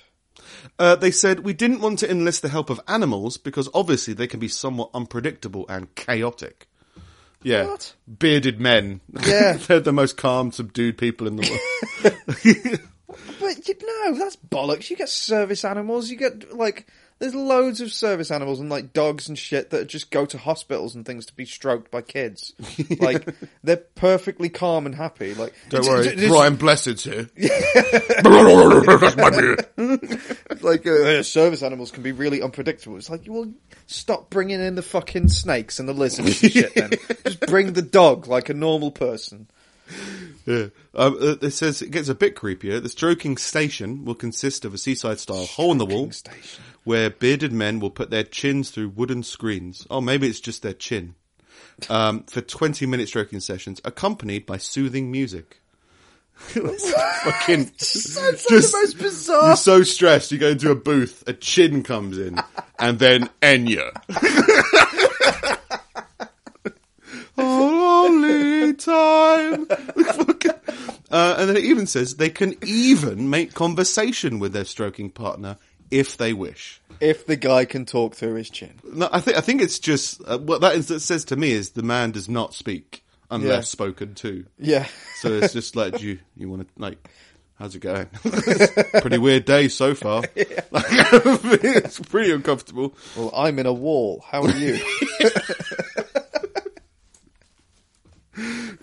Uh, 0.79 0.97
they 0.97 1.11
said 1.11 1.41
we 1.41 1.53
didn't 1.53 1.81
want 1.81 1.99
to 2.01 2.11
enlist 2.11 2.43
the 2.43 2.49
help 2.49 2.71
of 2.71 2.81
animals 2.89 3.37
because 3.37 3.69
obviously 3.75 4.15
they 4.15 4.27
can 4.27 4.41
be 4.41 4.49
somewhat 4.49 4.91
unpredictable 4.95 5.67
and 5.69 5.95
chaotic. 5.95 6.67
Yeah, 7.43 7.67
What? 7.67 7.95
bearded 8.19 8.61
men. 8.61 9.01
Yeah. 9.27 9.53
they're 9.67 9.81
the 9.81 9.93
most 9.93 10.17
calm, 10.17 10.53
subdued 10.53 10.97
people 10.97 11.27
in 11.27 11.37
the 11.37 11.61
world. 12.43 12.79
But 13.41 13.69
you 13.69 13.75
know 13.83 14.19
that's 14.19 14.37
bollocks. 14.37 14.89
You 14.89 14.97
get 14.97 15.09
service 15.09 15.65
animals. 15.67 16.09
You 16.11 16.17
get 16.17 16.57
like 16.57 16.87
there's 17.23 17.37
loads 17.37 17.81
of 17.81 17.93
service 17.93 18.33
animals 18.33 18.59
and 18.59 18.69
like 18.69 18.93
dogs 18.93 19.29
and 19.29 19.39
shit 19.39 19.71
that 19.71 19.87
just 19.87 20.11
go 20.11 20.27
to 20.27 20.37
hospitals 20.37 20.97
and 20.97 21.07
things 21.07 21.25
to 21.27 21.33
be 21.35 21.45
stroked 21.45 21.89
by 21.93 22.03
kids. 22.03 22.53
Like 23.01 23.29
they're 23.63 23.77
perfectly 23.77 24.49
calm 24.49 24.87
and 24.87 24.95
happy. 24.95 25.35
Like 25.35 25.55
Don't 25.69 25.87
worry, 25.87 26.01
it's- 26.01 26.15
it's- 26.15 26.29
Brian 26.31 26.57
Blessed's 26.57 27.05
here. 27.05 27.29
That's 27.37 29.17
my 29.17 29.31
beard. 29.31 29.67
like 30.63 30.87
uh, 30.87 31.23
service 31.23 31.63
animals 31.63 31.91
can 31.93 32.03
be 32.03 32.11
really 32.13 32.43
unpredictable. 32.43 32.97
It's 32.97 33.09
like, 33.11 33.25
you 33.27 33.33
will 33.33 33.53
stop 33.87 34.31
bringing 34.31 34.61
in 34.61 34.75
the 34.75 34.83
fucking 34.83 35.29
snakes 35.29 35.79
and 35.79 35.89
the 35.89 35.93
lizards 35.93 36.43
and 36.43 36.53
shit. 36.53 36.75
Then 36.75 36.91
just 37.25 37.41
bring 37.41 37.73
the 37.73 37.83
dog 37.83 38.27
like 38.27 38.49
a 38.49 38.55
normal 38.55 38.91
person. 38.91 39.49
Yeah. 40.45 40.67
Um, 40.95 41.17
uh, 41.21 41.37
it 41.41 41.53
says 41.53 41.83
it 41.83 41.91
gets 41.93 42.09
a 42.09 42.15
bit 42.15 42.35
creepier. 42.35 42.83
The 42.83 42.89
stroking 42.89 43.37
station 43.37 44.05
will 44.05 44.15
consist 44.17 44.65
of 44.65 44.75
a 44.75 44.79
seaside 44.79 45.21
style 45.21 45.47
hole 45.47 45.71
in 45.73 45.79
the 45.79 45.87
wall 45.87 46.11
station. 46.11 46.63
where 46.85 47.11
bearded 47.11 47.53
men 47.53 47.79
will 47.79 47.91
put 47.91 48.11
their 48.11 48.25
chins 48.25 48.71
through 48.71 48.89
wooden 48.89 49.23
screens. 49.23 49.87
Oh, 49.89 50.01
maybe 50.01 50.27
it's 50.27 50.41
just 50.41 50.63
their 50.63 50.73
chin. 50.73 51.15
Um, 51.89 52.25
for 52.25 52.41
20 52.41 52.87
minute 52.87 53.09
stroking 53.09 53.41
sessions 53.41 53.81
accompanied 53.85 54.47
by 54.47 54.57
soothing 54.57 55.11
music. 55.11 55.61
Fucking, 56.37 57.71
Sounds 57.77 58.17
like 58.17 58.39
the 58.63 58.71
most 58.73 58.99
bizarre. 58.99 59.47
you're 59.49 59.57
so 59.57 59.83
stressed, 59.85 60.33
you 60.33 60.39
go 60.39 60.49
into 60.49 60.71
a 60.71 60.75
booth, 60.75 61.23
a 61.29 61.33
chin 61.35 61.83
comes 61.85 62.19
in, 62.19 62.37
and 62.81 62.99
then 62.99 63.29
Enya. 63.43 63.91
Only 67.39 68.72
time. 68.85 69.67
Uh, 71.11 71.35
and 71.39 71.49
then 71.51 71.59
it 71.59 71.65
even 71.65 71.87
says 71.87 72.17
they 72.17 72.31
can 72.31 72.55
even 72.65 73.29
make 73.29 73.53
conversation 73.53 74.39
with 74.39 74.55
their 74.55 74.65
stroking 74.65 75.11
partner 75.11 75.59
if 75.91 76.17
they 76.17 76.33
wish. 76.33 76.81
If 77.01 77.27
the 77.27 77.37
guy 77.37 77.67
can 77.67 77.85
talk 77.85 78.15
through 78.15 78.37
his 78.37 78.49
chin. 78.49 78.81
No, 78.83 79.11
I 79.13 79.21
think 79.21 79.37
I 79.37 79.43
think 79.43 79.61
it's 79.61 79.79
just 79.79 80.23
uh, 80.27 80.39
what 80.39 80.63
that, 80.63 80.75
is, 80.75 80.89
that 80.89 81.01
says 81.01 81.27
to 81.27 81.37
me 81.37 81.51
is 81.53 81.73
the 81.73 81.83
man 81.83 82.13
does 82.13 82.31
not 82.31 82.55
speak 82.55 83.05
unless 83.31 83.51
Yeah. 83.51 83.61
spoken 83.61 84.15
to. 84.15 84.47
Yeah. 84.59 84.87
So 85.17 85.29
it's 85.35 85.53
just 85.53 85.77
like 85.77 86.01
you 86.01 86.19
you 86.35 86.49
want 86.49 86.63
to 86.63 86.69
like 86.83 87.07
how's 87.57 87.75
it 87.77 87.81
going? 87.81 88.07
pretty 89.03 89.19
weird 89.19 89.45
day 89.45 89.69
so 89.69 89.95
far. 89.95 90.23
it's 90.35 91.99
pretty 92.01 92.33
uncomfortable. 92.33 92.95
Well, 93.15 93.31
I'm 93.37 93.59
in 93.59 93.67
a 93.67 93.73
wall. 93.75 94.25
How 94.27 94.45
are 94.45 94.57
you? 94.57 94.81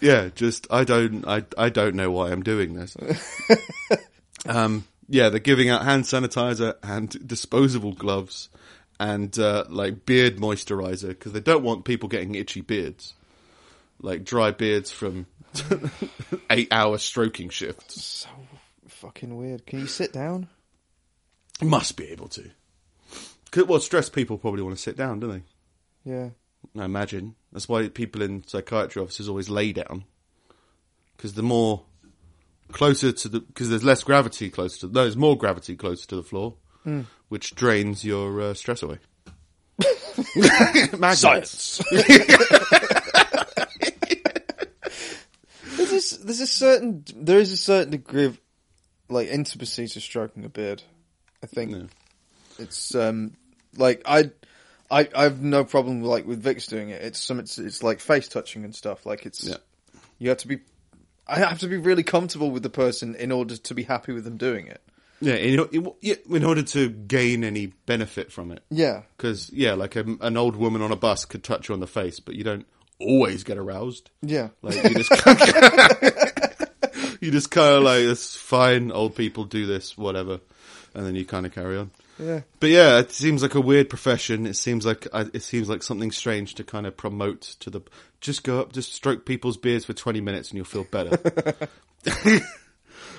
Yeah, 0.01 0.29
just 0.33 0.67
I 0.71 0.83
don't 0.83 1.27
I 1.27 1.43
I 1.57 1.69
don't 1.69 1.95
know 1.95 2.11
why 2.11 2.31
I'm 2.31 2.43
doing 2.43 2.73
this. 2.73 2.95
um, 4.45 4.85
yeah, 5.07 5.29
they're 5.29 5.39
giving 5.39 5.69
out 5.69 5.83
hand 5.83 6.03
sanitizer 6.05 6.75
and 6.83 7.27
disposable 7.27 7.93
gloves 7.93 8.49
and 8.99 9.37
uh, 9.39 9.65
like 9.69 10.05
beard 10.05 10.37
moisturizer 10.37 11.09
because 11.09 11.31
they 11.33 11.39
don't 11.39 11.63
want 11.63 11.85
people 11.85 12.07
getting 12.09 12.35
itchy 12.35 12.61
beards, 12.61 13.13
like 14.01 14.23
dry 14.23 14.51
beards 14.51 14.91
from 14.91 15.25
eight 16.49 16.71
hour 16.71 16.97
stroking 16.97 17.49
shifts. 17.49 18.03
so 18.03 18.29
fucking 18.87 19.35
weird. 19.37 19.65
Can 19.65 19.79
you 19.79 19.87
sit 19.87 20.13
down? 20.13 20.47
Must 21.61 21.97
be 21.97 22.07
able 22.09 22.27
to. 22.29 22.51
'Cause, 23.51 23.65
well, 23.65 23.79
stressed 23.79 24.13
people 24.13 24.37
probably 24.37 24.61
want 24.61 24.75
to 24.75 24.81
sit 24.81 24.95
down, 24.95 25.19
don't 25.19 25.31
they? 25.31 25.41
Yeah. 26.11 26.29
I 26.77 26.85
imagine 26.85 27.35
that's 27.51 27.67
why 27.69 27.87
people 27.89 28.21
in 28.21 28.45
psychiatry 28.47 29.01
offices 29.01 29.27
always 29.29 29.49
lay 29.49 29.73
down 29.73 30.03
because 31.17 31.33
the 31.33 31.41
more 31.43 31.83
closer 32.71 33.11
to 33.11 33.27
the 33.27 33.39
because 33.39 33.69
there's 33.69 33.83
less 33.83 34.03
gravity 34.03 34.49
close 34.49 34.77
to 34.79 34.87
no, 34.87 35.01
there's 35.03 35.17
more 35.17 35.37
gravity 35.37 35.75
closer 35.75 36.05
to 36.07 36.15
the 36.15 36.23
floor, 36.23 36.55
which 37.29 37.55
drains 37.55 38.03
your 38.05 38.41
uh, 38.41 38.53
stress 38.53 38.83
away. 38.83 38.99
Magnets. 40.97 41.81
There's 45.75 45.89
this, 45.91 46.11
there's 46.17 46.39
a 46.41 46.47
certain 46.47 47.03
there 47.15 47.39
is 47.39 47.51
a 47.51 47.57
certain 47.57 47.91
degree 47.91 48.25
of 48.25 48.39
like 49.09 49.27
intimacy 49.29 49.87
to 49.87 50.01
stroking 50.01 50.45
a 50.45 50.49
beard. 50.49 50.83
I 51.43 51.47
think 51.47 51.71
Yeah. 51.71 51.83
it's 52.57 52.93
um 52.95 53.33
like 53.77 54.01
I 54.05 54.31
I 54.91 55.07
I've 55.15 55.41
no 55.41 55.63
problem 55.63 56.01
like 56.03 56.25
with 56.25 56.41
Vix 56.41 56.67
doing 56.67 56.89
it. 56.89 57.01
It's 57.01 57.19
some 57.19 57.39
it's 57.39 57.57
it's 57.59 57.83
like 57.83 57.99
face 57.99 58.27
touching 58.27 58.63
and 58.63 58.75
stuff. 58.75 59.05
Like 59.05 59.25
it's 59.25 59.47
Yeah. 59.47 59.57
you 60.17 60.29
have 60.29 60.39
to 60.39 60.47
be 60.47 60.59
I 61.27 61.39
have 61.39 61.59
to 61.59 61.67
be 61.67 61.77
really 61.77 62.03
comfortable 62.03 62.49
with 62.49 62.63
the 62.63 62.69
person 62.71 63.13
in 63.15 63.31
order 63.31 63.55
to 63.55 63.73
be 63.75 63.83
happy 63.83 64.13
with 64.13 64.23
them 64.23 64.37
doing 64.37 64.67
it. 64.67 64.81
Yeah, 65.21 65.35
in, 65.35 65.59
in, 65.73 65.91
in 66.33 66.43
order 66.45 66.63
to 66.63 66.89
gain 66.89 67.43
any 67.43 67.67
benefit 67.85 68.31
from 68.31 68.51
it. 68.51 68.63
Yeah. 68.71 69.01
Because 69.17 69.49
yeah, 69.53 69.73
like 69.73 69.95
a, 69.97 70.05
an 70.21 70.37
old 70.37 70.55
woman 70.55 70.81
on 70.81 70.93
a 70.93 70.95
bus 70.95 71.25
could 71.25 71.43
touch 71.43 71.67
you 71.67 71.73
on 71.73 71.81
the 71.81 71.87
face, 71.87 72.21
but 72.21 72.35
you 72.35 72.43
don't 72.45 72.65
always 73.01 73.43
get 73.43 73.57
aroused. 73.57 74.09
Yeah. 74.21 74.49
Like 74.61 74.81
you 74.83 74.95
just 74.95 75.11
you 77.21 77.31
just 77.31 77.51
kind 77.51 77.75
of 77.75 77.83
like 77.83 78.01
it's 78.01 78.35
fine. 78.35 78.91
Old 78.91 79.15
people 79.15 79.43
do 79.43 79.65
this, 79.65 79.97
whatever, 79.97 80.39
and 80.93 81.05
then 81.05 81.15
you 81.15 81.25
kind 81.25 81.45
of 81.45 81.53
carry 81.53 81.77
on. 81.77 81.91
Yeah. 82.19 82.41
But 82.59 82.69
yeah, 82.69 82.99
it 82.99 83.11
seems 83.11 83.41
like 83.41 83.55
a 83.55 83.61
weird 83.61 83.89
profession. 83.89 84.45
It 84.45 84.55
seems 84.55 84.85
like 84.85 85.07
uh, 85.13 85.25
it 85.33 85.41
seems 85.43 85.69
like 85.69 85.81
something 85.83 86.11
strange 86.11 86.55
to 86.55 86.63
kind 86.63 86.85
of 86.85 86.97
promote 86.97 87.41
to 87.61 87.69
the. 87.69 87.81
Just 88.21 88.43
go 88.43 88.59
up, 88.59 88.73
just 88.73 88.93
stroke 88.93 89.25
people's 89.25 89.55
beards 89.57 89.85
for 89.85 89.93
twenty 89.93 90.19
minutes, 90.21 90.49
and 90.49 90.57
you'll 90.57 90.65
feel 90.65 90.83
better. 90.83 91.17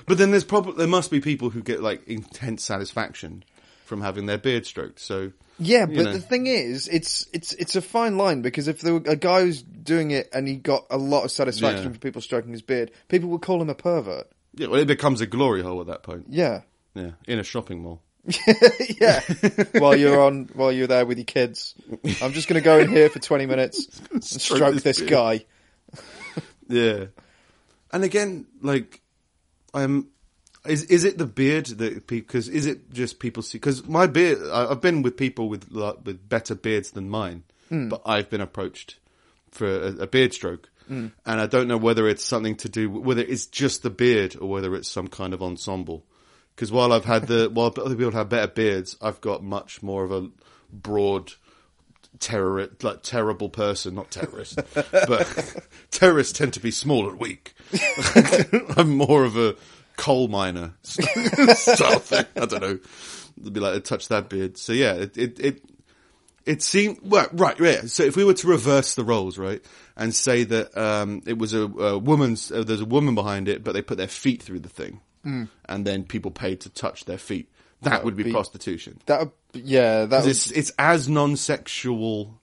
but 0.07 0.19
then 0.19 0.31
there's 0.31 0.45
probably 0.45 0.75
there 0.75 0.87
must 0.87 1.11
be 1.11 1.21
people 1.21 1.51
who 1.51 1.63
get 1.63 1.83
like 1.83 2.07
intense 2.07 2.63
satisfaction 2.63 3.45
from 3.85 4.01
having 4.03 4.27
their 4.27 4.39
beard 4.39 4.67
stroked. 4.67 5.01
So 5.01 5.33
Yeah, 5.59 5.87
but 5.87 5.95
you 5.97 6.03
know. 6.05 6.13
the 6.13 6.21
thing 6.21 6.47
is, 6.47 6.89
it's 6.89 7.27
it's 7.33 7.53
it's 7.55 7.77
a 7.77 7.83
fine 7.83 8.17
line 8.17 8.43
because 8.43 8.69
if 8.69 8.81
there 8.81 8.95
were 8.95 9.03
a 9.07 9.17
guy 9.17 9.43
who's 9.43 9.63
doing 9.63 10.11
it 10.11 10.29
and 10.33 10.47
he 10.47 10.57
got 10.57 10.87
a 10.91 10.99
lot 10.99 11.25
of 11.25 11.31
satisfaction 11.31 11.85
Yeah. 11.85 11.91
from 11.91 11.99
people 12.01 12.21
stroking 12.23 12.53
his 12.53 12.63
beard, 12.63 12.91
people 13.09 13.29
would 13.31 13.43
call 13.43 13.61
him 13.61 13.71
a 13.71 13.75
pervert. 13.75 14.29
yeah, 14.55 14.67
well, 14.69 14.81
it 14.81 14.87
becomes 14.89 15.21
a 15.21 15.27
glory 15.27 15.63
hole 15.63 15.81
at 15.81 15.87
that 15.89 16.03
point. 16.03 16.27
Yeah, 16.29 16.63
Yeah, 16.95 17.13
in 17.27 17.39
a 17.39 17.43
shopping 17.45 17.83
mall. 17.83 18.03
yeah. 19.01 19.21
while 19.79 19.97
you're 19.97 20.21
on, 20.21 20.51
while 20.55 20.73
you're 20.73 20.87
there 20.87 21.07
with 21.07 21.19
your 21.19 21.25
kids, 21.25 21.75
I'm 22.23 22.33
just 22.33 22.49
going 22.49 22.61
to 22.61 22.65
go 22.65 22.79
in 22.79 22.89
here 22.89 23.09
for 23.09 23.19
20 23.19 23.47
minutes 23.47 24.01
and 24.13 24.23
Stroke 24.23 24.75
this 24.75 24.83
this 24.83 25.01
guy. 25.03 25.45
Yeah, 26.69 27.07
and 27.93 28.05
again, 28.05 28.47
like, 28.63 29.01
I'm. 29.75 30.09
Is 30.67 30.85
is 30.85 31.05
it 31.05 31.17
the 31.17 31.25
beard 31.25 31.67
that 31.67 32.07
because 32.07 32.47
is 32.47 32.67
it 32.67 32.93
just 32.93 33.19
people 33.19 33.43
see? 33.43 33.57
Because 33.57 33.87
my 33.89 34.07
beard, 34.07 34.39
I- 34.53 34.71
I've 34.71 34.83
been 34.83 35.01
with 35.01 35.17
people 35.17 35.49
with 35.49 35.71
like, 35.71 36.05
with 36.05 36.29
better 36.29 36.55
beards 36.55 36.91
than 36.91 37.09
mine, 37.09 37.45
hmm. 37.71 37.89
but 37.89 38.03
I've 38.05 38.29
been 38.29 38.43
approached 38.43 38.99
for 39.51 39.67
a, 39.67 40.03
a 40.03 40.07
beard 40.07 40.35
stroke, 40.35 40.69
hmm. 40.87 41.09
and 41.25 41.41
I 41.41 41.47
don't 41.47 41.67
know 41.67 41.79
whether 41.79 42.07
it's 42.07 42.23
something 42.23 42.57
to 42.57 42.69
do 42.69 42.91
whether 42.91 43.23
it's 43.23 43.47
just 43.47 43.83
the 43.83 43.89
beard 43.89 44.37
or 44.39 44.51
whether 44.51 44.75
it's 44.75 44.89
some 44.89 45.09
kind 45.09 45.33
of 45.33 45.43
ensemble. 45.43 46.05
Because 46.61 46.73
while 46.73 46.93
I've 46.93 47.07
had 47.07 47.27
the 47.27 47.49
while 47.55 47.73
other 47.79 47.97
people 47.97 48.11
have 48.11 48.29
better 48.29 48.47
beards, 48.47 48.95
I've 49.01 49.23
got 49.23 49.43
much 49.43 49.83
more 49.83 50.05
of 50.05 50.13
a 50.13 50.29
broad 50.71 51.33
terror 52.19 52.69
like 52.83 53.03
terrible 53.03 53.49
person, 53.49 53.95
not 53.95 54.11
terrorist, 54.11 54.61
but 54.75 55.57
terrorists 55.91 56.37
tend 56.37 56.53
to 56.53 56.61
be 56.61 56.71
small 56.71 57.09
and 57.09 57.19
weak. 57.19 57.55
I'm 58.77 58.95
more 58.95 59.25
of 59.25 59.39
a 59.39 59.57
coal 59.97 60.29
miner 60.29 60.75
style 60.83 61.99
thing. 61.99 62.27
I 62.37 62.45
don't 62.45 62.61
know. 62.61 62.79
It'd 63.41 63.55
be 63.55 63.61
like 63.61 63.73
to 63.73 63.81
touch 63.81 64.09
that 64.09 64.29
beard. 64.29 64.59
So 64.59 64.75
yeah, 64.75 64.93
it 64.97 65.17
it 65.17 65.41
it, 65.41 65.65
it 66.45 66.63
seemed 66.63 66.99
well, 67.03 67.29
right. 67.33 67.59
Yeah. 67.59 67.87
So 67.87 68.03
if 68.03 68.19
we 68.19 68.25
were 68.25 68.35
to 68.35 68.47
reverse 68.47 68.97
the 68.97 69.05
roles, 69.05 69.39
right, 69.39 69.65
and 69.97 70.15
say 70.15 70.45
that 70.45 70.77
um, 70.77 71.23
it 71.25 71.39
was 71.39 71.55
a, 71.55 71.63
a 71.63 71.99
woman's, 71.99 72.53
uh, 72.53 72.65
there's 72.65 72.83
a 72.83 72.85
woman 72.85 73.15
behind 73.15 73.49
it, 73.49 73.65
but 73.65 73.73
they 73.73 73.81
put 73.81 73.97
their 73.97 74.09
feet 74.09 74.43
through 74.43 74.61
the 74.61 74.69
thing, 74.69 75.01
Mm. 75.25 75.49
and 75.67 75.87
then 75.87 76.05
people 76.05 76.31
paid 76.31 76.61
to 76.63 76.71
touch 76.71 77.05
their 77.05 77.19
feet. 77.19 77.51
That, 77.83 78.05
would 78.05 78.17
be, 78.17 78.25
be- 78.25 78.33
prostitution. 78.33 78.99
That 79.07 79.21
would, 79.21 79.31
yeah, 79.55 80.05
that 80.05 80.23
would, 80.23 80.31
it's 80.31 80.51
it's 80.51 80.71
as 80.79 81.09
non-sexual. 81.55 82.39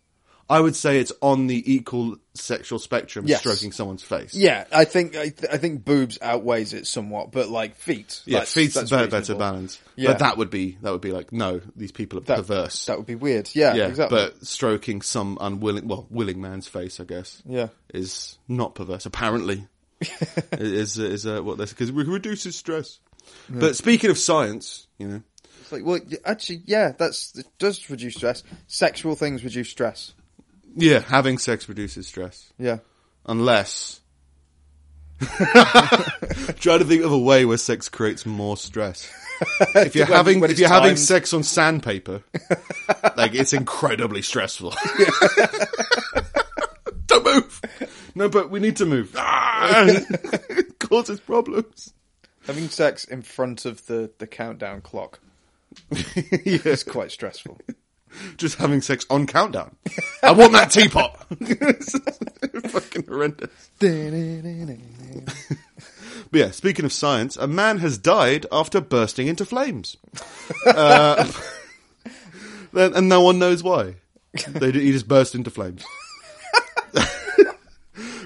I 0.50 0.62
would 0.62 0.78
say 0.78 1.00
it's 1.02 1.12
on 1.22 1.48
the 1.48 1.74
equal 1.74 2.16
sexual 2.34 2.80
spectrum, 2.80 3.26
Yes. 3.28 3.40
stroking 3.40 3.74
someone's 3.74 4.02
face. 4.02 4.34
yeah. 4.34 4.64
I 4.72 4.86
think 4.86 5.18
I, 5.18 5.28
th- 5.30 5.52
I 5.52 5.58
think 5.58 5.84
boobs 5.84 6.18
outweighs 6.22 6.72
it 6.74 6.88
somewhat, 6.88 7.34
but 7.34 7.50
like 7.50 7.76
feet, 7.76 8.22
yeah, 8.26 8.40
that's, 8.40 8.54
feet's 8.54 8.76
that's 8.76 8.90
better, 8.90 9.10
better 9.10 9.36
balance. 9.36 9.78
Yeah. 9.98 10.12
But 10.12 10.20
that 10.20 10.38
would 10.38 10.50
be 10.50 10.78
that 10.84 10.92
would 10.92 11.02
be 11.02 11.12
like 11.12 11.34
no, 11.34 11.60
these 11.76 11.92
people 11.92 12.20
are 12.20 12.22
That, 12.24 12.38
perverse. 12.38 12.86
That 12.86 12.98
would 12.98 13.06
be 13.08 13.16
weird. 13.16 13.50
Yeah, 13.54 13.74
yeah, 13.76 13.88
exactly. 13.88 14.18
but 14.18 14.46
stroking 14.46 15.02
some 15.02 15.38
unwilling, 15.42 15.88
well, 15.90 16.08
willing 16.10 16.40
man's 16.40 16.68
face, 16.68 17.00
I 17.02 17.04
guess, 17.04 17.42
yeah, 17.46 17.68
is 17.94 18.38
not 18.48 18.74
perverse. 18.74 19.06
Apparently, 19.06 19.68
is 20.52 20.98
is 20.98 21.26
uh, 21.26 21.42
what 21.42 21.58
this 21.58 21.72
because 21.72 21.90
it 21.90 21.96
reduces 21.96 22.56
stress. 22.56 23.00
But 23.50 23.76
speaking 23.76 24.10
of 24.10 24.18
science, 24.18 24.88
you 24.98 25.08
know, 25.08 25.22
it's 25.62 25.72
like 25.72 25.84
well, 25.86 26.00
actually, 26.26 26.62
yeah, 26.66 26.94
that's 26.98 27.36
it 27.38 27.46
does 27.60 27.90
reduce 27.90 28.16
stress. 28.16 28.44
Sexual 28.68 29.16
things 29.16 29.44
reduce 29.44 29.70
stress. 29.70 30.14
yeah, 30.76 31.00
having 31.00 31.38
sex 31.38 31.68
reduces 31.68 32.08
stress. 32.08 32.52
Yeah. 32.58 32.78
unless 33.26 34.02
try 36.60 36.78
to 36.78 36.86
think 36.86 37.04
of 37.04 37.12
a 37.12 37.18
way 37.18 37.44
where 37.46 37.58
sex 37.58 37.90
creates 37.90 38.26
more 38.26 38.56
stress. 38.58 39.10
If 39.76 39.94
you're 39.96 40.08
When- 40.08 40.16
having 40.16 40.40
when 40.40 40.50
if 40.52 40.58
you're 40.58 40.68
having 40.68 40.96
sex 40.96 41.32
on 41.32 41.44
sandpaper, 41.44 42.24
like 43.16 43.36
it's 43.36 43.54
incredibly 43.54 44.24
stressful. 44.24 44.74
Move. 44.98 45.10
No, 48.18 48.28
but 48.28 48.50
we 48.50 48.60
need 48.60 48.78
to 48.78 48.86
move. 48.88 49.14
Ah! 49.16 49.86
it 49.86 50.80
causes 50.80 51.20
problems. 51.20 51.94
Having 52.48 52.70
sex 52.70 53.06
in 53.06 53.22
front 53.22 53.64
of 53.64 53.86
the, 53.86 54.10
the 54.18 54.26
countdown 54.26 54.82
clock 54.82 55.20
yeah, 55.92 56.60
is 56.66 56.84
quite 56.84 57.12
stressful. 57.12 57.60
just 58.38 58.58
having 58.58 58.82
sex 58.82 59.06
on 59.12 59.28
countdown. 59.28 59.76
I 60.24 60.32
want 60.32 60.54
that 60.54 60.72
teapot. 60.72 61.16
Fucking 62.72 63.06
horrendous. 63.06 63.70
But 66.32 66.40
yeah, 66.40 66.50
speaking 66.50 66.86
of 66.86 66.92
science, 66.92 67.38
a 67.38 67.48
man 67.48 67.78
has 67.78 68.00
died 68.00 68.48
after 68.52 68.82
bursting 68.82 69.28
into 69.28 69.46
flames. 69.46 69.96
Uh, 70.66 71.32
and 72.74 72.96
and 72.96 73.08
no 73.10 73.22
one 73.22 73.38
knows 73.38 73.62
why. 73.62 73.98
They, 74.48 74.72
he 74.72 74.92
just 74.92 75.08
burst 75.08 75.36
into 75.36 75.52
flames. 75.52 75.86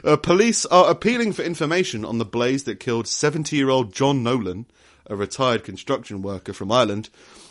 Uh, 0.04 0.18
police 0.18 0.66
are 0.68 0.90
appealing 0.90 1.34
for 1.34 1.44
information 1.44 2.06
on 2.06 2.18
the 2.18 2.26
blaze 2.26 2.64
that 2.64 2.80
killed 2.80 3.08
70 3.08 3.56
year 3.56 3.70
old 3.70 3.94
John 3.94 4.24
Nolan, 4.24 4.66
a 5.08 5.16
retired 5.16 5.64
construction 5.64 6.22
worker 6.22 6.54
from 6.54 6.72
Ireland. 6.72 7.10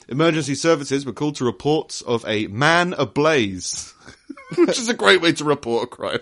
Emergency 0.09 0.55
services 0.55 1.07
were 1.07 1.13
called 1.13 1.37
to 1.37 1.45
reports 1.45 2.03
of 2.03 2.25
a 2.27 2.47
man 2.49 2.95
ablaze, 2.99 3.95
which 4.57 4.79
is 4.79 4.89
a 4.89 4.95
great 4.95 5.21
way 5.21 5.33
to 5.33 5.45
report 5.45 5.85
a 5.85 5.87
crime. 5.87 6.21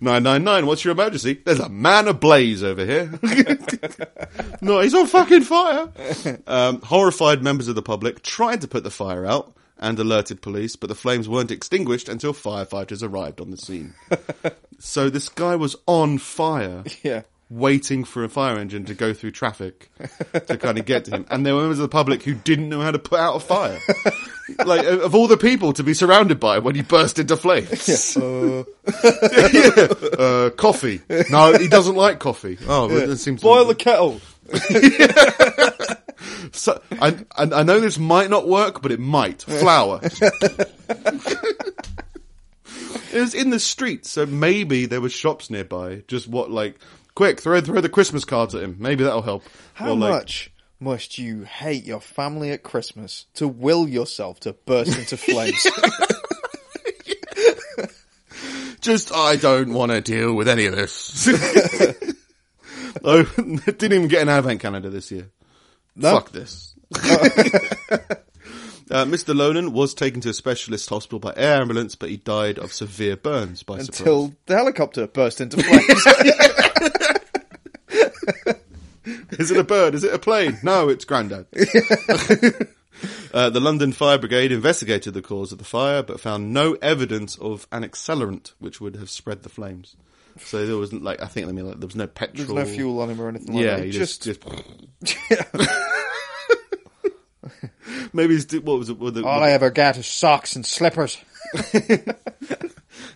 999, 0.00 0.66
what's 0.66 0.84
your 0.84 0.92
emergency? 0.92 1.34
There's 1.44 1.60
a 1.60 1.68
man 1.68 2.08
ablaze 2.08 2.62
over 2.62 2.84
here. 2.84 3.12
no, 4.62 4.80
he's 4.80 4.94
on 4.94 5.06
fucking 5.06 5.42
fire. 5.42 5.90
Um, 6.46 6.80
horrified 6.80 7.42
members 7.42 7.68
of 7.68 7.74
the 7.74 7.82
public 7.82 8.22
tried 8.22 8.62
to 8.62 8.68
put 8.68 8.82
the 8.82 8.90
fire 8.90 9.26
out 9.26 9.54
and 9.82 9.98
alerted 9.98 10.40
police, 10.40 10.76
but 10.76 10.86
the 10.88 10.94
flames 10.94 11.28
weren't 11.28 11.50
extinguished 11.50 12.08
until 12.08 12.32
firefighters 12.32 13.02
arrived 13.02 13.40
on 13.40 13.50
the 13.50 13.56
scene. 13.58 13.92
so 14.78 15.10
this 15.10 15.28
guy 15.28 15.56
was 15.56 15.76
on 15.86 16.16
fire 16.18 16.84
Yeah. 17.02 17.22
waiting 17.50 18.04
for 18.04 18.24
a 18.24 18.28
fire 18.30 18.56
engine 18.58 18.84
to 18.86 18.94
go 18.94 19.12
through 19.12 19.32
traffic 19.32 19.90
to 20.46 20.56
kind 20.56 20.78
of 20.78 20.86
get 20.86 21.04
to 21.06 21.10
him. 21.10 21.26
And 21.28 21.44
there 21.44 21.54
were 21.54 21.60
members 21.62 21.78
of 21.80 21.82
the 21.82 21.88
public 21.88 22.22
who 22.22 22.32
didn't 22.34 22.68
know 22.70 22.80
how 22.80 22.92
to 22.92 22.98
put 22.98 23.18
out 23.20 23.36
a 23.36 23.40
fire. 23.40 23.78
like, 24.64 24.86
of 24.86 25.14
all 25.14 25.26
the 25.28 25.36
people 25.36 25.72
to 25.74 25.82
be 25.82 25.92
surrounded 25.94 26.40
by 26.40 26.60
when 26.60 26.74
he 26.74 26.82
burst 26.82 27.18
into 27.18 27.36
flames. 27.36 28.16
Uh, 28.16 28.64
yeah. 29.52 29.88
Uh, 30.18 30.50
coffee. 30.50 31.00
No, 31.30 31.58
he 31.58 31.68
doesn't 31.68 31.96
like 31.96 32.20
coffee. 32.20 32.56
Oh, 32.66 32.88
well, 32.88 33.06
that 33.08 33.16
seems 33.18 33.42
boil 33.42 33.64
the 33.66 33.74
kettle. 33.74 34.20
So, 36.52 36.80
I, 36.92 37.16
I 37.36 37.42
I 37.42 37.62
know 37.62 37.80
this 37.80 37.98
might 37.98 38.30
not 38.30 38.48
work, 38.48 38.82
but 38.82 38.92
it 38.92 39.00
might. 39.00 39.42
Flour. 39.42 40.00
it 40.02 40.10
was 43.12 43.34
in 43.34 43.50
the 43.50 43.60
street, 43.60 44.06
so 44.06 44.26
maybe 44.26 44.86
there 44.86 45.00
were 45.00 45.08
shops 45.08 45.50
nearby. 45.50 46.02
Just 46.08 46.28
what, 46.28 46.50
like, 46.50 46.78
quick, 47.14 47.40
throw 47.40 47.60
throw 47.60 47.80
the 47.80 47.88
Christmas 47.88 48.24
cards 48.24 48.54
at 48.54 48.62
him. 48.62 48.76
Maybe 48.78 49.04
that'll 49.04 49.22
help. 49.22 49.44
How 49.74 49.94
like, 49.94 50.10
much 50.12 50.52
must 50.82 51.16
you 51.16 51.42
hate 51.44 51.84
your 51.84 52.00
family 52.00 52.50
at 52.50 52.64
Christmas 52.64 53.26
to 53.34 53.46
will 53.46 53.88
yourself 53.88 54.40
to 54.40 54.52
burst 54.52 54.98
into 54.98 55.16
flames? 55.16 55.66
Just, 58.80 59.14
I 59.14 59.36
don't 59.36 59.72
want 59.74 59.92
to 59.92 60.00
deal 60.00 60.34
with 60.34 60.48
any 60.48 60.66
of 60.66 60.74
this. 60.74 61.28
I 61.28 61.94
oh, 63.04 63.22
didn't 63.64 63.84
even 63.84 64.08
get 64.08 64.22
an 64.22 64.28
advent 64.28 64.60
calendar 64.60 64.90
this 64.90 65.12
year. 65.12 65.30
No? 65.94 66.12
Fuck 66.12 66.30
this. 66.32 66.74
Uh, 68.90 69.06
Mr. 69.06 69.34
Lonan 69.34 69.70
was 69.72 69.94
taken 69.94 70.20
to 70.20 70.28
a 70.28 70.34
specialist 70.34 70.86
hospital 70.90 71.18
by 71.18 71.32
air 71.34 71.62
ambulance, 71.62 71.94
but 71.94 72.10
he 72.10 72.18
died 72.18 72.58
of 72.58 72.74
severe 72.74 73.16
burns 73.16 73.62
by 73.62 73.78
surprise. 73.78 74.00
Until 74.00 74.34
the 74.44 74.54
helicopter 74.54 75.06
burst 75.06 75.40
into 75.40 75.62
flames. 75.62 76.06
Is 79.38 79.50
it 79.50 79.56
a 79.56 79.64
bird? 79.64 79.94
Is 79.94 80.04
it 80.04 80.12
a 80.12 80.18
plane? 80.18 80.58
No, 80.62 80.90
it's 80.90 81.06
Grandad. 81.06 81.46
uh, 83.32 83.48
the 83.48 83.60
London 83.60 83.92
Fire 83.92 84.18
Brigade 84.18 84.52
investigated 84.52 85.14
the 85.14 85.22
cause 85.22 85.52
of 85.52 85.58
the 85.58 85.64
fire, 85.64 86.02
but 86.02 86.20
found 86.20 86.52
no 86.52 86.76
evidence 86.82 87.36
of 87.36 87.66
an 87.72 87.82
accelerant 87.82 88.52
which 88.58 88.78
would 88.80 88.96
have 88.96 89.08
spread 89.08 89.42
the 89.42 89.48
flames. 89.48 89.96
So 90.38 90.66
there 90.66 90.76
wasn't 90.78 91.02
like 91.02 91.20
I 91.22 91.26
think 91.26 91.48
I 91.48 91.52
mean 91.52 91.66
like 91.68 91.78
there 91.80 91.86
was 91.86 91.96
no 91.96 92.06
petrol. 92.06 92.54
There's 92.54 92.68
no 92.68 92.74
fuel 92.74 93.00
on 93.00 93.10
him 93.10 93.20
or 93.20 93.28
anything 93.28 93.54
like 93.54 93.64
Yeah, 93.64 93.76
that. 93.76 93.84
he 93.84 93.90
He 93.92 93.98
just, 93.98 94.22
just, 94.22 94.42
maybe 98.12 98.34
he's, 98.34 98.50
what 98.60 98.78
was 98.78 98.88
it? 98.88 98.98
What 98.98 99.14
the, 99.14 99.24
all 99.24 99.42
I 99.42 99.50
ever 99.50 99.70
got 99.70 99.96
is 99.96 100.06
socks 100.06 100.56
and 100.56 100.64
slippers. 100.64 101.18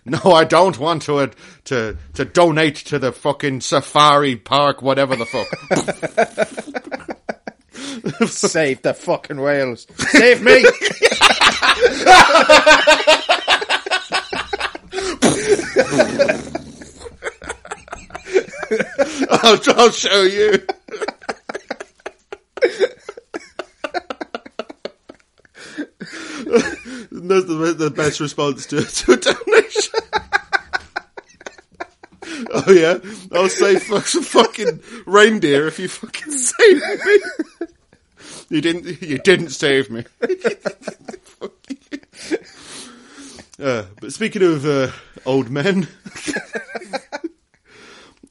no, 0.04 0.18
I 0.24 0.44
don't 0.44 0.78
want 0.78 1.02
to 1.02 1.18
uh, 1.18 1.26
to 1.64 1.96
to 2.14 2.24
donate 2.24 2.76
to 2.76 2.98
the 2.98 3.12
fucking 3.12 3.60
safari 3.62 4.36
park, 4.36 4.82
whatever 4.82 5.16
the 5.16 5.26
fuck. 5.26 5.46
Save 8.28 8.82
the 8.82 8.94
fucking 8.94 9.40
whales. 9.40 9.86
Save 9.96 10.42
me! 10.42 10.64
I'll, 19.30 19.58
I'll 19.76 19.90
show 19.90 20.22
you. 20.22 20.58
That's 27.10 27.46
the, 27.46 27.74
the 27.76 27.90
best 27.90 28.20
response 28.20 28.66
to, 28.66 28.82
to 28.84 29.12
a 29.12 29.16
donation. 29.16 29.92
oh 32.52 32.72
yeah, 32.72 32.98
I'll 33.32 33.48
save 33.48 33.82
fuck- 33.82 34.06
some 34.06 34.22
fucking 34.22 34.80
reindeer 35.06 35.66
if 35.66 35.78
you 35.78 35.88
fucking 35.88 36.32
save 36.32 36.82
me. 37.04 37.18
You 38.48 38.60
didn't. 38.60 39.02
You 39.02 39.18
didn't 39.18 39.50
save 39.50 39.90
me. 39.90 40.04
Uh, 43.58 43.84
but 44.02 44.12
speaking 44.12 44.42
of 44.42 44.66
uh, 44.66 44.90
old 45.24 45.48
men, 45.48 45.88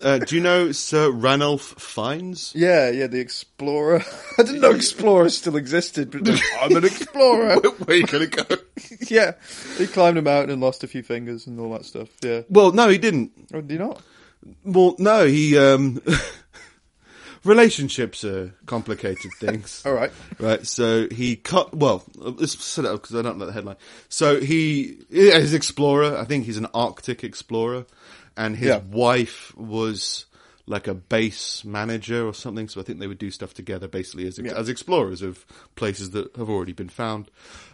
uh, 0.02 0.20
do 0.20 0.36
you 0.36 0.42
know 0.42 0.72
Sir 0.72 1.10
Ranulph 1.12 1.76
Fiennes? 1.80 2.52
Yeah, 2.56 2.90
yeah, 2.90 3.08
the 3.08 3.20
explorer. 3.20 4.04
I 4.38 4.44
didn't 4.44 4.62
know 4.62 4.72
explorers 4.72 5.38
still 5.38 5.56
existed, 5.56 6.12
but 6.12 6.28
I'm 6.62 6.76
an 6.76 6.86
explorer. 6.86 7.60
Where 7.60 7.96
are 7.96 8.00
you 8.00 8.06
gonna 8.08 8.28
go? 8.28 8.44
yeah, 9.08 9.34
he 9.78 9.88
climbed 9.88 10.18
a 10.18 10.22
mountain 10.22 10.52
and 10.52 10.62
lost 10.62 10.84
a 10.84 10.88
few 10.88 11.04
fingers 11.04 11.48
and 11.48 11.60
all 11.60 11.72
that 11.74 11.86
stuff. 11.86 12.10
Yeah, 12.22 12.42
Well, 12.50 12.72
no, 12.72 12.90
he 12.90 12.98
didn't. 12.98 13.32
oh, 13.54 13.62
do 13.62 13.74
you 13.74 13.80
not? 13.80 14.02
Well, 14.64 14.96
no, 15.00 15.26
he. 15.26 15.58
Um, 15.58 16.02
relationships 17.44 18.24
are 18.24 18.54
complicated 18.66 19.32
things. 19.40 19.82
All 19.86 19.94
right. 19.94 20.12
Right, 20.40 20.66
so 20.66 21.08
he 21.10 21.36
cut. 21.36 21.76
Well, 21.76 22.04
let's 22.16 22.64
set 22.64 22.86
it 22.86 22.92
up 22.92 23.02
because 23.02 23.16
I 23.16 23.22
don't 23.22 23.38
know 23.38 23.46
the 23.46 23.54
headline. 23.54 23.78
So 24.10 24.40
he 24.40 24.98
is 25.10 25.54
explorer. 25.54 26.18
I 26.18 26.26
think 26.26 26.46
he's 26.46 26.58
an 26.58 26.68
Arctic 26.74 27.24
explorer, 27.24 27.86
and 28.38 28.56
his 28.56 28.68
Yeah. 28.70 28.78
wife 28.90 29.56
was 29.56 30.26
like 30.68 30.88
a 30.88 30.96
base 30.96 31.64
manager 31.64 32.26
or 32.28 32.34
something. 32.34 32.68
So 32.68 32.82
I 32.82 32.84
think 32.84 33.00
they 33.00 33.08
would 33.08 33.20
do 33.20 33.30
stuff 33.32 33.54
together, 33.54 33.88
basically 33.88 34.28
as 34.28 34.38
Yeah. 34.40 34.54
as 34.58 34.68
explorers 34.70 35.22
of 35.22 35.46
places 35.76 36.12
that 36.12 36.36
have 36.36 36.50
already 36.50 36.74
been 36.74 36.90
found. 36.90 37.30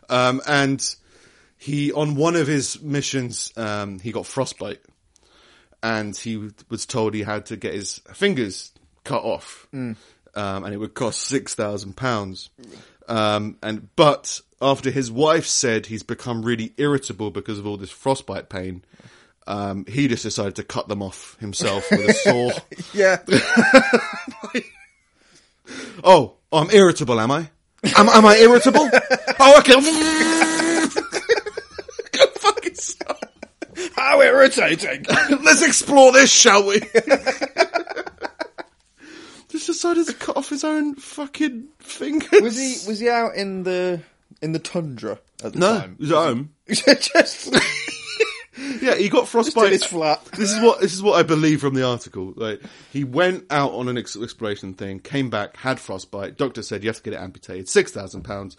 Um, 0.10 0.42
and 0.46 0.84
he 1.58 1.92
on 1.94 2.16
one 2.16 2.36
of 2.36 2.48
his 2.48 2.82
missions, 2.82 3.54
um, 3.56 4.00
he 4.00 4.12
got 4.12 4.26
frostbite, 4.26 4.82
and 5.84 6.16
he 6.16 6.50
was 6.70 6.86
told 6.86 7.14
he 7.14 7.22
had 7.24 7.46
to 7.48 7.58
get 7.58 7.74
his 7.74 8.00
fingers 8.14 8.72
cut 9.04 9.24
off, 9.24 9.68
um, 9.74 9.96
and 10.36 10.74
it 10.74 10.78
would 10.78 10.94
cost 10.94 11.22
six 11.22 11.56
thousand 11.56 11.96
pounds. 11.96 12.50
Um, 13.08 13.58
and 13.64 13.88
but 13.96 14.42
after 14.62 14.92
his 14.92 15.12
wife 15.12 15.46
said 15.48 15.88
he's 15.88 16.04
become 16.04 16.44
really 16.44 16.74
irritable 16.78 17.32
because 17.32 17.58
of 17.58 17.66
all 17.66 17.78
this 17.78 17.90
frostbite 17.90 18.48
pain, 18.50 18.84
um, 19.48 19.86
he 19.88 20.08
just 20.08 20.24
decided 20.24 20.56
to 20.56 20.64
cut 20.64 20.88
them 20.88 21.02
off 21.02 21.38
himself 21.40 21.90
with 21.92 22.10
a 22.10 22.14
saw. 22.14 22.52
Yeah. 22.94 23.18
Oh, 26.04 26.34
I'm 26.52 26.70
irritable, 26.72 27.20
am 27.20 27.32
I? 27.32 27.50
Am, 27.96 28.10
am 28.10 28.26
I 28.26 28.36
irritable? 28.38 28.90
oh, 29.40 29.60
okay. 29.60 29.74
Go 32.12 32.26
fucking 32.40 32.76
stop. 32.76 33.18
How 33.96 34.22
irritating! 34.22 35.06
Let's 35.44 35.62
explore 35.62 36.12
this, 36.12 36.32
shall 36.32 36.68
we? 36.68 36.80
Just 39.50 39.68
decided 39.68 40.08
to 40.08 40.14
cut 40.14 40.36
off 40.38 40.50
his 40.50 40.64
own 40.64 40.96
fucking 40.96 41.68
fingers. 41.80 42.42
Was 42.42 42.58
he 42.58 42.88
was 42.90 43.00
he 43.00 43.10
out 43.10 43.36
in 43.36 43.64
the 43.64 44.02
in 44.42 44.52
the 44.52 44.60
tundra 44.60 45.20
at 45.44 45.54
the 45.54 45.60
No, 45.60 45.80
time? 45.80 45.96
he 46.00 46.04
was 46.04 46.12
at 46.12 46.16
home. 46.18 46.50
just 46.68 47.56
Yeah, 48.82 48.96
he 48.96 49.10
got 49.10 49.22
in 49.22 49.26
frostbite. 49.26 49.72
his 49.72 49.84
flat. 49.84 50.24
This 50.26 50.52
is 50.52 50.62
what 50.62 50.82
this 50.82 50.94
is 50.94 51.02
what 51.02 51.20
I 51.20 51.24
believe 51.24 51.62
from 51.62 51.74
the 51.74 51.86
article. 51.86 52.34
Like 52.36 52.62
he 52.92 53.04
went 53.04 53.46
out 53.50 53.72
on 53.72 53.88
an 53.88 53.98
exploration 53.98 54.74
thing, 54.74 55.00
came 55.00 55.30
back, 55.30 55.58
had 55.58 55.80
frostbite. 55.80 56.38
Doctor 56.38 56.62
said 56.62 56.84
you 56.84 56.90
have 56.90 56.98
to 56.98 57.04
get 57.04 57.14
it 57.14 57.20
amputated, 57.20 57.70
six 57.70 57.92
thousand 57.92 58.24
pounds. 58.24 58.58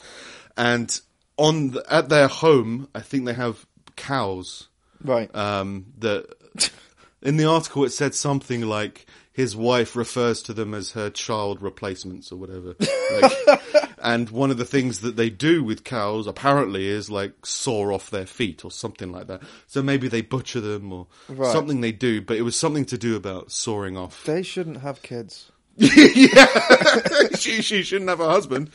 And 0.57 1.01
on 1.37 1.71
the, 1.71 1.85
at 1.93 2.09
their 2.09 2.29
home, 2.29 2.89
I 2.95 3.01
think 3.01 3.27
they 3.27 3.35
have 3.35 3.65
cows. 3.97 4.69
Right. 5.03 5.35
Um, 5.35 5.87
that 5.99 6.35
in 7.23 7.37
the 7.37 7.45
article 7.45 7.85
it 7.85 7.91
said 7.91 8.15
something 8.15 8.63
like 8.63 9.07
his 9.33 9.57
wife 9.57 9.97
refers 9.97 10.43
to 10.43 10.53
them 10.53 10.75
as 10.75 10.93
her 10.93 11.09
child 11.11 11.63
replacements 11.63 12.31
or 12.31 12.37
whatever. 12.37 12.75
Like, 13.21 13.63
and 14.03 14.29
one 14.31 14.51
of 14.51 14.59
the 14.59 14.65
things 14.65 15.01
that 15.01 15.17
they 15.17 15.31
do 15.31 15.65
with 15.65 15.85
cows 15.85 16.27
apparently 16.27 16.87
is 16.87 17.11
like 17.11 17.47
saw 17.47 17.95
off 17.95 18.11
their 18.11 18.27
feet 18.27 18.65
or 18.65 18.71
something 18.71 19.11
like 19.11 19.29
that. 19.29 19.41
So 19.69 19.83
maybe 19.83 20.09
they 20.09 20.21
butcher 20.21 20.61
them 20.61 20.93
or 20.93 21.07
Right. 21.29 21.51
something 21.53 21.81
they 21.81 21.93
do, 21.93 22.21
but 22.21 22.37
it 22.37 22.43
was 22.43 22.57
something 22.57 22.85
to 22.87 22.99
do 22.99 23.17
about 23.17 23.51
sawing 23.53 23.97
off. 23.97 24.25
they 24.25 24.43
shouldn't 24.43 24.79
have 24.83 25.01
kids. 25.03 25.51
she, 25.81 27.63
she 27.63 27.83
shouldn't 27.83 28.11
have 28.11 28.21
a 28.21 28.29
husband. 28.29 28.71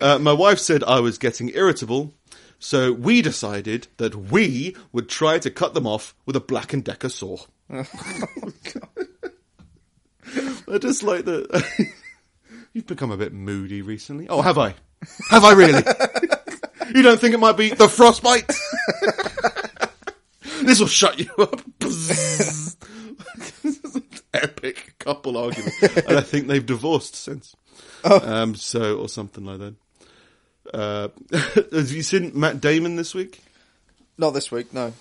uh, 0.00 0.18
my 0.18 0.32
wife 0.32 0.58
said 0.58 0.82
I 0.84 1.00
was 1.00 1.18
getting 1.18 1.50
irritable, 1.50 2.14
so 2.64 2.92
we 2.94 3.20
decided 3.20 3.88
that 3.98 4.16
we 4.16 4.74
would 4.90 5.10
try 5.10 5.38
to 5.38 5.50
cut 5.50 5.74
them 5.74 5.86
off 5.86 6.14
with 6.24 6.34
a 6.34 6.40
Black 6.40 6.72
and 6.72 6.82
Decker 6.82 7.10
saw. 7.10 7.36
I 7.70 7.84
just 10.80 11.02
like 11.02 11.26
that. 11.26 11.90
You've 12.72 12.86
become 12.86 13.10
a 13.10 13.18
bit 13.18 13.34
moody 13.34 13.82
recently. 13.82 14.28
Oh, 14.30 14.40
have 14.40 14.56
I? 14.56 14.74
Have 15.28 15.44
I 15.44 15.52
really? 15.52 15.82
you 16.94 17.02
don't 17.02 17.20
think 17.20 17.34
it 17.34 17.38
might 17.38 17.58
be 17.58 17.68
the 17.68 17.86
frostbite? 17.86 18.48
this 20.62 20.80
will 20.80 20.86
shut 20.86 21.18
you 21.18 21.28
up. 21.38 21.60
This 21.80 22.78
is 23.62 23.94
an 23.94 24.04
epic 24.32 24.94
couple 24.98 25.36
argument, 25.36 25.74
and 25.82 26.16
I 26.16 26.22
think 26.22 26.46
they've 26.46 26.64
divorced 26.64 27.14
since. 27.14 27.54
Um, 28.04 28.54
so 28.54 29.00
or 29.00 29.10
something 29.10 29.44
like 29.44 29.58
that. 29.58 29.74
Uh, 30.72 31.08
have 31.32 31.90
you 31.92 32.02
seen 32.02 32.32
Matt 32.38 32.60
Damon 32.60 32.96
this 32.96 33.14
week? 33.14 33.40
Not 34.16 34.30
this 34.30 34.50
week, 34.50 34.72
no. 34.72 34.92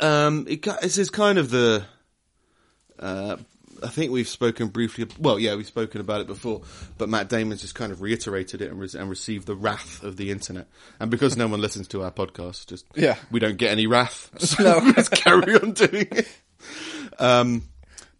Um, 0.00 0.46
it, 0.48 0.62
this 0.82 0.98
is 0.98 1.10
kind 1.10 1.38
of 1.38 1.50
the 1.50 1.84
Uh, 2.98 3.36
I 3.82 3.88
think 3.88 4.10
we've 4.10 4.28
spoken 4.28 4.68
briefly. 4.68 5.06
Well, 5.18 5.38
yeah, 5.38 5.54
we've 5.54 5.66
spoken 5.66 6.00
about 6.00 6.22
it 6.22 6.26
before, 6.26 6.62
but 6.96 7.08
Matt 7.10 7.28
Damon's 7.28 7.60
just 7.60 7.74
kind 7.74 7.92
of 7.92 8.00
reiterated 8.00 8.62
it 8.62 8.70
and, 8.70 8.80
re- 8.80 8.88
and 8.98 9.08
received 9.10 9.46
the 9.46 9.54
wrath 9.54 10.02
of 10.02 10.16
the 10.16 10.30
internet. 10.30 10.66
And 10.98 11.10
because 11.10 11.36
no 11.36 11.46
one 11.46 11.60
listens 11.60 11.86
to 11.88 12.02
our 12.02 12.10
podcast, 12.10 12.66
just 12.68 12.86
Yeah. 12.94 13.16
we 13.30 13.38
don't 13.38 13.58
get 13.58 13.70
any 13.70 13.86
wrath. 13.86 14.30
So 14.38 14.62
No. 14.64 14.78
let's 14.96 15.08
carry 15.10 15.54
on 15.56 15.72
doing 15.72 16.08
it. 16.10 16.28
Um, 17.18 17.62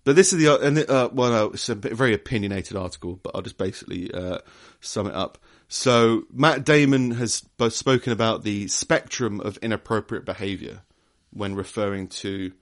but 0.05 0.15
this 0.15 0.33
is 0.33 0.39
the 0.39 0.61
and 0.61 0.79
uh, 0.79 1.09
well, 1.13 1.31
no, 1.31 1.47
it's 1.47 1.69
a 1.71 1.75
bit- 1.75 1.95
very 1.95 2.15
opinionated 2.15 2.77
article, 2.77 3.19
but 3.23 3.33
I'll 3.35 3.43
just 3.43 3.59
basically 3.59 4.13
uh, 4.13 4.39
sum 4.81 5.07
it 5.09 5.15
up. 5.15 5.39
So 5.69 6.25
Matt 6.33 6.65
Damon 6.65 7.13
has 7.13 7.41
both 7.57 7.75
spoken 7.75 8.13
about 8.13 8.45
the 8.45 8.69
spectrum 8.69 9.41
of 9.41 9.57
inappropriate 9.59 10.25
behavior 10.25 10.83
when 11.31 11.55
referring 11.55 12.09
to 12.09 12.53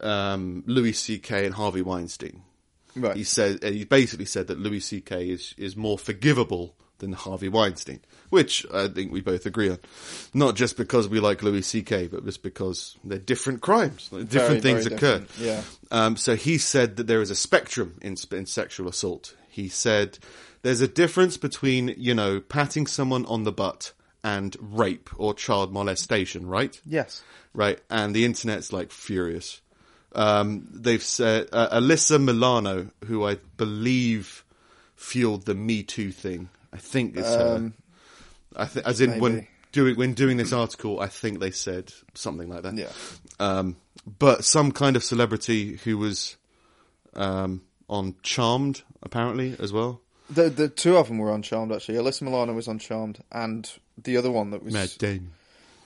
um, 0.00 0.64
Louis 0.66 0.92
C.K. 0.92 1.44
and 1.44 1.54
Harvey 1.54 1.82
Weinstein. 1.82 2.42
Right. 2.96 3.16
He 3.16 3.24
said 3.24 3.62
he 3.62 3.84
basically 3.84 4.26
said 4.26 4.48
that 4.48 4.58
Louis 4.58 4.80
C.K. 4.80 5.30
is 5.30 5.54
is 5.56 5.76
more 5.76 5.98
forgivable 5.98 6.74
than 6.98 7.12
Harvey 7.12 7.48
Weinstein, 7.48 8.00
which 8.30 8.64
I 8.72 8.88
think 8.88 9.12
we 9.12 9.20
both 9.20 9.44
agree 9.44 9.70
on. 9.70 9.78
Not 10.32 10.56
just 10.56 10.76
because 10.76 11.08
we 11.08 11.18
like 11.18 11.42
Louis 11.42 11.62
C.K., 11.62 12.06
but 12.08 12.24
just 12.24 12.42
because 12.42 12.96
they're 13.02 13.18
different 13.18 13.60
crimes, 13.60 14.08
different 14.08 14.30
Very, 14.30 14.60
things 14.60 14.84
very 14.84 14.96
occur. 14.96 15.18
different, 15.18 15.38
yeah. 15.38 15.62
Um, 15.90 16.16
so 16.16 16.36
he 16.36 16.58
said 16.58 16.96
that 16.96 17.06
there 17.06 17.20
is 17.20 17.30
a 17.30 17.34
spectrum 17.34 17.98
in, 18.02 18.16
in 18.30 18.46
sexual 18.46 18.88
assault. 18.88 19.34
He 19.48 19.68
said 19.68 20.18
there's 20.62 20.80
a 20.80 20.88
difference 20.88 21.36
between 21.36 21.94
you 21.98 22.14
know 22.14 22.40
patting 22.40 22.86
someone 22.86 23.24
on 23.26 23.44
the 23.44 23.52
butt 23.52 23.92
and 24.24 24.56
rape 24.60 25.10
or 25.16 25.34
child 25.34 25.72
molestation, 25.72 26.46
right? 26.46 26.80
Yes. 26.86 27.22
right? 27.54 27.80
And 27.90 28.14
the 28.14 28.24
internet's 28.24 28.72
like 28.72 28.92
furious. 28.92 29.60
Um, 30.14 30.68
they've 30.70 31.02
said 31.02 31.48
uh, 31.52 31.80
Alyssa 31.80 32.22
Milano, 32.22 32.90
who 33.06 33.26
I 33.26 33.38
believe 33.56 34.44
fueled 34.94 35.46
the 35.46 35.54
Me 35.54 35.82
Too 35.82 36.12
thing. 36.12 36.50
I 36.72 36.76
think 36.76 37.16
it's 37.16 37.28
her. 37.28 37.72
I 38.54 38.66
th- 38.66 38.84
as 38.86 39.00
in 39.00 39.18
when 39.18 39.38
Um, 39.40 39.46
doing 39.72 39.96
when 39.96 40.12
doing 40.14 40.36
this 40.36 40.52
article, 40.52 41.00
I 41.00 41.08
think 41.08 41.40
they 41.40 41.50
said 41.50 41.92
something 42.14 42.48
like 42.48 42.62
that. 42.62 42.76
Yeah. 42.76 42.92
Um, 43.40 43.76
but 44.06 44.44
some 44.44 44.70
kind 44.70 44.94
of 44.96 45.02
celebrity 45.02 45.78
who 45.84 45.98
was 45.98 46.36
um, 47.14 47.62
on 47.88 48.14
Charmed, 48.22 48.82
apparently 49.02 49.56
as 49.58 49.72
well. 49.72 50.00
The 50.34 50.50
the 50.50 50.68
two 50.68 50.96
of 50.96 51.08
them 51.08 51.18
were 51.18 51.30
on 51.30 51.42
Charmed 51.42 51.72
actually. 51.72 51.98
Alyssa 51.98 52.22
Milano 52.22 52.52
was 52.54 52.68
on 52.68 52.78
Charmed, 52.78 53.20
and 53.30 53.70
the 54.02 54.16
other 54.16 54.30
one 54.30 54.50
that 54.50 54.62
was 54.62 54.72
Matt 54.72 54.96
Damon. 54.98 55.32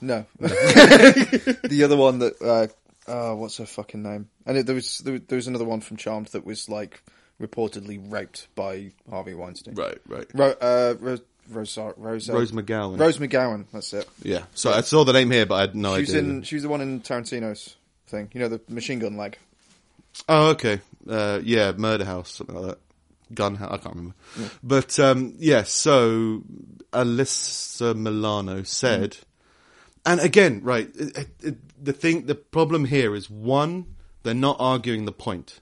no, 0.01 0.25
the 0.39 1.81
other 1.83 1.97
one 1.97 2.19
that 2.19 2.41
uh, 2.41 2.67
uh, 3.11 3.35
what's 3.35 3.57
her 3.57 3.65
fucking 3.65 4.03
name? 4.03 4.29
And 4.45 4.57
it, 4.57 4.65
there 4.65 4.75
was 4.75 4.99
there, 4.99 5.19
there 5.19 5.35
was 5.35 5.47
another 5.47 5.65
one 5.65 5.81
from 5.81 5.97
Charmed 5.97 6.27
that 6.27 6.45
was 6.45 6.69
like 6.69 7.01
reportedly 7.41 7.99
raped 8.11 8.47
by 8.55 8.91
Harvey 9.09 9.33
Weinstein. 9.33 9.75
Right, 9.75 9.97
right. 10.07 10.25
Ro- 10.33 10.55
uh, 10.61 10.95
Rose 10.99 11.21
Rose 11.49 11.77
Rose, 11.97 12.29
Rose 12.29 12.51
McGowan. 12.51 12.99
Rose 12.99 13.17
McGowan. 13.19 13.65
That's 13.71 13.93
it. 13.93 14.07
Yeah. 14.23 14.43
So 14.53 14.71
I 14.71 14.81
saw 14.81 15.03
the 15.03 15.13
name 15.13 15.31
here, 15.31 15.45
but 15.45 15.55
I 15.55 15.61
had 15.61 15.75
no 15.75 15.95
She 15.95 16.01
was 16.01 16.09
idea. 16.15 16.19
in. 16.21 16.41
She 16.43 16.55
was 16.55 16.63
the 16.63 16.69
one 16.69 16.81
in 16.81 17.01
Tarantino's 17.01 17.75
thing. 18.07 18.29
You 18.33 18.41
know 18.41 18.47
the 18.49 18.61
machine 18.69 18.99
gun 18.99 19.17
leg. 19.17 19.37
Oh, 20.27 20.49
okay. 20.49 20.81
Uh, 21.07 21.39
yeah, 21.43 21.71
Murder 21.73 22.03
House, 22.05 22.31
something 22.31 22.55
like 22.55 22.65
that. 22.69 22.79
Gun 23.33 23.55
I 23.57 23.77
can't 23.77 23.95
remember. 23.95 24.15
But, 24.63 24.99
um, 24.99 25.35
yeah, 25.39 25.63
so 25.63 26.43
Alyssa 26.93 27.95
Milano 27.95 28.63
said, 28.63 29.17
and 30.05 30.19
again, 30.19 30.61
right, 30.63 30.89
it, 30.95 31.17
it, 31.17 31.27
it- 31.43 31.57
the 31.79 31.93
thing, 31.93 32.25
the 32.25 32.33
problem 32.33 32.85
here 32.85 33.13
is 33.13 33.29
one, 33.29 33.85
they're 34.23 34.33
not 34.33 34.57
arguing 34.59 35.05
the 35.05 35.11
point. 35.11 35.59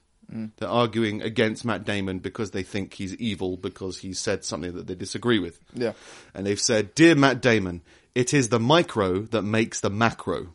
They're 0.56 0.68
arguing 0.68 1.20
against 1.22 1.64
Matt 1.64 1.84
Damon 1.84 2.18
because 2.20 2.50
they 2.52 2.62
think 2.64 2.94
he's 2.94 3.14
evil 3.16 3.56
because 3.58 3.98
he 3.98 4.12
said 4.14 4.44
something 4.44 4.74
that 4.74 4.86
they 4.88 4.94
disagree 4.96 5.38
with. 5.38 5.60
Yeah. 5.74 5.92
And 6.34 6.44
they've 6.46 6.58
said, 6.58 6.94
Dear 6.96 7.14
Matt 7.14 7.40
Damon, 7.42 7.82
it 8.14 8.32
is 8.34 8.48
the 8.48 8.58
micro 8.58 9.20
that 9.20 9.42
makes 9.42 9.80
the 9.80 9.90
macro. 9.90 10.48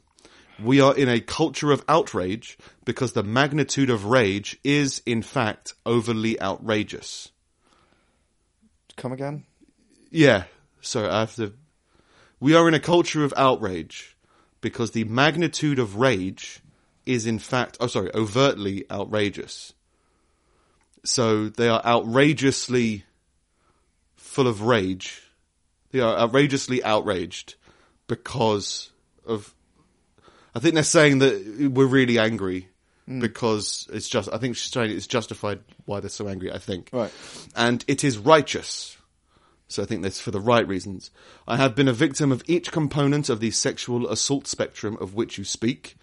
We 0.63 0.81
are 0.81 0.95
in 0.95 1.09
a 1.09 1.19
culture 1.19 1.71
of 1.71 1.83
outrage 1.87 2.57
because 2.85 3.13
the 3.13 3.23
magnitude 3.23 3.89
of 3.89 4.05
rage 4.05 4.59
is, 4.63 5.01
in 5.05 5.21
fact, 5.21 5.73
overly 5.85 6.39
outrageous. 6.41 7.31
Come 8.97 9.13
again? 9.13 9.45
Yeah, 10.09 10.43
sorry, 10.81 11.09
I 11.09 11.21
have 11.21 11.35
to. 11.35 11.53
We 12.39 12.53
are 12.55 12.67
in 12.67 12.73
a 12.73 12.79
culture 12.79 13.23
of 13.23 13.33
outrage 13.37 14.15
because 14.61 14.91
the 14.91 15.03
magnitude 15.05 15.79
of 15.79 15.95
rage 15.95 16.61
is, 17.05 17.25
in 17.25 17.39
fact, 17.39 17.77
oh, 17.79 17.87
sorry, 17.87 18.11
overtly 18.13 18.85
outrageous. 18.91 19.73
So 21.03 21.49
they 21.49 21.67
are 21.67 21.83
outrageously 21.83 23.05
full 24.15 24.47
of 24.47 24.61
rage. 24.61 25.23
They 25.91 25.99
are 25.99 26.17
outrageously 26.17 26.83
outraged 26.83 27.55
because 28.07 28.91
of. 29.25 29.53
I 30.55 30.59
think 30.59 30.73
they're 30.73 30.83
saying 30.83 31.19
that 31.19 31.71
we're 31.73 31.85
really 31.85 32.19
angry 32.19 32.67
because 33.19 33.87
it's 33.91 34.07
just. 34.09 34.29
I 34.31 34.37
think 34.37 34.55
she's 34.55 34.71
saying 34.71 34.91
it's 34.91 35.07
justified 35.07 35.59
why 35.85 35.99
they're 35.99 36.09
so 36.09 36.27
angry. 36.27 36.51
I 36.51 36.57
think 36.59 36.89
Right. 36.93 37.11
and 37.55 37.83
it 37.87 38.03
is 38.03 38.17
righteous. 38.17 38.97
So 39.67 39.81
I 39.81 39.85
think 39.85 40.03
that's 40.03 40.19
for 40.19 40.31
the 40.31 40.41
right 40.41 40.67
reasons. 40.67 41.11
I 41.47 41.55
have 41.55 41.75
been 41.75 41.87
a 41.87 41.93
victim 41.93 42.31
of 42.31 42.43
each 42.45 42.71
component 42.73 43.29
of 43.29 43.39
the 43.39 43.51
sexual 43.51 44.09
assault 44.09 44.45
spectrum 44.45 44.97
of 44.99 45.13
which 45.13 45.37
you 45.37 45.45
speak. 45.45 45.95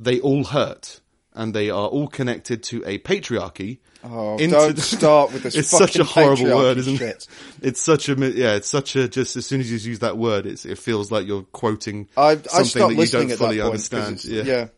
They 0.00 0.20
all 0.20 0.44
hurt, 0.44 1.00
and 1.34 1.54
they 1.54 1.70
are 1.70 1.86
all 1.88 2.08
connected 2.08 2.62
to 2.64 2.82
a 2.86 2.98
patriarchy. 2.98 3.78
Oh, 4.02 4.38
don't 4.38 4.78
start 4.78 5.32
with 5.32 5.42
this 5.42 5.54
It's 5.56 5.68
such 5.68 5.96
a 5.96 6.04
horrible 6.04 6.46
word, 6.46 6.78
isn't 6.78 6.96
shit. 6.96 7.08
it? 7.16 7.26
It's 7.60 7.80
such 7.80 8.08
a 8.08 8.14
yeah. 8.14 8.54
It's 8.54 8.68
such 8.68 8.96
a 8.96 9.08
just 9.08 9.36
as 9.36 9.44
soon 9.46 9.60
as 9.60 9.70
you 9.70 9.76
use 9.76 9.98
that 9.98 10.16
word, 10.16 10.46
it's, 10.46 10.64
it 10.64 10.78
feels 10.78 11.12
like 11.12 11.26
you're 11.26 11.42
quoting 11.42 12.08
I- 12.16 12.30
I 12.32 12.62
something 12.62 12.96
that 12.96 13.04
you 13.04 13.06
don't 13.10 13.30
fully 13.36 13.60
understand. 13.60 14.24
it's- 14.24 14.46
yeah. 14.46 14.68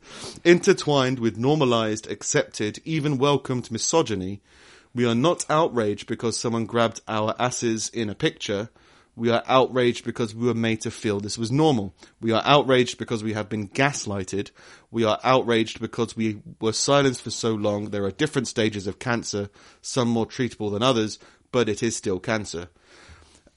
intertwined 0.45 1.19
with 1.21 1.37
normalized, 1.37 2.11
accepted, 2.11 2.81
even 2.85 3.19
welcomed 3.19 3.71
misogyny. 3.71 4.41
We 4.95 5.07
are 5.07 5.15
not 5.15 5.47
outraged 5.49 6.07
because 6.07 6.39
someone 6.39 6.67
grabbed 6.67 7.01
our 7.09 7.35
asses 7.39 7.89
in 7.89 8.11
a 8.11 8.15
picture. 8.15 8.69
We 9.15 9.29
are 9.31 9.43
outraged 9.47 10.05
because 10.07 10.35
we 10.35 10.47
were 10.47 10.55
made 10.55 10.81
to 10.83 10.91
feel 10.91 11.21
this 11.21 11.37
was 11.37 11.53
normal. 11.53 11.95
We 12.21 12.33
are 12.33 12.41
outraged 12.45 12.97
because 12.97 13.23
we 13.23 13.35
have 13.35 13.49
been 13.51 13.69
gaslighted. 13.69 14.51
We 14.91 15.05
are 15.05 15.21
outraged 15.23 15.81
because 15.81 16.17
we 16.17 16.41
were 16.61 16.73
silenced 16.73 17.21
for 17.23 17.31
so 17.31 17.53
long. 17.55 17.91
There 17.91 18.05
are 18.05 18.11
different 18.11 18.49
stages 18.49 18.87
of 18.87 18.99
cancer, 18.99 19.51
some 19.83 20.09
more 20.09 20.27
treatable 20.27 20.73
than 20.73 20.83
others, 20.83 21.19
but 21.51 21.69
it 21.69 21.83
is 21.83 21.95
still 21.95 22.21
cancer. 22.21 22.69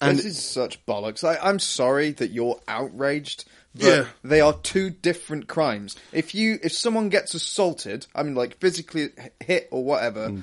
And 0.02 0.18
this 0.18 0.26
is 0.26 0.44
such 0.46 0.86
bollocks. 0.86 1.24
I, 1.24 1.38
I'm 1.42 1.60
sorry 1.60 2.12
that 2.12 2.32
you're 2.32 2.60
outraged, 2.68 3.46
but 3.74 3.84
Yeah. 3.86 4.06
they 4.26 4.42
are 4.42 4.52
two 4.52 4.90
different 4.90 5.48
crimes. 5.48 5.96
If 6.12 6.36
you, 6.36 6.60
if 6.64 6.74
someone 6.74 7.08
gets 7.08 7.34
assaulted, 7.34 8.08
I 8.14 8.24
mean, 8.24 8.36
like 8.36 8.60
physically 8.60 9.12
hit 9.40 9.70
or 9.72 9.86
whatever, 9.86 10.28
Hmm. 10.30 10.40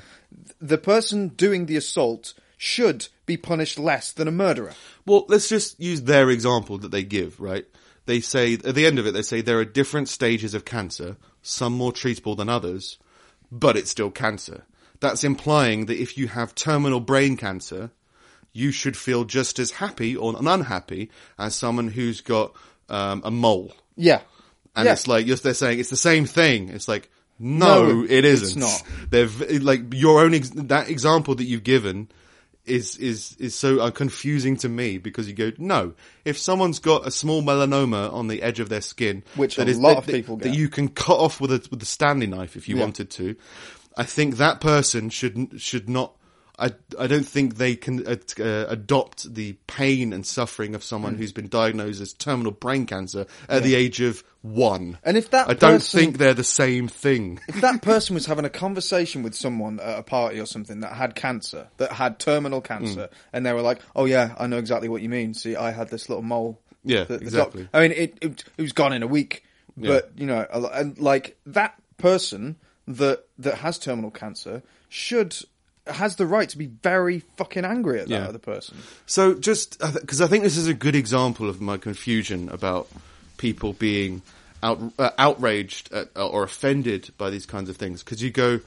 the 0.58 0.78
person 0.78 1.28
doing 1.28 1.66
the 1.66 1.76
assault 1.76 2.32
should 2.56 3.08
be 3.32 3.36
punished 3.36 3.78
less 3.78 4.12
than 4.12 4.28
a 4.28 4.32
murderer. 4.32 4.72
Well, 5.06 5.24
let's 5.28 5.48
just 5.48 5.78
use 5.80 6.02
their 6.02 6.30
example 6.30 6.78
that 6.78 6.90
they 6.90 7.02
give, 7.04 7.40
right? 7.40 7.66
They 8.06 8.20
say, 8.20 8.54
at 8.54 8.74
the 8.74 8.86
end 8.86 8.98
of 8.98 9.06
it, 9.06 9.12
they 9.12 9.22
say 9.22 9.40
there 9.40 9.58
are 9.58 9.64
different 9.64 10.08
stages 10.08 10.54
of 10.54 10.64
cancer, 10.64 11.16
some 11.42 11.72
more 11.72 11.92
treatable 11.92 12.36
than 12.36 12.48
others, 12.48 12.98
but 13.50 13.76
it's 13.76 13.90
still 13.90 14.10
cancer. 14.10 14.64
That's 15.00 15.24
implying 15.24 15.86
that 15.86 16.00
if 16.00 16.16
you 16.18 16.28
have 16.28 16.54
terminal 16.54 17.00
brain 17.00 17.36
cancer, 17.36 17.90
you 18.52 18.70
should 18.70 18.96
feel 18.96 19.24
just 19.24 19.58
as 19.58 19.70
happy 19.72 20.16
or 20.16 20.34
unhappy 20.38 21.10
as 21.38 21.54
someone 21.54 21.88
who's 21.88 22.20
got 22.20 22.52
um, 22.88 23.22
a 23.24 23.30
mole. 23.30 23.72
Yeah, 23.96 24.20
And 24.76 24.86
Yeah. 24.86 24.92
it's 24.92 25.06
like, 25.06 25.26
they're 25.26 25.54
saying 25.54 25.78
it's 25.78 25.90
the 25.90 25.96
same 25.96 26.26
thing. 26.26 26.68
It's 26.68 26.88
like, 26.88 27.08
no, 27.38 27.86
No, 27.86 28.04
it 28.04 28.24
it's 28.24 28.42
isn't. 28.42 28.60
not. 28.60 28.82
They've, 29.10 29.62
like, 29.62 29.94
your 29.94 30.20
own, 30.22 30.34
ex- 30.34 30.50
that 30.54 30.88
example 30.90 31.34
that 31.36 31.44
you've 31.44 31.64
given 31.64 32.08
is, 32.64 32.96
is, 32.96 33.36
is 33.38 33.54
so 33.54 33.80
uh, 33.80 33.90
confusing 33.90 34.56
to 34.58 34.68
me 34.68 34.98
because 34.98 35.26
you 35.28 35.34
go, 35.34 35.50
no, 35.58 35.94
if 36.24 36.38
someone's 36.38 36.78
got 36.78 37.06
a 37.06 37.10
small 37.10 37.42
melanoma 37.42 38.12
on 38.12 38.28
the 38.28 38.40
edge 38.42 38.60
of 38.60 38.68
their 38.68 38.80
skin, 38.80 39.24
Which 39.34 39.56
that 39.56 39.66
a 39.66 39.70
is- 39.70 39.78
lot 39.78 39.90
that- 39.94 39.98
of 39.98 40.06
people 40.06 40.36
that 40.36 40.48
get. 40.50 40.56
you 40.56 40.68
can 40.68 40.88
cut 40.88 41.18
off 41.18 41.40
with 41.40 41.50
a, 41.52 41.66
with 41.70 41.82
a 41.82 41.86
Stanley 41.86 42.26
knife 42.26 42.56
if 42.56 42.68
you 42.68 42.76
Yeah. 42.76 42.82
wanted 42.82 43.10
to, 43.10 43.34
I 43.96 44.04
think 44.04 44.36
that 44.36 44.60
person 44.60 45.10
should, 45.10 45.60
should 45.60 45.88
not, 45.88 46.16
I, 46.58 46.72
I 46.98 47.06
don't 47.06 47.26
think 47.26 47.56
they 47.56 47.74
can 47.76 48.06
uh, 48.06 48.16
uh, 48.38 48.66
adopt 48.68 49.34
the 49.34 49.54
pain 49.66 50.12
and 50.12 50.24
suffering 50.26 50.74
of 50.74 50.82
Mm. 50.82 50.84
someone 50.84 51.14
who's 51.14 51.32
been 51.32 51.48
diagnosed 51.48 52.00
as 52.00 52.12
terminal 52.12 52.52
brain 52.52 52.84
cancer 52.86 53.26
at 53.48 53.62
the 53.62 53.74
age 53.74 54.00
of 54.00 54.22
one. 54.42 54.98
And 55.02 55.16
if 55.16 55.30
that 55.30 55.48
I 55.48 55.54
don't 55.54 55.82
think 55.82 56.18
they're 56.18 56.34
the 56.34 56.44
same 56.44 56.88
thing. 56.88 57.40
if 57.48 57.60
that 57.62 57.80
person 57.80 58.14
was 58.14 58.26
having 58.26 58.44
a 58.44 58.50
conversation 58.50 59.22
with 59.22 59.34
someone 59.34 59.80
at 59.80 59.98
a 59.98 60.02
party 60.02 60.38
or 60.40 60.46
something 60.46 60.80
that 60.80 60.92
had 60.92 61.14
cancer, 61.14 61.68
that 61.78 61.92
had 61.92 62.18
terminal 62.18 62.60
cancer, 62.60 63.06
Hmm. 63.10 63.14
and 63.32 63.46
they 63.46 63.52
were 63.52 63.62
like, 63.62 63.80
"Oh 63.96 64.04
yeah, 64.04 64.34
I 64.38 64.46
know 64.46 64.58
exactly 64.58 64.88
what 64.88 65.00
you 65.00 65.08
mean. 65.08 65.32
See, 65.34 65.56
I 65.56 65.70
had 65.70 65.88
this 65.88 66.08
little 66.08 66.22
mole." 66.22 66.60
Yeah, 66.84 67.04
that 67.04 67.20
the 67.20 67.24
exactly. 67.24 67.62
doc- 67.62 67.70
I 67.72 67.80
mean, 67.80 67.92
it, 67.92 68.18
it 68.20 68.44
it 68.58 68.62
was 68.62 68.72
gone 68.72 68.92
in 68.92 69.02
a 69.02 69.06
week, 69.06 69.44
but 69.76 70.10
you 70.16 70.26
know, 70.26 70.44
and 70.52 70.98
like 70.98 71.38
that 71.46 71.80
person, 71.96 72.56
that 72.88 73.24
that 73.38 73.58
has 73.58 73.78
terminal 73.78 74.10
cancer 74.10 74.62
should 74.88 75.34
has 75.86 76.16
the 76.16 76.26
right 76.26 76.48
to 76.48 76.58
be 76.58 76.66
very 76.66 77.20
fucking 77.36 77.64
angry 77.64 78.00
at 78.00 78.08
that 78.08 78.14
Yeah. 78.14 78.28
other 78.28 78.38
person. 78.38 78.76
So 79.06 79.34
just 79.34 79.78
because 79.80 80.20
I 80.20 80.26
think 80.28 80.44
this 80.44 80.56
is 80.56 80.68
a 80.68 80.74
good 80.74 80.94
example 80.94 81.48
of 81.48 81.60
my 81.60 81.76
confusion 81.76 82.48
about 82.50 82.88
people 83.36 83.72
being 83.72 84.22
out, 84.62 84.80
uh, 84.98 85.10
outraged 85.18 85.92
at, 85.92 86.08
or 86.16 86.44
offended 86.44 87.10
by 87.18 87.30
these 87.30 87.46
kinds 87.46 87.68
of 87.68 87.76
things. 87.76 88.02
Because 88.04 88.22
you 88.22 88.30
go, 88.30 88.60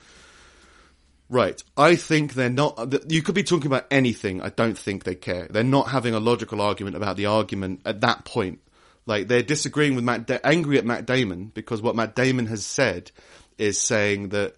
right? 1.29 1.61
I 1.77 1.95
think 1.95 2.33
they're 2.33 2.49
not. 2.49 2.91
th- 2.91 3.03
You 3.07 3.21
could 3.21 3.35
be 3.35 3.43
talking 3.43 3.67
about 3.67 3.85
anything. 3.89 4.41
I 4.41 4.49
don't 4.49 4.77
think 4.77 5.03
they 5.03 5.15
care. 5.15 5.47
They're 5.49 5.63
not 5.63 5.89
having 5.89 6.13
a 6.13 6.19
logical 6.19 6.61
argument 6.61 6.95
about 6.95 7.17
the 7.17 7.25
argument 7.27 7.81
at 7.85 8.01
that 8.01 8.25
point. 8.25 8.59
Like 9.05 9.27
they're 9.27 9.43
disagreeing 9.43 9.95
with 9.95 10.03
Matt, 10.03 10.27
da- 10.27 10.39
angry 10.43 10.77
at 10.77 10.85
Matt 10.85 11.05
Damon 11.05 11.51
because 11.53 11.81
what 11.81 11.95
Matt 11.95 12.15
Damon 12.15 12.47
has 12.47 12.65
said 12.65 13.11
is 13.57 13.79
saying 13.79 14.29
that 14.29 14.55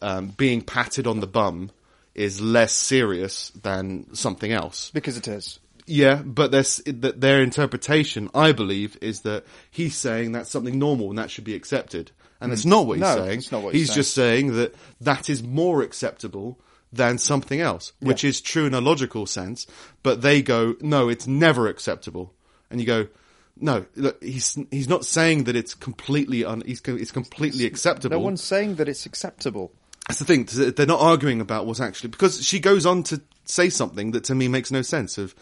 um, 0.00 0.28
being 0.28 0.62
patted 0.62 1.06
on 1.06 1.20
the 1.20 1.26
bum 1.26 1.70
is 2.14 2.40
less 2.40 2.72
serious 2.72 3.50
than 3.50 4.14
something 4.14 4.52
else. 4.52 4.90
Because 4.92 5.16
it 5.16 5.28
is. 5.28 5.58
Yeah, 5.86 6.22
but 6.24 6.50
there's, 6.50 6.76
that 6.86 7.20
their 7.20 7.42
interpretation, 7.42 8.30
I 8.34 8.52
believe, 8.52 8.96
is 9.00 9.22
that 9.22 9.44
he's 9.70 9.96
saying 9.96 10.32
that's 10.32 10.50
something 10.50 10.78
normal 10.78 11.10
and 11.10 11.18
that 11.18 11.30
should 11.30 11.44
be 11.44 11.54
accepted. 11.54 12.12
And 12.40 12.52
it's 12.52 12.64
mm. 12.64 12.70
not 12.70 12.86
what 12.86 12.94
he's 12.94 13.02
No, 13.02 13.16
saying. 13.16 13.38
it's 13.38 13.52
not 13.52 13.62
what 13.62 13.74
he's 13.74 13.88
he's 13.88 13.94
just 13.94 14.14
saying 14.14 14.56
that 14.56 14.74
that 15.00 15.28
is 15.30 15.42
more 15.42 15.82
acceptable 15.82 16.58
than 16.92 17.18
something 17.18 17.60
else, 17.60 17.92
which 18.00 18.22
Yeah. 18.22 18.30
is 18.30 18.40
true 18.40 18.66
in 18.66 18.74
a 18.74 18.80
logical 18.80 19.26
sense. 19.26 19.66
But 20.02 20.22
they 20.22 20.42
go, 20.42 20.76
no, 20.80 21.08
it's 21.08 21.26
never 21.26 21.68
acceptable. 21.68 22.34
And 22.70 22.80
you 22.80 22.86
go, 22.86 23.08
no, 23.56 23.86
look, 23.96 24.22
he's 24.22 24.58
he's 24.70 24.88
not 24.88 25.04
saying 25.04 25.44
that 25.44 25.56
it's 25.56 25.74
completely 25.74 26.44
un, 26.44 26.62
he's, 26.66 26.80
it's 26.84 27.12
completely 27.12 27.64
acceptable. 27.64 28.18
No 28.18 28.24
one's 28.24 28.42
saying 28.42 28.76
that 28.76 28.88
it's 28.88 29.06
acceptable. 29.06 29.72
That's 30.08 30.18
the 30.18 30.24
thing. 30.24 30.48
They're 30.74 30.86
not 30.86 31.00
arguing 31.00 31.40
about 31.40 31.66
what's 31.66 31.80
actually 31.80 32.10
because 32.10 32.44
she 32.44 32.60
goes 32.60 32.86
on 32.86 33.02
to 33.04 33.20
say 33.44 33.68
something 33.68 34.12
that 34.12 34.24
to 34.24 34.34
me 34.34 34.48
makes 34.48 34.70
no 34.70 34.82
sense. 34.82 35.18
Of 35.18 35.34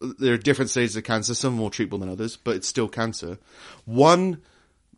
uh, 0.00 0.12
there 0.18 0.34
are 0.34 0.38
different 0.38 0.70
stages 0.70 0.96
of 0.96 1.04
cancer, 1.04 1.34
some 1.34 1.54
more 1.54 1.70
treatable 1.70 2.00
than 2.00 2.08
others, 2.08 2.36
but 2.36 2.56
it's 2.56 2.68
still 2.68 2.88
cancer. 2.88 3.38
One, 3.84 4.40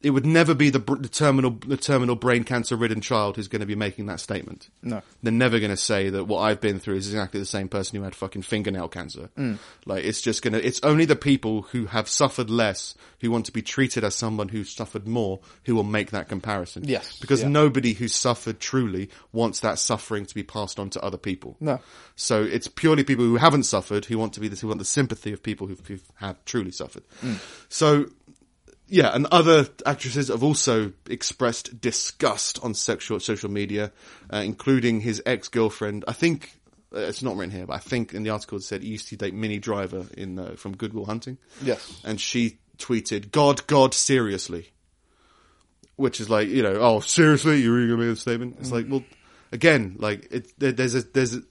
it 0.07 0.11
would 0.11 0.25
never 0.25 0.55
be 0.55 0.71
the, 0.71 0.79
the 0.79 1.09
terminal 1.09 1.51
the 1.67 1.77
terminal 1.77 2.15
brain 2.15 2.45
cancer 2.45 2.77
ridden 2.77 3.01
child 3.01 3.35
who's 3.35 3.49
going 3.49 3.59
to 3.59 3.67
be 3.67 3.75
making 3.75 4.07
that 4.07 4.21
statement. 4.21 4.71
No. 4.81 5.03
they're 5.21 5.33
never 5.33 5.59
going 5.59 5.73
to 5.73 5.77
say 5.77 6.11
that 6.11 6.27
what 6.27 6.43
I've 6.43 6.61
been 6.61 6.79
through 6.79 6.95
is 6.95 7.09
exactly 7.09 7.41
the 7.41 7.47
same 7.47 7.69
person 7.69 7.99
who 7.99 8.05
had 8.05 8.15
fucking 8.15 8.43
fingernail 8.43 8.87
cancer. 8.87 9.31
Mm. 9.37 9.59
Like 9.85 10.05
it's 10.05 10.21
just 10.21 10.43
gonna. 10.43 10.59
It's 10.59 10.79
only 10.85 11.07
the 11.07 11.17
people 11.17 11.63
who 11.63 11.87
have 11.87 12.09
suffered 12.09 12.51
less 12.51 12.95
who 13.21 13.33
want 13.33 13.47
to 13.47 13.53
be 13.53 13.63
treated 13.63 14.05
as 14.05 14.15
someone 14.15 14.49
who's 14.49 14.71
suffered 14.73 15.09
more 15.09 15.41
who 15.65 15.75
will 15.75 15.83
make 15.83 16.13
that 16.13 16.29
comparison. 16.29 16.85
Yes, 16.87 17.19
because 17.19 17.43
yeah. 17.43 17.49
nobody 17.49 17.93
who's 17.93 18.15
suffered 18.15 18.61
truly 18.61 19.11
wants 19.33 19.59
that 19.61 19.77
suffering 19.77 20.25
to 20.25 20.35
be 20.37 20.45
passed 20.45 20.79
on 20.79 20.89
to 20.91 21.03
other 21.03 21.19
people. 21.19 21.57
No. 21.59 21.81
So 22.15 22.45
it's 22.45 22.69
purely 22.69 23.03
people 23.03 23.25
who 23.25 23.39
haven't 23.39 23.65
suffered 23.65 24.05
who 24.05 24.19
want 24.19 24.35
to 24.35 24.41
be 24.41 24.47
this, 24.47 24.61
who 24.61 24.69
want 24.69 24.79
the 24.79 24.85
sympathy 24.85 25.33
of 25.33 25.43
people 25.43 25.67
who 25.67 25.77
who 25.89 25.99
have 26.21 26.45
truly 26.45 26.71
suffered. 26.71 27.03
Mm. 27.25 27.41
So 27.69 28.07
yeah, 28.89 29.15
and 29.15 29.27
other 29.27 29.67
actresses 29.85 30.29
have 30.29 30.43
also 30.43 30.93
expressed 31.09 31.81
disgust 31.81 32.63
on 32.63 32.75
sexual 32.75 33.19
social 33.21 33.51
media, 33.51 33.93
uh, 34.33 34.39
including 34.39 35.01
his 35.01 35.23
ex 35.27 35.49
girlfriend. 35.49 36.05
I 36.07 36.13
think 36.13 36.53
uh, 36.95 37.01
it's 37.01 37.23
not 37.23 37.37
written 37.37 37.55
here, 37.55 37.67
but 37.67 37.75
I 37.75 37.79
think 37.79 38.15
in 38.15 38.23
the 38.23 38.31
article 38.31 38.59
it 38.59 38.63
said 38.63 38.83
he 38.83 38.91
used 38.91 39.09
to 39.09 39.17
date 39.17 39.35
Minnie 39.35 39.59
Driver 39.59 40.07
in 40.17 40.39
uh, 40.39 40.55
from 40.57 40.77
Good 40.77 40.95
Will 40.95 41.07
Hunting. 41.07 41.39
Yes. 41.63 42.01
and 42.05 42.21
she 42.21 42.59
tweeted, 42.79 43.33
"God, 43.33 43.67
God, 43.67 43.93
seriously," 43.93 44.71
which 45.97 46.21
is 46.21 46.31
like, 46.31 46.49
you 46.49 46.63
know, 46.63 46.75
oh, 46.75 47.01
seriously, 47.01 47.61
you're 47.63 47.75
really 47.75 47.89
gonna 47.89 48.07
make 48.07 48.17
a 48.17 48.21
statement? 48.21 48.57
It's 48.61 48.71
like, 48.71 48.87
well, 48.89 49.05
again, 49.51 49.97
like 49.99 50.29
it, 50.31 50.53
there, 50.59 50.73
there's 50.73 50.95
a 50.95 51.03
there's 51.03 51.35
a, 51.35 51.43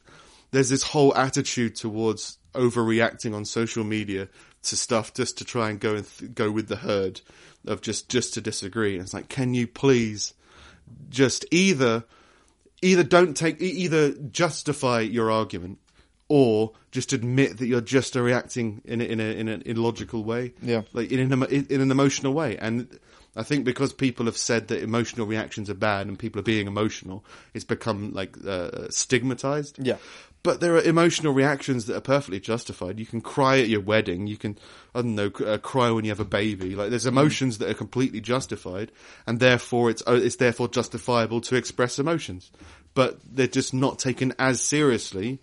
there's 0.51 0.69
this 0.69 0.83
whole 0.83 1.13
attitude 1.15 1.75
towards 1.75 2.37
overreacting 2.55 3.35
on 3.35 3.45
social 3.45 3.83
media 3.83 4.27
to 4.63 4.75
stuff 4.75 5.13
just 5.13 5.37
to 5.37 5.45
try 5.45 5.69
and 5.69 5.79
go 5.79 5.95
and 5.95 6.07
th- 6.17 6.33
go 6.33 6.49
with 6.51 6.67
the 6.67 6.77
herd 6.77 7.21
of 7.67 7.81
just 7.81 8.09
just 8.09 8.33
to 8.33 8.41
disagree. 8.41 8.93
And 8.95 9.03
it's 9.03 9.13
like, 9.13 9.29
can 9.29 9.53
you 9.53 9.67
please 9.67 10.33
just 11.09 11.45
either 11.51 12.03
either 12.81 13.03
don't 13.03 13.35
take 13.35 13.61
either 13.61 14.11
justify 14.13 14.99
your 15.01 15.31
argument 15.31 15.79
or 16.27 16.71
just 16.91 17.13
admit 17.13 17.57
that 17.57 17.67
you're 17.67 17.81
just 17.81 18.15
reacting 18.15 18.81
in 18.85 19.01
a, 19.01 19.03
in 19.03 19.19
a 19.19 19.23
in 19.23 19.47
an 19.47 19.61
illogical 19.65 20.23
way 20.23 20.53
Yeah. 20.61 20.81
like 20.93 21.11
in 21.11 21.31
an 21.31 21.43
in 21.43 21.81
an 21.81 21.91
emotional 21.91 22.33
way 22.33 22.57
and 22.57 22.99
I 23.35 23.43
think 23.43 23.65
because 23.65 23.93
people 23.93 24.25
have 24.27 24.37
said 24.37 24.67
that 24.69 24.81
emotional 24.81 25.27
reactions 25.27 25.69
are 25.69 25.73
bad 25.75 26.07
and 26.07 26.17
people 26.17 26.39
are 26.39 26.43
being 26.43 26.67
emotional 26.67 27.23
it's 27.53 27.65
become 27.65 28.13
like 28.13 28.35
uh, 28.45 28.89
stigmatized 28.89 29.77
Yeah. 29.85 29.97
But 30.45 30.61
there 30.61 30.75
are 30.75 30.81
emotional 30.81 31.33
reactions 31.33 31.87
that 31.87 31.97
are 31.97 32.01
perfectly 32.01 32.39
justified. 32.39 32.99
You 32.99 33.05
can 33.05 33.19
cry 33.19 33.59
at 33.59 33.67
your 33.67 33.81
wedding. 33.81 34.27
You 34.27 34.37
can, 34.37 34.57
I 34.93 35.01
don't 35.01 35.15
know, 35.15 35.31
uh, 35.45 35.57
cry 35.57 35.91
when 35.91 36.05
you 36.05 36.11
have 36.11 36.21
a 36.21 36.25
baby. 36.25 36.75
Like 36.75 36.91
there's 36.91 37.05
emotions 37.05 37.57
that 37.57 37.69
are 37.69 37.73
completely 37.73 38.21
justified, 38.21 38.91
and 39.27 39.41
therefore 39.41 39.89
it's 39.89 40.01
uh, 40.07 40.13
it's 40.13 40.37
therefore 40.37 40.69
justifiable 40.69 41.41
to 41.41 41.55
express 41.57 41.99
emotions. 41.99 42.51
But 42.93 43.19
they're 43.29 43.47
just 43.47 43.73
not 43.73 43.99
taken 43.99 44.33
as 44.39 44.61
seriously 44.61 45.39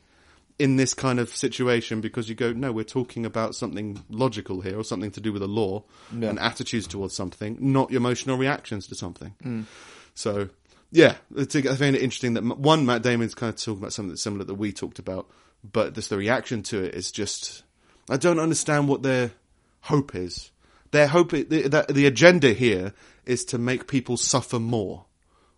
in 0.59 0.77
this 0.77 0.95
kind 0.95 1.19
of 1.19 1.29
situation 1.31 2.01
because 2.01 2.29
you 2.29 2.35
go, 2.35 2.53
no, 2.53 2.71
we're 2.73 2.85
talking 2.85 3.27
about 3.27 3.55
something 3.55 4.03
logical 4.09 4.61
here 4.61 4.79
or 4.79 4.85
something 4.85 5.11
to 5.11 5.21
do 5.21 5.33
with 5.33 5.43
the 5.43 5.49
law 5.49 5.83
Yeah. 6.17 6.29
and 6.29 6.39
attitudes 6.39 6.87
towards 6.87 7.15
something, 7.15 7.57
not 7.61 7.91
your 7.91 7.99
emotional 7.99 8.37
reactions 8.39 8.87
to 8.89 8.95
something. 8.95 9.67
So 10.15 10.51
yeah, 10.93 11.17
I 11.37 11.45
find 11.45 11.97
it 11.97 12.03
interesting 12.03 12.35
that 12.35 12.45
one 12.45 12.85
Matt 12.87 13.03
Damon's 13.03 13.35
kind 13.35 13.53
of 13.53 13.59
talking 13.59 13.79
about 13.81 13.93
something 13.95 14.11
that's 14.11 14.23
similar 14.23 14.45
that 14.45 14.55
we 14.55 14.73
talked 14.73 14.99
about, 14.99 15.27
but 15.65 15.95
just 15.95 16.11
the 16.11 16.19
reaction 16.19 16.63
to 16.65 16.85
it 16.85 16.95
is 16.95 17.11
just 17.11 17.65
I 18.11 18.19
don't 18.19 18.39
understand 18.39 18.89
what 18.89 19.03
their 19.03 19.33
hope 19.81 20.15
is. 20.15 20.51
Their 20.91 21.07
hope, 21.07 21.31
the, 21.31 21.87
the, 21.89 22.07
agenda 22.07 22.53
here 22.53 22.93
is 23.25 23.47
to 23.47 23.59
make 23.59 23.87
people 23.87 24.19
suffer 24.19 24.59
more, 24.59 25.07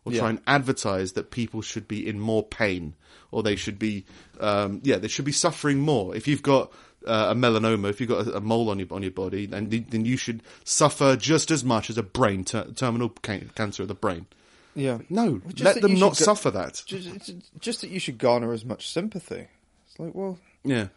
or 0.05 0.13
Yeah. 0.13 0.21
try 0.21 0.31
and 0.31 0.41
advertise 0.47 1.15
that 1.15 1.33
people 1.33 1.61
should 1.61 1.89
be 1.89 2.07
in 2.07 2.21
more 2.21 2.45
pain, 2.45 2.95
or 3.33 3.43
they 3.43 3.57
should 3.57 3.77
be, 3.77 4.05
um, 4.39 4.81
yeah, 4.85 4.99
they 4.99 5.09
should 5.09 5.25
be 5.25 5.33
suffering 5.33 5.81
more. 5.81 6.15
If 6.15 6.29
you've 6.29 6.43
got 6.43 6.73
uh, 7.05 7.29
a 7.31 7.35
melanoma, 7.35 7.91
if 7.91 8.01
you've 8.01 8.11
got 8.11 8.29
a, 8.29 8.37
a 8.37 8.41
mole 8.41 8.71
on 8.71 8.79
your 8.79 8.89
on 8.93 9.03
your 9.03 9.11
body, 9.11 9.47
then 9.47 9.69
then 9.91 10.05
you 10.05 10.17
should 10.17 10.43
suffer 10.63 11.17
just 11.17 11.51
as 11.51 11.65
much 11.65 11.91
as 11.91 11.99
a 11.99 12.03
brain 12.05 12.45
ter- 12.45 12.71
terminal 12.71 13.09
ca- 13.09 13.41
cancer 13.57 13.83
of 13.83 13.89
the 13.89 13.95
brain. 13.95 14.27
Yeah. 14.75 14.99
No, 15.09 15.41
Just 15.49 15.63
let 15.63 15.75
that 15.77 15.81
them 15.83 15.93
you 15.93 15.99
not 16.01 16.17
should 16.17 16.27
go- 16.27 16.35
suffer 16.35 16.51
that. 16.53 16.83
Just, 16.87 17.33
just 17.61 17.81
that 17.83 17.91
you 17.91 17.99
should 18.01 18.19
garner 18.19 18.53
as 18.53 18.65
much 18.65 18.89
sympathy. 18.91 19.47
It's 19.89 19.99
like, 20.01 20.15
well, 20.15 20.39
Yeah. 20.65 20.89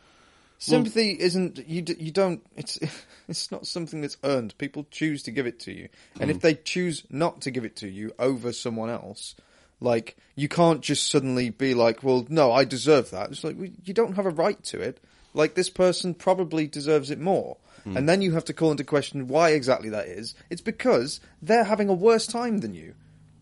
sympathy 0.58 1.12
isn't 1.20 1.68
you. 1.68 1.82
d- 1.82 1.96
You 2.00 2.12
don't. 2.12 2.42
It's 2.56 2.80
it's 3.28 3.52
not 3.52 3.68
something 3.68 4.02
that's 4.02 4.18
earned. 4.24 4.58
People 4.58 4.86
choose 4.92 5.24
to 5.24 5.32
give 5.32 5.46
it 5.48 5.60
to 5.62 5.72
you, 5.72 5.90
and 6.20 6.32
if 6.32 6.40
they 6.42 6.56
choose 6.56 7.04
not 7.10 7.42
to 7.42 7.52
give 7.52 7.66
it 7.66 7.76
to 7.78 7.88
you 7.88 8.14
over 8.18 8.52
someone 8.52 8.90
else, 8.90 9.36
like 9.80 10.18
you 10.36 10.48
can't 10.48 10.82
just 10.82 11.10
suddenly 11.12 11.50
be 11.52 11.74
like, 11.74 12.04
well, 12.04 12.26
no, 12.30 12.52
I 12.52 12.64
deserve 12.66 13.12
that. 13.12 13.30
It's 13.32 13.44
like 13.44 13.58
well, 13.58 13.70
you 13.86 13.94
don't 13.94 14.16
have 14.16 14.26
a 14.26 14.32
right 14.32 14.62
to 14.66 14.80
it. 14.82 15.00
Like 15.34 15.54
this 15.54 15.70
person 15.70 16.16
probably 16.16 16.66
deserves 16.66 17.12
it 17.12 17.20
more. 17.20 17.58
Mm. 17.86 17.96
And 17.96 18.10
then 18.10 18.22
you 18.24 18.32
have 18.34 18.46
to 18.46 18.54
call 18.54 18.72
into 18.72 18.84
question 18.84 19.28
why 19.28 19.52
exactly 19.52 19.90
that 19.90 20.08
is. 20.08 20.34
It's 20.50 20.62
because 20.62 21.20
they're 21.44 21.64
having 21.66 21.90
a 21.90 21.94
worse 21.94 22.26
time 22.26 22.60
than 22.62 22.74
you. 22.74 22.96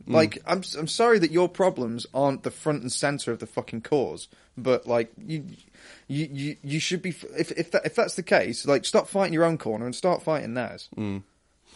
Mm. 0.08 0.14
Like, 0.14 0.38
I'm 0.46 0.62
I'm 0.78 0.88
sorry 0.88 1.20
that 1.20 1.32
your 1.32 1.50
problems 1.50 2.06
aren't 2.14 2.44
the 2.44 2.52
front 2.52 2.82
and 2.82 2.92
center 2.92 3.32
of 3.32 3.40
the 3.40 3.48
fucking 3.48 3.82
cause, 3.82 4.28
but 4.58 4.86
like 4.86 5.12
you, 5.18 5.44
you, 6.08 6.30
you, 6.32 6.56
you 6.64 6.80
should 6.80 7.02
be. 7.02 7.10
If 7.38 7.52
if 7.52 7.72
that, 7.72 7.86
if 7.86 7.96
that's 7.96 8.16
the 8.16 8.24
case, 8.24 8.66
like 8.68 8.86
stop 8.86 9.08
fighting 9.08 9.34
your 9.34 9.44
own 9.44 9.58
corner 9.58 9.86
and 9.86 9.96
start 9.96 10.22
fighting 10.22 10.54
theirs. 10.54 10.90
Like, 10.96 11.02
Mm. 11.02 11.24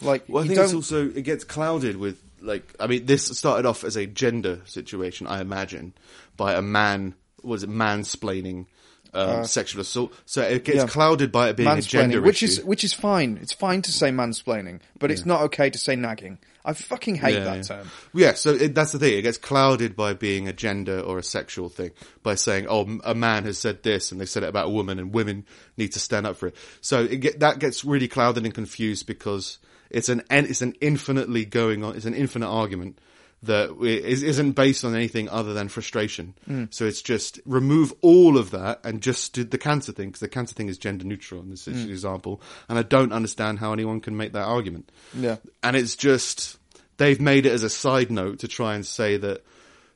Well, 0.00 0.42
I 0.42 0.44
you 0.44 0.48
think 0.48 0.56
don't. 0.56 0.64
it's 0.66 0.74
also 0.74 1.08
it 1.10 1.22
gets 1.22 1.44
clouded 1.44 1.96
with 1.96 2.22
like 2.40 2.72
I 2.78 2.86
mean 2.86 3.06
this 3.06 3.26
started 3.36 3.66
off 3.66 3.82
as 3.84 3.96
a 3.96 4.06
gender 4.06 4.60
situation, 4.64 5.26
I 5.26 5.40
imagine, 5.40 5.92
by 6.36 6.54
a 6.54 6.62
man 6.62 7.14
was 7.42 7.62
it 7.64 7.70
mansplaining 7.70 8.66
um, 9.12 9.44
sexual 9.44 9.80
assault. 9.82 10.12
So 10.24 10.42
it 10.42 10.64
gets 10.64 10.78
Uh, 10.78 10.82
yeah. 10.82 10.86
clouded 10.88 11.32
by 11.32 11.48
it 11.48 11.56
being 11.56 11.68
a 11.68 11.82
gender 11.82 12.20
which 12.22 12.42
issue. 12.44 12.60
is 12.60 12.64
which 12.64 12.84
is 12.84 12.92
fine. 12.94 13.38
It's 13.42 13.52
fine 13.52 13.82
to 13.82 13.92
say 13.92 14.10
mansplaining, 14.10 14.80
but 15.00 15.10
it's 15.10 15.26
not 15.26 15.42
okay 15.42 15.68
to 15.68 15.78
say 15.78 15.96
nagging. 15.96 16.38
I 16.64 16.74
fucking 16.74 17.16
hate 17.16 17.34
Yeah, 17.34 17.44
that 17.44 17.56
yeah. 17.56 17.62
term. 17.62 17.90
Yeah, 18.12 18.34
so 18.34 18.50
it, 18.54 18.74
that's 18.74 18.92
the 18.92 18.98
thing. 18.98 19.18
It 19.18 19.22
gets 19.22 19.38
clouded 19.38 19.96
by 19.96 20.12
being 20.12 20.46
a 20.48 20.52
gender 20.52 21.00
or 21.00 21.18
a 21.18 21.22
sexual 21.22 21.68
thing 21.68 21.90
by 22.22 22.34
saying, 22.34 22.66
"Oh, 22.68 22.98
a 23.04 23.14
man 23.14 23.44
has 23.44 23.58
said 23.58 23.82
this, 23.82 24.12
and 24.12 24.20
they 24.20 24.26
said 24.26 24.42
it 24.42 24.48
about 24.48 24.66
a 24.66 24.70
woman, 24.70 24.98
and 24.98 25.14
women 25.14 25.46
need 25.76 25.92
to 25.92 25.98
stand 26.00 26.26
up 26.26 26.36
for 26.36 26.48
it." 26.48 26.56
So 26.80 27.04
it 27.04 27.16
get, 27.16 27.40
that 27.40 27.58
gets 27.60 27.84
really 27.84 28.08
clouded 28.08 28.44
and 28.44 28.54
confused 28.54 29.06
because 29.06 29.58
it's 29.90 30.08
an 30.08 30.22
it's 30.30 30.62
an 30.62 30.74
infinitely 30.80 31.44
going 31.44 31.82
on. 31.82 31.96
It's 31.96 32.04
an 32.06 32.14
infinite 32.14 32.48
argument 32.48 32.98
that 33.42 33.74
isn't 33.82 34.52
based 34.52 34.84
on 34.84 34.94
anything 34.94 35.28
other 35.28 35.54
than 35.54 35.68
frustration. 35.68 36.34
So 36.70 36.84
it's 36.84 37.00
just 37.00 37.40
remove 37.46 37.94
all 38.02 38.36
of 38.36 38.50
that 38.50 38.80
and 38.84 39.00
just 39.00 39.32
do 39.32 39.44
the 39.44 39.58
cancer 39.58 39.92
thing 39.92 40.08
because 40.08 40.20
the 40.20 40.28
cancer 40.28 40.54
thing 40.54 40.68
is 40.68 40.76
gender 40.76 41.04
neutral 41.04 41.40
in 41.40 41.48
this 41.48 41.66
example, 41.66 42.42
and 42.68 42.78
I 42.78 42.82
don't 42.82 43.12
understand 43.12 43.58
how 43.58 43.72
anyone 43.72 44.00
can 44.00 44.16
make 44.16 44.32
that 44.34 44.44
argument. 44.44 44.92
Yeah. 45.14 45.36
And 45.62 45.74
it's 45.74 45.96
just 45.96 46.58
they've 46.98 47.20
made 47.20 47.46
it 47.46 47.52
as 47.52 47.62
a 47.62 47.70
side 47.70 48.10
note 48.10 48.40
to 48.40 48.48
try 48.48 48.74
and 48.74 48.84
say 48.84 49.16
that 49.16 49.42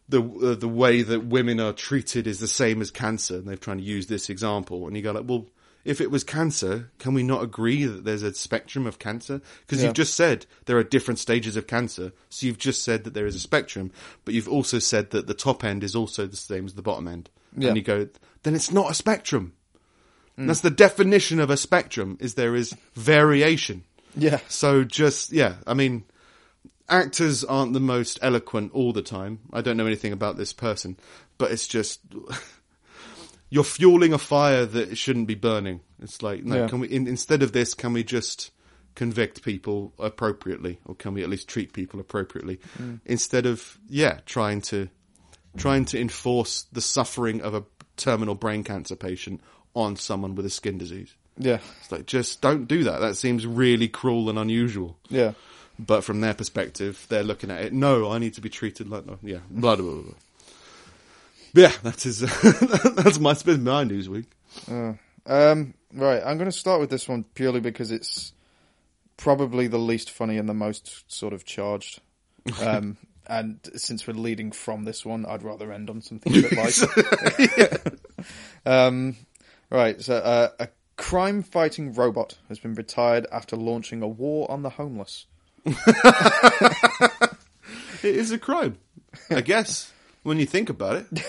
the 0.08 0.22
uh, 0.22 0.54
the 0.54 0.68
way 0.68 1.02
that 1.02 1.26
women 1.26 1.60
are 1.60 1.72
treated 1.72 2.26
is 2.26 2.38
the 2.38 2.48
same 2.48 2.80
as 2.80 2.90
cancer, 2.90 3.36
and 3.36 3.46
they're 3.46 3.56
trying 3.56 3.78
to 3.78 3.84
use 3.84 4.06
this 4.06 4.28
example. 4.30 4.86
And 4.86 4.96
you 4.96 5.02
go 5.02 5.12
like, 5.12 5.24
well, 5.26 5.46
if 5.84 6.00
it 6.00 6.10
was 6.10 6.24
cancer, 6.24 6.90
can 6.98 7.14
we 7.14 7.22
not 7.22 7.42
agree 7.42 7.84
that 7.84 8.04
there's 8.04 8.22
a 8.22 8.34
spectrum 8.34 8.86
of 8.86 8.98
cancer? 8.98 9.40
Because 9.66 9.80
Yeah. 9.80 9.88
you've 9.88 9.96
just 9.96 10.14
said 10.14 10.46
there 10.64 10.78
are 10.78 10.84
different 10.84 11.18
stages 11.18 11.56
of 11.56 11.66
cancer. 11.66 12.12
So 12.30 12.46
you've 12.46 12.58
just 12.58 12.82
said 12.82 13.04
that 13.04 13.14
there 13.14 13.26
is 13.26 13.34
a 13.34 13.40
spectrum, 13.40 13.90
but 14.24 14.34
you've 14.34 14.48
also 14.48 14.78
said 14.78 15.10
that 15.10 15.26
the 15.26 15.34
top 15.34 15.62
end 15.64 15.84
is 15.84 15.94
also 15.94 16.26
the 16.26 16.36
same 16.36 16.64
as 16.66 16.74
the 16.74 16.82
bottom 16.82 17.06
end. 17.06 17.30
Yeah. 17.56 17.68
And 17.68 17.76
you 17.76 17.82
go, 17.82 18.08
then 18.42 18.54
it's 18.54 18.72
not 18.72 18.90
a 18.90 18.94
spectrum. 18.94 19.52
Mm. 20.38 20.46
That's 20.46 20.60
the 20.60 20.70
definition 20.70 21.38
of 21.38 21.50
a 21.50 21.56
spectrum 21.56 22.16
is 22.20 22.34
there 22.34 22.56
is 22.56 22.74
variation. 22.94 23.84
Yeah. 24.16 24.40
So 24.48 24.84
just 24.84 25.32
yeah, 25.32 25.56
I 25.66 25.74
mean, 25.74 26.04
actors 26.88 27.44
aren't 27.44 27.72
the 27.72 27.80
most 27.80 28.18
eloquent 28.22 28.72
all 28.72 28.92
the 28.92 29.02
time. 29.02 29.40
I 29.52 29.60
don't 29.60 29.76
know 29.76 29.86
anything 29.86 30.12
about 30.12 30.36
this 30.36 30.52
person, 30.52 30.96
but 31.38 31.50
it's 31.52 31.68
just 31.68 32.00
you're 33.54 33.62
fueling 33.62 34.12
a 34.12 34.18
fire 34.18 34.66
that 34.66 34.98
shouldn't 34.98 35.28
be 35.28 35.36
burning. 35.36 35.78
It's 36.02 36.22
like 36.22 36.42
no, 36.42 36.56
Yeah. 36.56 36.68
can 36.68 36.80
we 36.80 36.88
in, 36.88 37.06
instead 37.06 37.40
of 37.44 37.52
this, 37.52 37.72
can 37.72 37.92
we 37.92 38.02
just 38.02 38.50
convict 38.96 39.42
people 39.42 39.92
appropriately, 40.00 40.80
or 40.84 40.96
can 40.96 41.14
we 41.14 41.22
at 41.22 41.28
least 41.28 41.46
treat 41.46 41.72
people 41.72 42.00
appropriately 42.00 42.58
mm. 42.76 42.98
instead 43.04 43.46
of 43.46 43.78
yeah 43.88 44.18
trying 44.26 44.60
to 44.60 44.88
trying 45.56 45.84
to 45.84 46.00
enforce 46.00 46.66
the 46.72 46.80
suffering 46.80 47.42
of 47.42 47.54
a 47.54 47.62
terminal 47.96 48.34
brain 48.34 48.64
cancer 48.64 48.96
patient 48.96 49.40
on 49.72 49.94
someone 49.94 50.34
with 50.34 50.44
a 50.46 50.50
skin 50.50 50.76
disease. 50.76 51.14
Yeah. 51.38 51.60
It's 51.80 51.92
like 51.92 52.06
just 52.06 52.40
don't 52.40 52.66
do 52.66 52.82
that. 52.84 52.98
That 52.98 53.16
seems 53.16 53.46
really 53.46 53.86
cruel 53.86 54.28
and 54.30 54.38
unusual. 54.38 54.98
Yeah. 55.08 55.34
But 55.78 56.02
from 56.02 56.20
their 56.20 56.34
perspective, 56.34 57.06
they're 57.08 57.22
looking 57.22 57.52
at 57.52 57.62
it. 57.62 57.72
No, 57.72 58.10
I 58.10 58.18
need 58.18 58.34
to 58.34 58.40
be 58.40 58.48
treated 58.48 58.88
like 58.88 59.06
no. 59.06 59.18
Yeah, 59.22 59.38
blah 59.48 59.76
blah 59.76 59.92
blah. 59.92 60.02
blah. 60.02 60.14
Yeah, 61.54 61.72
that 61.84 62.04
is 62.04 62.18
that's 62.96 63.20
my 63.20 63.32
spin 63.32 63.62
my 63.64 63.84
news 63.84 64.08
week. 64.08 64.26
Um, 64.68 65.74
right, 65.92 66.22
I'm 66.24 66.36
going 66.36 66.50
to 66.50 66.52
start 66.52 66.80
with 66.80 66.90
this 66.90 67.08
one 67.08 67.24
purely 67.34 67.60
because 67.60 67.92
it's 67.92 68.32
probably 69.16 69.68
the 69.68 69.78
least 69.78 70.10
funny 70.10 70.36
and 70.36 70.48
the 70.48 70.54
most 70.54 71.10
sort 71.10 71.32
of 71.32 71.44
charged. 71.44 72.00
Um, 72.60 72.98
and 73.26 73.58
since 73.74 74.06
we're 74.06 74.12
leading 74.12 74.52
from 74.52 74.84
this 74.84 75.02
one, 75.06 75.24
I'd 75.24 75.42
rather 75.42 75.72
end 75.72 75.88
on 75.88 76.02
something 76.02 76.30
a 76.36 76.42
bit 76.42 76.52
lighter. 76.58 77.98
um, 78.66 79.16
right, 79.70 79.98
so 79.98 80.16
uh, 80.16 80.50
a 80.60 80.68
crime-fighting 80.96 81.94
robot 81.94 82.36
has 82.50 82.58
been 82.58 82.74
retired 82.74 83.26
after 83.32 83.56
launching 83.56 84.02
a 84.02 84.06
war 84.08 84.50
on 84.50 84.60
the 84.60 84.68
homeless. 84.68 85.24
It 88.04 88.16
is 88.16 88.30
a 88.30 88.38
crime, 88.38 88.76
I 89.30 89.40
guess. 89.40 89.90
When 90.24 90.38
you 90.38 90.46
think 90.46 90.70
about 90.70 90.96
it, 90.96 91.24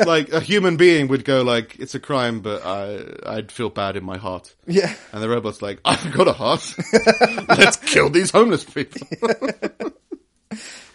like 0.06 0.30
a 0.32 0.40
human 0.40 0.76
being 0.76 1.08
would 1.08 1.24
go 1.24 1.42
like, 1.42 1.78
"It's 1.78 1.94
a 1.94 2.00
crime," 2.00 2.40
but 2.40 2.66
I, 2.66 3.04
I'd 3.24 3.50
feel 3.52 3.70
bad 3.70 3.96
in 3.96 4.04
my 4.04 4.18
heart. 4.18 4.54
Yeah, 4.66 4.92
And 5.12 5.22
the 5.22 5.28
robot's 5.28 5.62
like, 5.62 5.80
"I've 5.84 6.12
got 6.12 6.26
a 6.26 6.32
heart. 6.32 6.74
Let's 7.48 7.76
kill 7.76 8.10
these 8.10 8.30
homeless 8.32 8.64
people." 8.64 9.06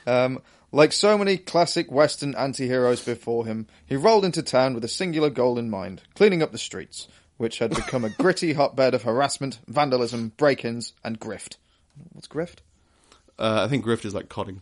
Um, 0.08 0.42
like 0.72 0.92
so 0.94 1.16
many 1.18 1.38
classic 1.38 1.92
Western 1.92 2.34
anti-heroes 2.36 3.04
before 3.06 3.46
him, 3.46 3.68
he 3.86 3.96
rolled 3.96 4.26
into 4.26 4.42
town 4.42 4.74
with 4.74 4.84
a 4.84 4.88
singular 4.88 5.30
goal 5.30 5.60
in 5.60 5.70
mind, 5.70 6.02
cleaning 6.16 6.42
up 6.42 6.52
the 6.52 6.58
streets, 6.58 7.08
which 7.38 7.60
had 7.60 7.70
become 7.70 8.04
a 8.04 8.10
gritty 8.10 8.54
hotbed 8.54 8.94
of 8.94 9.04
harassment, 9.04 9.60
vandalism, 9.68 10.32
break-ins, 10.38 10.94
and 11.04 11.20
grift. 11.20 11.58
What's 12.14 12.28
grift? 12.28 12.60
Uh, 13.38 13.64
I 13.64 13.68
think 13.68 13.86
grift 13.86 14.06
is 14.06 14.16
like 14.16 14.28
conning. 14.28 14.62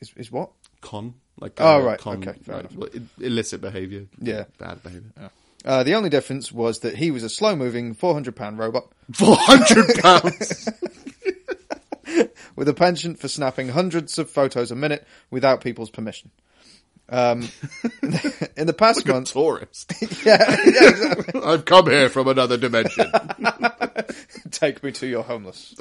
Is, 0.00 0.12
is 0.16 0.30
what? 0.30 0.50
Con, 0.80 1.14
like 1.40 1.60
Oh, 1.60 1.76
uh, 1.80 1.84
right. 1.84 1.98
con, 1.98 2.18
Okay, 2.26 2.38
fair 2.42 2.56
like, 2.56 2.70
enough. 2.72 2.76
well, 2.76 3.02
illicit 3.20 3.60
behavior. 3.60 4.06
Yeah. 4.20 4.44
bad 4.58 4.82
behavior. 4.82 5.10
Uh, 5.64 5.82
the 5.82 5.94
only 5.94 6.08
difference 6.10 6.52
was 6.52 6.80
that 6.80 6.94
he 6.96 7.10
was 7.10 7.24
a 7.24 7.28
slow-moving, 7.28 7.96
400-pound 7.96 8.58
robot 8.58 8.86
Four 9.12 9.36
hundred 9.38 9.96
pounds. 9.98 10.68
with 12.56 12.68
a 12.68 12.74
penchant 12.74 13.18
for 13.18 13.26
snapping 13.28 13.68
hundreds 13.68 14.18
of 14.18 14.30
photos 14.30 14.70
a 14.70 14.76
minute 14.76 15.06
without 15.30 15.60
people's 15.60 15.90
permission. 15.90 16.30
Um, 17.08 17.40
in 18.56 18.66
the 18.66 18.74
past 18.76 18.98
like 19.00 19.08
a 19.08 19.12
month, 19.12 19.32
tourist. 19.32 19.92
yeah, 20.24 20.38
yeah, 20.64 20.88
exactly. 20.88 21.40
I've 21.40 21.64
come 21.64 21.86
here 21.88 22.08
from 22.08 22.26
another 22.28 22.56
dimension. 22.56 23.10
Take 24.50 24.82
me 24.82 24.90
to 24.92 25.06
your 25.06 25.22
homeless. 25.22 25.74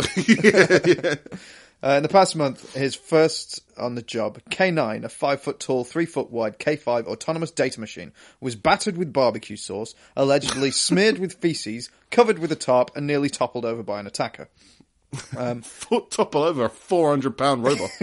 Uh, 1.85 1.97
in 1.97 2.03
the 2.03 2.09
past 2.09 2.35
month, 2.35 2.73
his 2.73 2.95
first 2.95 3.61
on 3.77 3.93
the 3.93 4.01
job, 4.01 4.39
K9, 4.49 5.03
a 5.03 5.09
five 5.09 5.39
foot 5.41 5.59
tall, 5.59 5.83
three 5.83 6.07
foot 6.07 6.31
wide 6.31 6.57
K5 6.57 7.05
autonomous 7.05 7.51
data 7.51 7.79
machine, 7.79 8.11
was 8.41 8.55
battered 8.55 8.97
with 8.97 9.13
barbecue 9.13 9.55
sauce, 9.55 9.93
allegedly 10.15 10.71
smeared 10.71 11.19
with 11.19 11.35
feces, 11.35 11.91
covered 12.09 12.39
with 12.39 12.51
a 12.51 12.55
tarp, 12.55 12.89
and 12.95 13.05
nearly 13.05 13.29
toppled 13.29 13.65
over 13.65 13.83
by 13.83 13.99
an 13.99 14.07
attacker. 14.07 14.49
Foot 15.61 16.11
topple 16.11 16.43
over 16.43 16.65
a 16.65 16.69
four 16.69 17.09
hundred 17.09 17.37
pound 17.37 17.63
robot. 17.63 17.89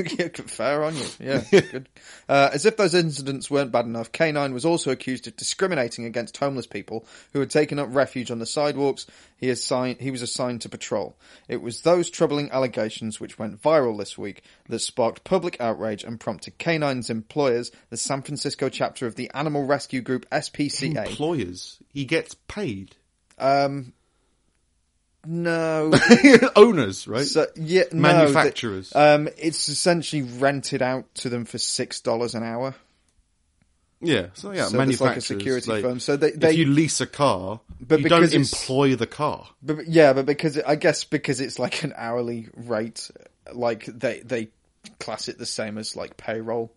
fair 0.46 0.84
on 0.84 0.96
you. 0.96 1.06
Yeah, 1.20 1.44
good. 1.50 1.88
Uh, 2.28 2.50
as 2.52 2.66
if 2.66 2.76
those 2.76 2.94
incidents 2.94 3.50
weren't 3.50 3.72
bad 3.72 3.84
enough, 3.84 4.12
K9 4.12 4.52
was 4.52 4.64
also 4.64 4.90
accused 4.90 5.26
of 5.26 5.36
discriminating 5.36 6.04
against 6.04 6.36
homeless 6.36 6.66
people 6.66 7.04
who 7.32 7.40
had 7.40 7.50
taken 7.50 7.78
up 7.78 7.88
refuge 7.90 8.30
on 8.30 8.38
the 8.38 8.46
sidewalks. 8.46 9.06
He, 9.36 9.50
assigned, 9.50 10.00
he 10.00 10.10
was 10.10 10.22
assigned 10.22 10.60
to 10.62 10.68
patrol. 10.68 11.16
It 11.48 11.62
was 11.62 11.82
those 11.82 12.10
troubling 12.10 12.50
allegations 12.50 13.20
which 13.20 13.38
went 13.38 13.60
viral 13.60 13.98
this 13.98 14.16
week 14.16 14.42
that 14.68 14.78
sparked 14.78 15.24
public 15.24 15.60
outrage 15.60 16.04
and 16.04 16.18
prompted 16.20 16.58
K9's 16.58 17.10
employers, 17.10 17.70
the 17.90 17.96
San 17.96 18.22
Francisco 18.22 18.68
chapter 18.68 19.06
of 19.06 19.16
the 19.16 19.30
animal 19.34 19.64
rescue 19.64 20.00
group 20.00 20.28
SPCA. 20.30 21.06
Employers, 21.06 21.78
he 21.92 22.04
gets 22.04 22.34
paid. 22.48 22.96
um, 23.38 23.92
no, 25.26 25.92
Owners, 26.56 27.06
right? 27.06 27.24
So, 27.24 27.46
yeah, 27.56 27.84
no, 27.92 28.00
Manufacturers. 28.00 28.90
the- 28.90 29.14
um, 29.14 29.28
it's 29.38 29.68
essentially 29.68 30.22
rented 30.22 30.82
out 30.82 31.12
to 31.16 31.28
them 31.28 31.44
for 31.44 31.58
six 31.58 32.00
dollars 32.00 32.34
an 32.34 32.42
hour. 32.42 32.74
yeah, 34.00 34.28
so 34.34 34.50
yeah, 34.52 34.62
so 34.62 34.64
it's 34.64 34.72
like 34.72 34.74
a 34.74 34.78
manufacturers. 34.78 35.24
security 35.26 35.82
firm. 35.82 36.00
So 36.00 36.16
they- 36.16 36.32
they- 36.32 36.50
if 36.50 36.56
you 36.58 36.66
lease 36.66 37.00
a 37.00 37.06
car, 37.06 37.60
But 37.80 38.00
you 38.00 38.08
don't 38.08 38.32
employ 38.32 38.96
the 38.96 39.06
car. 39.06 39.48
But 39.62 39.76
but- 39.76 39.86
yeah, 39.88 40.12
but 40.12 40.26
because 40.26 40.58
I 40.58 40.74
guess 40.76 41.04
because 41.04 41.40
it's 41.40 41.58
like 41.58 41.84
an 41.84 41.92
hourly 41.96 42.48
rate, 42.54 43.10
like 43.52 43.84
they 43.86 44.20
they 44.20 44.48
class 44.98 45.28
it 45.28 45.38
the 45.38 45.46
same 45.46 45.78
as 45.78 45.94
like 45.94 46.16
payroll. 46.16 46.72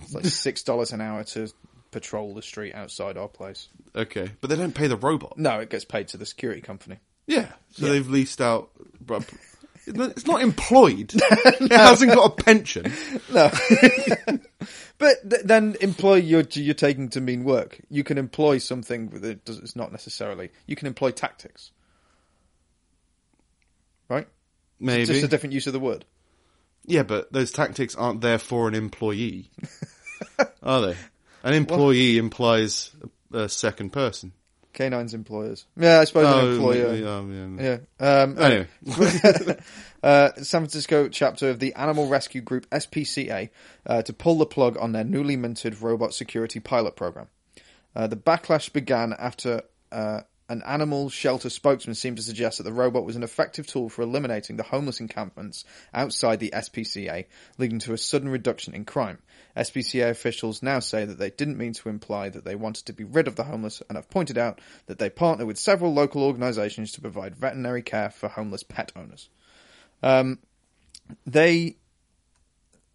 It's 0.00 0.12
like 0.14 0.24
six 0.46 0.62
dollars 0.62 0.92
an 0.92 1.00
hour 1.00 1.24
to 1.24 1.50
patrol 1.92 2.34
the 2.34 2.42
street 2.42 2.74
outside 2.74 3.16
our 3.16 3.28
place. 3.28 3.68
Okay, 3.96 4.30
but 4.42 4.50
they 4.50 4.56
don't 4.56 4.74
pay 4.74 4.86
the 4.86 4.96
robot. 4.96 5.38
No, 5.38 5.60
it 5.60 5.70
gets 5.70 5.84
paid 5.86 6.08
to 6.08 6.16
the 6.18 6.26
security 6.26 6.60
company. 6.60 6.98
Yeah, 7.30 7.46
so 7.70 7.86
they've 7.86 8.08
leased 8.08 8.40
out. 8.40 8.70
It's 9.86 10.26
not 10.26 10.42
employed. 10.42 11.12
It 11.14 11.72
hasn't 11.72 12.12
got 12.12 12.38
a 12.38 12.42
pension. 12.42 12.92
No, 13.32 13.50
but 14.98 15.28
th- 15.28 15.42
then 15.44 15.76
employ 15.80 16.16
you're 16.16 16.44
you're 16.52 16.74
taking 16.74 17.08
to 17.10 17.20
mean 17.20 17.42
work. 17.42 17.80
You 17.88 18.04
can 18.04 18.18
employ 18.18 18.58
something 18.58 19.08
that 19.08 19.44
does, 19.44 19.58
it's 19.58 19.74
not 19.74 19.90
necessarily. 19.90 20.50
You 20.66 20.76
can 20.76 20.86
employ 20.86 21.10
tactics, 21.10 21.72
right? 24.08 24.28
Maybe. 24.78 25.06
Just 25.06 25.24
a 25.24 25.28
different 25.28 25.54
use 25.54 25.66
of 25.66 25.72
the 25.72 25.80
word. 25.80 26.04
Yeah, 26.86 27.02
but 27.02 27.32
those 27.32 27.50
tactics 27.50 27.96
aren't 27.96 28.20
there 28.20 28.38
for 28.38 28.68
an 28.68 28.74
employee, 28.74 29.50
are 30.62 30.80
they? 30.82 30.96
An 31.42 31.54
employee 31.54 32.18
implies 32.18 32.90
a, 33.32 33.38
a 33.38 33.48
second 33.48 33.90
person. 33.90 34.32
K9's 34.74 35.14
employers. 35.14 35.66
Yeah, 35.76 36.00
I 36.00 36.04
suppose 36.04 36.26
an 36.26 36.52
employer. 36.52 36.94
yeah, 36.94 37.20
yeah. 37.20 37.78
Yeah. 38.00 38.22
Um, 38.22 38.38
Anyway, 38.38 38.66
uh, 40.02 40.32
San 40.36 40.60
Francisco 40.62 41.08
chapter 41.08 41.50
of 41.50 41.58
the 41.58 41.74
animal 41.74 42.08
rescue 42.08 42.40
group 42.40 42.68
SPCA 42.70 43.50
uh, 43.86 44.02
to 44.02 44.12
pull 44.12 44.38
the 44.38 44.46
plug 44.46 44.76
on 44.78 44.92
their 44.92 45.04
newly 45.04 45.36
minted 45.36 45.80
robot 45.80 46.14
security 46.14 46.60
pilot 46.60 46.96
program. 46.96 47.28
Uh, 47.94 48.06
the 48.06 48.16
backlash 48.16 48.72
began 48.72 49.12
after 49.18 49.62
uh, 49.90 50.20
an 50.50 50.62
animal 50.66 51.08
shelter 51.08 51.48
spokesman 51.48 51.94
seemed 51.94 52.16
to 52.16 52.22
suggest 52.22 52.58
that 52.58 52.64
the 52.64 52.72
robot 52.72 53.04
was 53.04 53.14
an 53.14 53.22
effective 53.22 53.68
tool 53.68 53.88
for 53.88 54.02
eliminating 54.02 54.56
the 54.56 54.64
homeless 54.64 54.98
encampments 54.98 55.64
outside 55.94 56.40
the 56.40 56.50
SPCA, 56.52 57.24
leading 57.56 57.78
to 57.78 57.92
a 57.92 57.98
sudden 57.98 58.28
reduction 58.28 58.74
in 58.74 58.84
crime. 58.84 59.18
SPCA 59.56 60.10
officials 60.10 60.60
now 60.60 60.80
say 60.80 61.04
that 61.04 61.18
they 61.18 61.30
didn't 61.30 61.56
mean 61.56 61.72
to 61.74 61.88
imply 61.88 62.28
that 62.28 62.44
they 62.44 62.56
wanted 62.56 62.84
to 62.86 62.92
be 62.92 63.04
rid 63.04 63.28
of 63.28 63.36
the 63.36 63.44
homeless 63.44 63.80
and 63.88 63.96
have 63.96 64.10
pointed 64.10 64.36
out 64.36 64.60
that 64.86 64.98
they 64.98 65.08
partner 65.08 65.46
with 65.46 65.56
several 65.56 65.94
local 65.94 66.24
organisations 66.24 66.90
to 66.92 67.00
provide 67.00 67.36
veterinary 67.36 67.82
care 67.82 68.10
for 68.10 68.28
homeless 68.28 68.64
pet 68.64 68.90
owners. 68.96 69.28
Um, 70.02 70.40
they 71.26 71.76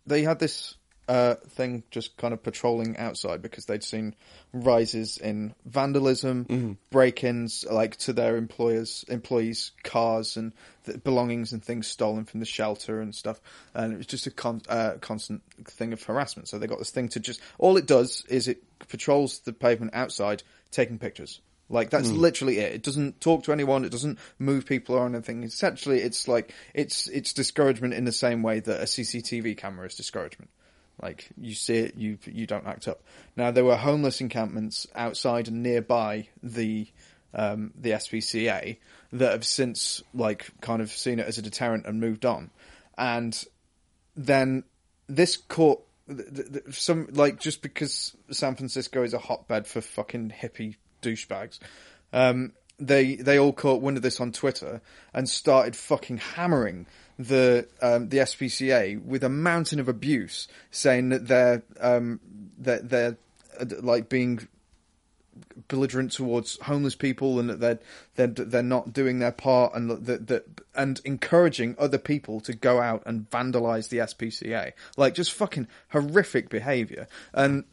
they 0.05 0.23
had 0.23 0.39
this 0.39 0.75
uh, 1.07 1.35
thing, 1.49 1.83
just 1.91 2.17
kind 2.17 2.33
of 2.33 2.41
patrolling 2.41 2.97
outside 2.97 3.41
because 3.41 3.65
they'd 3.65 3.83
seen 3.83 4.15
rises 4.53 5.17
in 5.17 5.53
vandalism, 5.65 6.77
break-ins, 6.89 7.65
like 7.69 7.95
to 7.97 8.13
their 8.13 8.37
employers, 8.37 9.05
employees' 9.07 9.71
cars 9.83 10.37
and 10.37 10.53
th- 10.85 11.03
belongings 11.03 11.53
and 11.53 11.63
things 11.63 11.87
stolen 11.87 12.25
from 12.25 12.39
the 12.39 12.45
shelter 12.45 13.01
and 13.01 13.13
stuff. 13.13 13.39
And 13.73 13.93
it 13.93 13.97
was 13.97 14.07
just 14.07 14.27
a 14.27 14.31
con- 14.31 14.61
uh, 14.67 14.93
constant 15.01 15.43
thing 15.65 15.93
of 15.93 16.01
harassment. 16.03 16.47
So 16.47 16.57
they 16.57 16.67
got 16.67 16.79
this 16.79 16.91
thing 16.91 17.09
to 17.09 17.19
just 17.19 17.39
all 17.57 17.77
it 17.77 17.85
does 17.85 18.23
is 18.27 18.47
it 18.47 18.63
patrols 18.87 19.39
the 19.39 19.53
pavement 19.53 19.93
outside, 19.93 20.43
taking 20.71 20.97
pictures. 20.97 21.39
Like 21.67 21.89
that's 21.89 22.11
literally 22.11 22.59
it. 22.59 22.73
It 22.73 22.83
doesn't 22.83 23.21
talk 23.21 23.45
to 23.45 23.51
anyone. 23.51 23.85
It 23.85 23.91
doesn't 23.91 24.19
move 24.37 24.67
people 24.67 24.95
or 24.95 25.05
anything. 25.07 25.43
Essentially, 25.43 25.99
it's 25.99 26.27
like 26.27 26.53
it's 26.75 27.07
it's 27.07 27.33
discouragement 27.33 27.95
in 27.95 28.05
the 28.05 28.11
same 28.11 28.43
way 28.43 28.59
that 28.59 28.81
a 28.81 28.85
CCTV 28.85 29.57
camera 29.57 29.87
is 29.87 29.95
discouragement. 29.95 30.51
Like 31.01 31.29
you 31.37 31.53
see 31.53 31.77
it, 31.77 31.95
you 31.95 32.17
you 32.25 32.47
don't 32.47 32.65
act 32.65 32.87
up. 32.87 33.03
Now 33.35 33.51
there 33.51 33.65
were 33.65 33.75
homeless 33.75 34.21
encampments 34.21 34.87
outside 34.95 35.47
and 35.47 35.61
nearby 35.61 36.29
the 36.41 36.87
um, 37.33 37.73
the 37.79 37.91
SPCA 37.91 38.77
that 39.13 39.31
have 39.31 39.45
since 39.45 40.01
like 40.13 40.49
kind 40.61 40.81
of 40.81 40.91
seen 40.91 41.19
it 41.19 41.27
as 41.27 41.37
a 41.37 41.41
deterrent 41.41 41.85
and 41.85 41.99
moved 41.99 42.25
on. 42.25 42.49
And 42.97 43.43
then 44.15 44.63
this 45.07 45.37
th- 46.07 46.63
some 46.71 47.07
like 47.11 47.39
just 47.39 47.61
because 47.61 48.15
San 48.31 48.55
Francisco 48.55 49.03
is 49.03 49.13
a 49.13 49.19
hotbed 49.19 49.67
for 49.67 49.81
fucking 49.81 50.33
hippie 50.41 50.75
douchebags. 51.01 51.59
Um, 52.13 52.53
they 52.79 53.15
they 53.15 53.37
all 53.37 53.53
caught 53.53 53.81
wind 53.81 53.97
of 53.97 54.03
this 54.03 54.19
on 54.19 54.31
Twitter 54.31 54.81
and 55.13 55.29
started 55.29 55.75
fucking 55.75 56.17
hammering 56.17 56.85
the 57.17 57.67
um, 57.81 58.09
the 58.09 58.17
SPCA 58.17 59.03
with 59.03 59.23
a 59.23 59.29
mountain 59.29 59.79
of 59.79 59.87
abuse, 59.87 60.47
saying 60.71 61.09
that 61.09 61.27
they're 61.27 61.63
um, 61.79 62.19
that 62.59 62.89
they're 62.89 63.17
uh, 63.59 63.65
like 63.81 64.09
being 64.09 64.47
belligerent 65.67 66.11
towards 66.11 66.59
homeless 66.61 66.95
people 66.95 67.39
and 67.39 67.49
that 67.49 67.59
they're 67.59 67.79
they're 68.15 68.45
they're 68.45 68.63
not 68.63 68.93
doing 68.93 69.19
their 69.19 69.31
part 69.31 69.73
and 69.73 69.89
that 69.89 70.27
that 70.27 70.45
and 70.75 71.01
encouraging 71.05 71.75
other 71.77 71.97
people 71.97 72.39
to 72.41 72.53
go 72.53 72.81
out 72.81 73.03
and 73.05 73.29
vandalize 73.29 73.89
the 73.89 73.97
SPCA 73.97 74.73
like 74.97 75.13
just 75.13 75.31
fucking 75.31 75.67
horrific 75.89 76.49
behavior. 76.49 77.07
And 77.33 77.63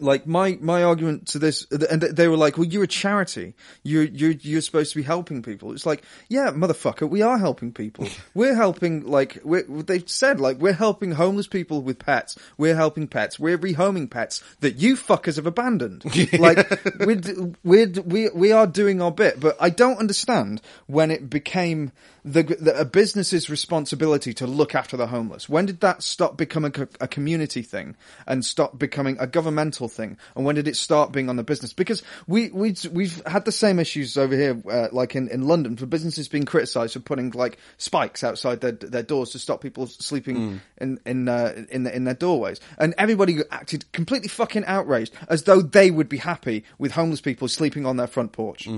like 0.00 0.26
my 0.26 0.58
my 0.60 0.82
argument 0.82 1.28
to 1.28 1.38
this 1.38 1.66
and 1.70 2.02
they 2.02 2.28
were 2.28 2.36
like 2.36 2.56
well 2.56 2.66
you're 2.66 2.84
a 2.84 2.88
charity. 2.88 3.54
You're 3.82 4.04
you're 4.04 4.32
you're 4.32 4.60
supposed 4.60 4.92
to 4.92 4.96
be 4.96 5.02
helping 5.02 5.42
people. 5.42 5.72
It's 5.72 5.86
like 5.86 6.02
yeah 6.28 6.50
motherfucker 6.50 7.08
we 7.08 7.22
are 7.22 7.38
helping 7.38 7.72
people. 7.72 8.08
We're 8.34 8.54
helping 8.54 9.06
like 9.06 9.38
we 9.44 9.62
they've 9.62 10.08
said 10.08 10.40
like 10.40 10.58
we're 10.58 10.72
helping 10.72 11.12
homeless 11.12 11.46
people 11.46 11.80
with 11.80 11.98
pets. 11.98 12.36
We're 12.58 12.74
helping 12.74 13.08
pets. 13.08 13.38
We're 13.38 13.58
rehoming 13.58 14.10
pets 14.10 14.42
that 14.60 14.76
you 14.76 14.96
fuckers 14.96 15.36
have 15.36 15.46
abandoned. 15.46 16.04
Like 16.36 16.68
we're, 17.00 17.20
we're 17.64 17.86
we 18.04 18.28
we 18.28 18.52
are 18.52 18.66
doing 18.66 19.00
our 19.00 19.12
bit 19.12 19.40
but 19.40 19.56
i 19.60 19.70
don't 19.70 19.98
understand 19.98 20.60
when 20.86 21.10
it 21.10 21.30
became 21.30 21.92
the, 22.26 22.42
the 22.42 22.80
a 22.80 22.84
business's 22.84 23.48
responsibility 23.48 24.34
to 24.34 24.46
look 24.48 24.74
after 24.74 24.96
the 24.96 25.06
homeless. 25.06 25.48
When 25.48 25.64
did 25.64 25.80
that 25.80 26.02
stop 26.02 26.36
becoming 26.36 26.74
a, 26.76 26.88
a 27.04 27.08
community 27.08 27.62
thing 27.62 27.94
and 28.26 28.44
stop 28.44 28.78
becoming 28.78 29.16
a 29.20 29.28
governmental 29.28 29.85
thing. 29.88 30.16
And 30.34 30.44
when 30.44 30.54
did 30.54 30.68
it 30.68 30.76
start 30.76 31.12
being 31.12 31.28
on 31.28 31.36
the 31.36 31.44
business? 31.44 31.72
Because 31.72 32.02
we 32.26 32.50
we 32.50 32.74
we've 32.92 33.22
had 33.26 33.44
the 33.44 33.52
same 33.52 33.78
issues 33.78 34.16
over 34.16 34.34
here 34.34 34.60
uh, 34.70 34.88
like 34.92 35.14
in, 35.14 35.28
in 35.28 35.46
London 35.46 35.76
for 35.76 35.86
businesses 35.86 36.28
being 36.28 36.44
criticized 36.44 36.94
for 36.94 37.00
putting 37.00 37.30
like 37.30 37.58
spikes 37.78 38.24
outside 38.24 38.60
their 38.60 38.72
their 38.72 39.02
doors 39.02 39.30
to 39.30 39.38
stop 39.38 39.60
people 39.60 39.86
sleeping 39.86 40.60
in 40.78 41.00
in 41.06 41.28
uh, 41.28 41.64
in 41.70 41.84
the, 41.84 41.94
in 41.94 42.04
their 42.04 42.14
doorways. 42.14 42.60
And 42.78 42.94
everybody 42.98 43.38
acted 43.50 43.90
completely 43.92 44.28
fucking 44.28 44.64
outraged 44.64 45.14
as 45.28 45.44
though 45.44 45.62
they 45.62 45.90
would 45.90 46.08
be 46.08 46.18
happy 46.18 46.64
with 46.78 46.92
homeless 46.92 47.20
people 47.20 47.48
sleeping 47.48 47.86
on 47.86 47.96
their 47.96 48.06
front 48.06 48.32
porch 48.32 48.68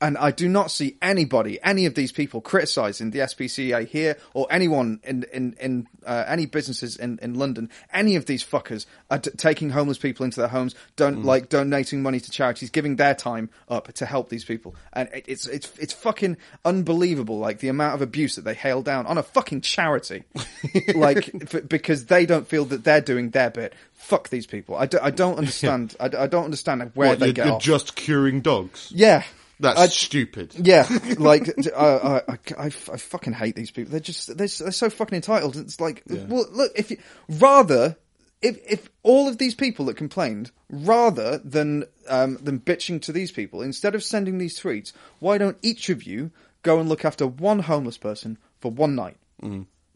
and 0.00 0.16
I 0.16 0.30
do 0.30 0.48
not 0.48 0.70
see 0.70 0.96
anybody, 1.02 1.58
any 1.62 1.86
of 1.86 1.94
these 1.94 2.12
people 2.12 2.40
criticising 2.40 3.10
the 3.10 3.18
SPCA 3.20 3.86
here 3.86 4.16
or 4.34 4.46
anyone 4.50 5.00
in 5.02 5.24
in 5.32 5.54
in 5.60 5.88
uh, 6.06 6.24
any 6.28 6.46
businesses 6.46 6.96
in, 6.96 7.18
in 7.20 7.34
London. 7.34 7.68
Any 7.92 8.14
of 8.16 8.26
these 8.26 8.44
fuckers 8.44 8.86
are 9.10 9.18
t- 9.18 9.30
taking 9.36 9.70
homeless 9.70 9.98
people 9.98 10.24
into 10.24 10.38
their 10.40 10.48
homes, 10.48 10.74
don't 10.96 11.24
like 11.24 11.48
donating 11.48 12.02
money 12.02 12.20
to 12.20 12.30
charities, 12.30 12.70
giving 12.70 12.96
their 12.96 13.14
time 13.14 13.50
up 13.68 13.92
to 13.94 14.06
help 14.06 14.28
these 14.28 14.44
people, 14.44 14.74
and 14.92 15.08
it, 15.12 15.24
it's 15.26 15.46
it's 15.46 15.72
it's 15.78 15.92
fucking 15.92 16.36
unbelievable. 16.64 17.38
Like 17.38 17.58
the 17.58 17.68
amount 17.68 17.94
of 17.94 18.02
abuse 18.02 18.36
that 18.36 18.42
they 18.44 18.54
hail 18.54 18.82
down 18.82 19.06
on 19.06 19.18
a 19.18 19.22
fucking 19.22 19.62
charity, 19.62 20.24
like 20.94 21.30
f- 21.54 21.68
because 21.68 22.06
they 22.06 22.26
don't 22.26 22.46
feel 22.46 22.64
that 22.66 22.84
they're 22.84 23.00
doing 23.00 23.30
their 23.30 23.50
bit. 23.50 23.74
Fuck 23.94 24.28
these 24.28 24.46
people. 24.46 24.76
I, 24.76 24.86
do, 24.86 24.98
I 25.02 25.10
don't 25.10 25.36
understand. 25.38 25.96
I, 25.98 26.04
I 26.06 26.26
don't 26.28 26.44
understand 26.44 26.90
where 26.94 27.08
What, 27.10 27.18
they 27.18 27.26
you're, 27.26 27.32
get 27.34 27.46
you're 27.46 27.54
off. 27.56 27.62
just 27.62 27.96
curing 27.96 28.40
dogs? 28.42 28.92
yeah. 28.94 29.24
That's 29.60 29.80
I- 29.80 29.86
stupid. 29.86 30.54
Yeah, 30.56 30.86
like 31.18 31.48
I, 31.76 31.80
I, 31.80 32.16
I, 32.16 32.38
I, 32.58 32.64
I 32.66 32.70
fucking 32.70 33.32
hate 33.32 33.56
these 33.56 33.70
people. 33.70 33.90
They're 33.90 34.00
just 34.00 34.28
they're, 34.28 34.46
they're 34.46 34.70
so 34.72 34.90
fucking 34.90 35.16
entitled. 35.16 35.56
It's 35.56 35.80
like, 35.80 36.02
well, 36.28 36.46
look, 36.50 36.72
if 36.76 36.90
you 36.90 36.98
rather 37.28 37.96
if 38.42 38.58
if 38.68 38.88
all 39.02 39.28
of 39.28 39.38
these 39.38 39.54
people 39.54 39.86
that 39.86 39.96
complained, 39.96 40.50
rather 40.70 41.38
than 41.38 41.84
um, 42.08 42.38
than 42.40 42.60
bitching 42.60 43.02
to 43.02 43.12
these 43.12 43.32
people, 43.32 43.62
instead 43.62 43.94
of 43.94 44.02
sending 44.02 44.38
these 44.38 44.58
tweets, 44.60 44.92
why 45.18 45.38
don't 45.38 45.58
each 45.62 45.88
of 45.88 46.04
you 46.04 46.30
go 46.62 46.78
and 46.78 46.88
look 46.88 47.04
after 47.04 47.26
one 47.26 47.60
homeless 47.60 47.98
person 47.98 48.38
for 48.60 48.70
one 48.70 48.94
night? 48.94 49.16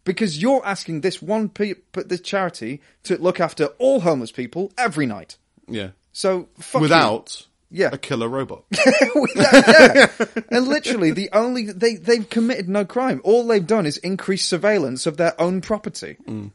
Because 0.05 0.43
you're 0.43 0.65
asking 0.67 1.03
this 1.03 1.23
one 1.23 1.49
pe- 1.49 1.75
this 1.93 2.21
charity 2.21 2.81
to 3.05 3.17
look 3.19 3.39
after 3.39 3.67
all 3.79 4.01
homeless 4.01 4.33
people 4.33 4.73
every 4.77 5.07
night. 5.07 5.37
Yeah. 5.69 5.91
So 6.13 6.49
fuck 6.59 6.81
you. 7.37 7.47
Yeah. 7.73 7.91
a 7.93 7.99
killer 7.99 8.29
robot. 8.29 8.65
yeah. 9.35 10.07
And 10.51 10.69
literally, 10.69 11.11
the 11.11 11.31
only 11.33 11.73
they 11.73 11.97
they've 11.97 12.29
committed 12.29 12.69
no 12.69 12.85
crime. 12.85 13.21
All 13.25 13.47
they've 13.47 13.67
done 13.67 13.87
is 13.87 13.97
increase 13.99 14.45
surveillance 14.45 15.07
of 15.07 15.17
their 15.17 15.41
own 15.41 15.63
property. 15.63 16.17
Mm. 16.29 16.51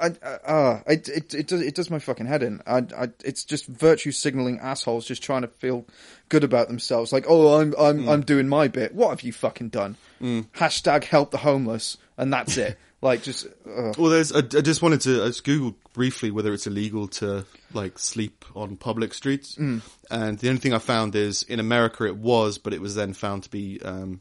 I, 0.00 0.06
I, 0.22 0.28
uh, 0.28 0.82
it, 0.86 1.08
it, 1.08 1.34
it, 1.34 1.46
does, 1.46 1.60
it 1.60 1.74
does 1.74 1.90
my 1.90 1.98
fucking 1.98 2.26
head 2.26 2.42
in. 2.42 2.60
I, 2.66 2.78
I, 2.96 3.08
it's 3.24 3.44
just 3.44 3.66
virtue 3.66 4.10
signaling 4.10 4.58
assholes 4.58 5.06
just 5.06 5.22
trying 5.22 5.42
to 5.42 5.48
feel 5.48 5.86
good 6.28 6.44
about 6.44 6.68
themselves. 6.68 7.12
Like, 7.12 7.26
oh, 7.28 7.60
I'm, 7.60 7.74
I'm, 7.78 8.04
mm. 8.04 8.08
I'm 8.08 8.22
doing 8.22 8.48
my 8.48 8.68
bit. 8.68 8.94
What 8.94 9.10
have 9.10 9.22
you 9.22 9.32
fucking 9.32 9.68
done? 9.68 9.96
Mm. 10.20 10.46
Hashtag 10.56 11.04
help 11.04 11.30
the 11.30 11.38
homeless, 11.38 11.98
and 12.16 12.32
that's 12.32 12.56
it. 12.56 12.78
Like, 13.02 13.22
just 13.22 13.46
uh, 13.66 13.92
Well, 13.98 14.10
there's. 14.10 14.32
I, 14.32 14.38
I 14.38 14.62
just 14.62 14.80
wanted 14.80 15.02
to. 15.02 15.24
I 15.24 15.26
just 15.26 15.44
googled 15.44 15.74
briefly 15.92 16.30
whether 16.30 16.54
it's 16.54 16.66
illegal 16.66 17.08
to 17.08 17.44
like 17.74 17.98
sleep 17.98 18.44
on 18.54 18.76
public 18.76 19.12
streets, 19.12 19.56
Mm. 19.56 19.82
and 20.10 20.38
the 20.38 20.48
only 20.48 20.60
thing 20.60 20.72
I 20.72 20.78
found 20.78 21.14
is 21.14 21.42
in 21.42 21.60
America 21.60 22.04
it 22.06 22.16
was, 22.16 22.56
but 22.58 22.72
it 22.72 22.80
was 22.80 22.94
then 22.94 23.12
found 23.12 23.42
to 23.42 23.50
be 23.50 23.80
um, 23.82 24.20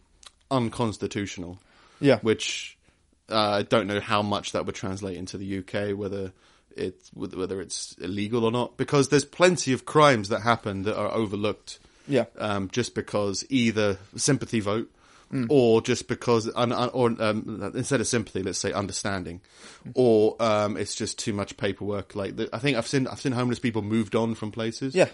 unconstitutional. 0.49 1.59
yeah, 1.99 2.19
Which 2.19 2.77
uh, 3.29 3.35
I 3.59 3.61
don't 3.63 3.87
know 3.87 3.99
how 3.99 4.21
much 4.21 4.51
that 4.53 4.65
would 4.65 4.75
translate 4.75 5.17
into 5.17 5.37
the 5.37 5.59
UK, 5.59 5.97
whether 5.97 6.31
it 6.75 6.95
whether 7.13 7.61
it's 7.61 7.95
illegal 7.99 8.45
or 8.45 8.51
not, 8.51 8.77
because 8.77 9.09
there's 9.09 9.25
plenty 9.25 9.73
of 9.73 9.85
crimes 9.85 10.29
that 10.29 10.41
happen 10.41 10.83
that 10.83 10.97
are 10.97 11.11
overlooked. 11.11 11.79
yeah, 12.07 12.25
um, 12.37 12.69
just 12.71 12.95
because 12.95 13.45
either 13.49 13.97
sympathy 14.15 14.59
vote 14.59 14.89
or 15.49 15.81
just 15.81 16.07
because 16.07 16.47
or 16.49 17.21
um, 17.21 17.71
instead 17.75 18.01
of 18.01 18.07
sympathy, 18.07 18.43
let's 18.43 18.59
say 18.59 18.73
understanding, 18.73 19.41
or 19.93 20.35
um, 20.41 20.77
it's 20.77 20.95
just 20.95 21.19
too 21.19 21.33
much 21.33 21.57
paperwork. 21.57 22.15
Like 22.15 22.35
the, 22.35 22.49
I 22.53 22.59
think 22.59 22.77
I've 22.77 22.87
seen 22.87 23.07
I've 23.07 23.21
seen 23.21 23.31
homeless 23.31 23.59
people 23.59 23.81
moved 23.81 24.15
on 24.15 24.35
from 24.35 24.51
places. 24.51 24.93
Yeah. 24.93 25.09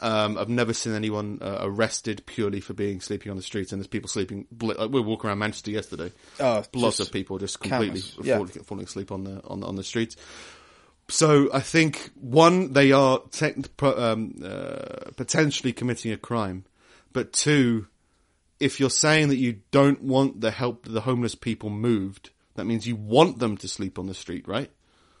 Um, 0.00 0.38
I've 0.38 0.48
never 0.48 0.72
seen 0.72 0.94
anyone 0.94 1.38
uh, 1.40 1.58
arrested 1.60 2.22
purely 2.26 2.60
for 2.60 2.74
being 2.74 3.00
sleeping 3.00 3.30
on 3.30 3.36
the 3.36 3.42
streets, 3.42 3.72
and 3.72 3.80
there's 3.80 3.88
people 3.88 4.08
sleeping. 4.08 4.46
bl- 4.52 4.72
Like 4.78 4.90
we 4.90 5.00
were 5.00 5.06
walking 5.06 5.28
around 5.28 5.38
Manchester 5.38 5.70
yesterday. 5.70 6.12
Oh, 6.38 6.62
lots 6.74 7.00
of 7.00 7.10
people 7.10 7.38
just 7.38 7.60
completely 7.60 8.02
yeah. 8.22 8.36
falling, 8.36 8.52
falling 8.52 8.84
asleep 8.84 9.10
on 9.10 9.24
the 9.24 9.42
on 9.44 9.60
the, 9.60 9.66
on 9.66 9.76
the 9.76 9.84
streets. 9.84 10.16
So 11.08 11.48
I 11.52 11.60
think 11.60 12.10
one, 12.20 12.72
they 12.72 12.90
are 12.92 13.20
pro- 13.76 14.12
um, 14.12 14.34
uh, 14.44 15.10
potentially 15.16 15.72
committing 15.72 16.10
a 16.10 16.16
crime, 16.16 16.64
but 17.12 17.32
two, 17.32 17.86
if 18.60 18.80
you're 18.80 18.90
saying 18.90 19.28
that 19.28 19.36
you 19.36 19.60
don't 19.70 20.02
want 20.02 20.40
the 20.40 20.50
help 20.50 20.86
the 20.88 21.02
homeless 21.02 21.34
people 21.34 21.70
moved, 21.70 22.30
that 22.54 22.64
means 22.64 22.86
you 22.86 22.96
want 22.96 23.38
them 23.38 23.56
to 23.58 23.68
sleep 23.68 23.98
on 23.98 24.06
the 24.06 24.14
street, 24.14 24.46
right? 24.48 24.70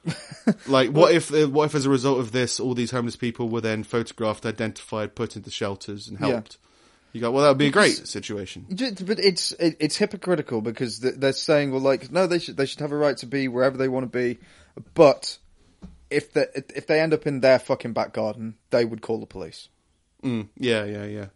like, 0.66 0.90
what 0.90 1.12
if 1.12 1.32
uh, 1.32 1.48
what 1.48 1.64
if 1.64 1.74
as 1.74 1.86
a 1.86 1.90
result 1.90 2.20
of 2.20 2.32
this, 2.32 2.60
all 2.60 2.74
these 2.74 2.92
homeless 2.92 3.16
people 3.16 3.48
were 3.48 3.60
then 3.60 3.82
photographed, 3.82 4.46
identified, 4.46 5.14
put 5.14 5.36
into 5.36 5.50
shelters, 5.50 6.08
and 6.08 6.18
Yeah. 6.18 6.26
helped? 6.26 6.58
You 7.12 7.20
go, 7.20 7.30
well, 7.30 7.44
that 7.44 7.48
would 7.48 7.58
be 7.58 7.68
a 7.68 7.70
great 7.70 8.06
situation. 8.06 8.66
But 8.68 9.18
it's 9.18 9.52
it, 9.52 9.76
it's 9.80 9.96
hypocritical 9.96 10.60
because 10.60 11.00
they're 11.00 11.32
saying, 11.32 11.70
well, 11.70 11.80
like, 11.80 12.12
no, 12.12 12.26
they 12.26 12.38
should 12.38 12.56
they 12.56 12.66
should 12.66 12.80
have 12.80 12.92
a 12.92 12.96
right 12.96 13.16
to 13.18 13.26
be 13.26 13.48
wherever 13.48 13.78
they 13.78 13.88
want 13.88 14.04
to 14.04 14.18
be, 14.18 14.38
but 14.94 15.38
if 16.10 16.32
they 16.32 16.46
if 16.54 16.86
they 16.86 17.00
end 17.00 17.14
up 17.14 17.26
in 17.26 17.40
their 17.40 17.58
fucking 17.58 17.94
back 17.94 18.12
garden, 18.12 18.56
they 18.70 18.84
would 18.84 19.00
call 19.00 19.18
the 19.18 19.26
police. 19.26 19.68
Mm, 20.22 20.48
yeah, 20.58 20.84
yeah, 20.84 21.04
yeah, 21.04 21.26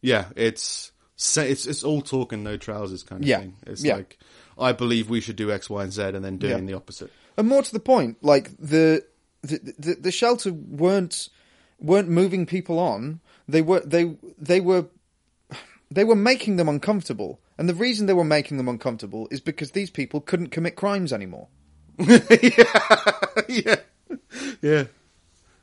yeah. 0.00 0.26
It's 0.36 0.92
it's 1.36 1.66
it's 1.66 1.82
all 1.84 2.00
talk 2.02 2.32
and 2.32 2.42
no 2.44 2.56
trousers 2.56 3.02
kind 3.02 3.22
of 3.22 3.28
Yeah, 3.28 3.40
thing. 3.40 3.56
It's 3.66 3.84
yeah. 3.84 3.96
like 3.96 4.18
I 4.58 4.72
believe 4.72 5.08
we 5.10 5.20
should 5.20 5.36
do 5.36 5.50
X, 5.52 5.68
Y, 5.70 5.82
and 5.82 5.92
Z, 5.92 6.02
and 6.02 6.24
then 6.24 6.36
doing 6.38 6.60
Yeah. 6.66 6.72
the 6.72 6.74
opposite. 6.74 7.10
And 7.36 7.48
more 7.48 7.62
to 7.62 7.72
the 7.72 7.80
point, 7.80 8.16
like 8.22 8.56
the 8.58 9.04
the, 9.42 9.74
the 9.78 9.94
the 10.00 10.10
shelter 10.12 10.52
weren't 10.52 11.28
weren't 11.78 12.08
moving 12.08 12.46
people 12.46 12.78
on. 12.78 13.20
They 13.48 13.62
were 13.62 13.80
they 13.80 14.16
they 14.38 14.60
were 14.60 14.86
they 15.90 16.04
were 16.04 16.14
making 16.16 16.56
them 16.56 16.68
uncomfortable. 16.68 17.40
And 17.58 17.68
the 17.68 17.74
reason 17.74 18.06
they 18.06 18.14
were 18.14 18.24
making 18.24 18.56
them 18.56 18.68
uncomfortable 18.68 19.28
is 19.30 19.40
because 19.40 19.72
these 19.72 19.90
people 19.90 20.20
couldn't 20.22 20.48
commit 20.48 20.76
crimes 20.76 21.12
anymore. 21.12 21.48
yeah, 23.48 23.76
yeah. 24.62 24.84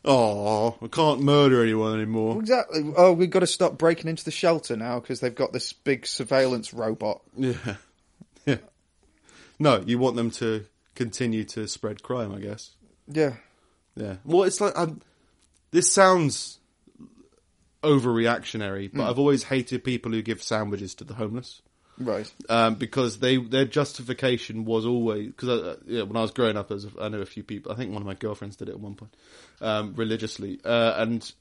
Oh, 0.09 0.77
I 0.81 0.87
can't 0.87 1.21
murder 1.21 1.61
anyone 1.61 1.93
anymore. 1.93 2.39
Exactly. 2.39 2.93
Oh, 2.95 3.11
we've 3.11 3.29
got 3.29 3.41
to 3.41 3.47
stop 3.47 3.77
breaking 3.77 4.09
into 4.09 4.23
the 4.23 4.31
shelter 4.31 4.77
now 4.77 5.01
because 5.01 5.19
they've 5.19 5.35
got 5.35 5.51
this 5.51 5.73
big 5.73 6.07
surveillance 6.07 6.73
robot. 6.73 7.21
Yeah, 7.35 7.75
yeah. 8.45 8.57
No, 9.59 9.83
you 9.85 9.99
want 9.99 10.15
them 10.15 10.31
to 10.31 10.65
continue 10.95 11.43
to 11.43 11.67
spread 11.67 12.03
crime, 12.03 12.33
I 12.33 12.39
guess. 12.39 12.71
Yeah. 13.07 13.33
Yeah. 13.97 14.15
Well, 14.23 14.43
it's 14.43 14.61
like 14.61 14.77
um, 14.77 15.01
this 15.71 15.91
sounds 15.91 16.59
overreactionary, 17.83 18.89
but 18.93 19.09
I've 19.09 19.19
always 19.19 19.43
hated 19.43 19.83
people 19.83 20.11
who 20.11 20.21
give 20.21 20.41
sandwiches 20.41 20.95
to 20.95 21.03
the 21.03 21.15
homeless. 21.15 21.61
Right. 21.99 22.31
um, 22.47 22.75
because 22.75 23.19
they 23.19 23.37
their 23.37 23.65
justification 23.65 24.65
was 24.65 24.85
always 24.85 25.27
because 25.27 25.49
uh, 25.49 25.77
yeah, 25.87 26.03
when 26.03 26.15
I 26.15 26.21
was 26.21 26.31
growing 26.31 26.55
up, 26.55 26.71
as 26.71 26.87
I 26.99 27.09
know 27.09 27.21
a 27.21 27.25
few 27.25 27.43
people. 27.43 27.71
I 27.71 27.75
think 27.75 27.91
one 27.91 28.01
of 28.01 28.05
my 28.05 28.13
girlfriends 28.13 28.55
did 28.55 28.69
it 28.69 28.73
at 28.73 28.79
one 28.79 28.95
point 28.95 29.15
um, 29.61 29.93
religiously, 29.95 30.59
uh, 30.63 30.93
and 30.97 31.31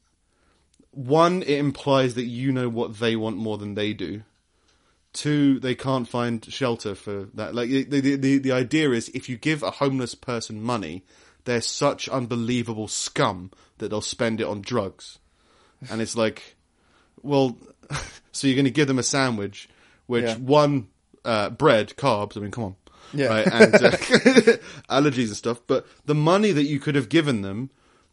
one 0.92 1.42
it 1.42 1.58
implies 1.58 2.14
that 2.14 2.24
you 2.24 2.52
know 2.52 2.68
what 2.68 2.98
they 2.98 3.16
want 3.16 3.36
more 3.36 3.58
than 3.58 3.74
they 3.74 3.92
do. 3.92 4.22
Two, 5.12 5.60
they 5.60 5.74
can't 5.74 6.08
find 6.08 6.44
shelter 6.44 6.94
for 6.94 7.28
that. 7.34 7.54
Like 7.54 7.68
the 7.68 7.84
the 7.84 8.16
the, 8.16 8.38
the 8.38 8.52
idea 8.52 8.90
is, 8.90 9.10
if 9.10 9.28
you 9.28 9.36
give 9.36 9.62
a 9.62 9.72
homeless 9.72 10.14
person 10.14 10.62
money, 10.62 11.04
they're 11.44 11.60
such 11.60 12.08
unbelievable 12.08 12.88
scum 12.88 13.50
that 13.78 13.90
they'll 13.90 14.00
spend 14.00 14.40
it 14.40 14.46
on 14.46 14.62
drugs, 14.62 15.18
and 15.90 16.00
it's 16.00 16.16
like, 16.16 16.56
well, 17.22 17.58
so 18.32 18.46
you're 18.46 18.56
going 18.56 18.64
to 18.64 18.70
give 18.70 18.88
them 18.88 18.98
a 18.98 19.02
sandwich, 19.02 19.68
which 20.06 20.24
Yeah. 20.24 20.36
one 20.36 20.88
uh, 21.24 21.50
bread, 21.50 21.94
carbs. 21.96 22.36
I 22.36 22.40
mean, 22.40 22.50
come 22.50 22.64
on, 22.64 22.76
Yeah. 23.12 23.26
right? 23.28 23.46
And 23.46 23.74
uh, 23.74 23.90
allergies 24.90 25.26
and 25.28 25.36
stuff. 25.36 25.60
But 25.66 25.86
the 26.04 26.14
money 26.14 26.52
that 26.52 26.64
you 26.64 26.78
could 26.80 26.94
have 26.94 27.08
given 27.08 27.42
them, 27.42 27.70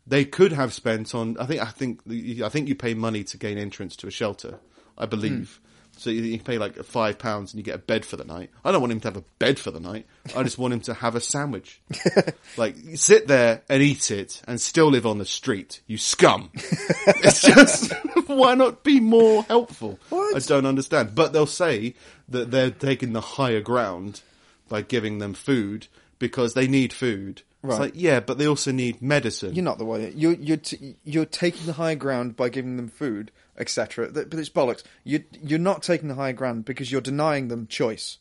they 0.08 0.26
could 0.26 0.52
have 0.52 0.74
spent 0.74 1.14
on. 1.16 1.38
I 1.40 1.46
think. 1.46 1.62
I 1.62 1.66
think. 1.66 2.02
I 2.44 2.50
think 2.50 2.68
you 2.70 2.76
pay 2.76 2.94
money 2.94 3.24
to 3.26 3.38
gain 3.38 3.58
entrance 3.58 3.96
to 3.98 4.08
a 4.08 4.12
shelter. 4.12 4.60
I 4.98 5.06
believe. 5.06 5.60
So 6.04 6.10
you, 6.10 6.22
you 6.22 6.40
pay 6.40 6.58
like 6.58 6.76
five 6.84 7.18
pounds 7.18 7.54
and 7.54 7.60
you 7.60 7.64
get 7.64 7.76
a 7.76 7.78
bed 7.78 8.06
for 8.06 8.18
the 8.18 8.26
night. 8.26 8.50
I 8.66 8.74
don't 8.74 8.82
want 8.82 8.92
him 8.92 9.00
to 9.00 9.08
have 9.08 9.16
a 9.16 9.24
bed 9.40 9.58
for 9.58 9.72
the 9.72 9.80
night. 9.80 10.06
I 10.36 10.44
just 10.44 10.58
want 10.58 10.74
him 10.74 10.82
to 10.82 10.94
have 10.94 11.16
a 11.16 11.22
sandwich. 11.22 11.80
like 12.58 12.76
sit 12.96 13.28
there 13.28 13.62
and 13.70 13.82
eat 13.82 14.12
it 14.12 14.42
and 14.46 14.60
still 14.60 14.90
live 14.90 15.06
on 15.06 15.18
the 15.18 15.26
street. 15.26 15.80
You 15.88 15.98
scum. 15.98 16.50
it's 16.56 17.42
just 17.42 17.94
why 18.28 18.54
not 18.54 18.84
be 18.84 19.00
more 19.00 19.44
helpful? 19.44 19.98
What? 20.10 20.36
I 20.36 20.40
don't 20.40 20.66
understand. 20.66 21.16
But 21.16 21.32
they'll 21.32 21.46
say 21.46 21.96
that 22.28 22.52
they're 22.52 22.70
taking 22.70 23.14
the 23.14 23.22
higher 23.22 23.62
ground 23.62 24.24
by 24.68 24.82
giving 24.82 25.20
them 25.20 25.34
food 25.34 25.88
because 26.20 26.54
they 26.54 26.68
need 26.68 26.92
food. 26.92 27.44
Right. 27.62 27.76
It's 27.76 27.80
like 27.80 27.94
yeah, 27.96 28.20
but 28.20 28.38
they 28.38 28.46
also 28.46 28.74
need 28.74 29.02
medicine. 29.02 29.56
You're 29.56 29.64
not 29.64 29.78
the 29.78 29.86
one. 29.86 30.12
You're 30.18 30.34
you're 30.34 30.58
t- 30.58 30.98
you're 31.06 31.24
taking 31.24 31.66
the 31.66 31.74
high 31.74 31.96
ground 31.96 32.36
by 32.36 32.50
giving 32.50 32.76
them 32.76 32.90
food, 32.90 33.32
etc. 33.58 34.10
But 34.12 34.34
it's 34.34 34.50
bollocks. 34.50 34.84
You 35.04 35.24
you're 35.42 35.60
not 35.60 35.84
taking 35.84 36.08
the 36.08 36.16
high 36.16 36.32
ground 36.32 36.66
because 36.66 36.92
you're 36.92 37.02
denying 37.02 37.48
them 37.50 37.68
choice. 37.68 38.18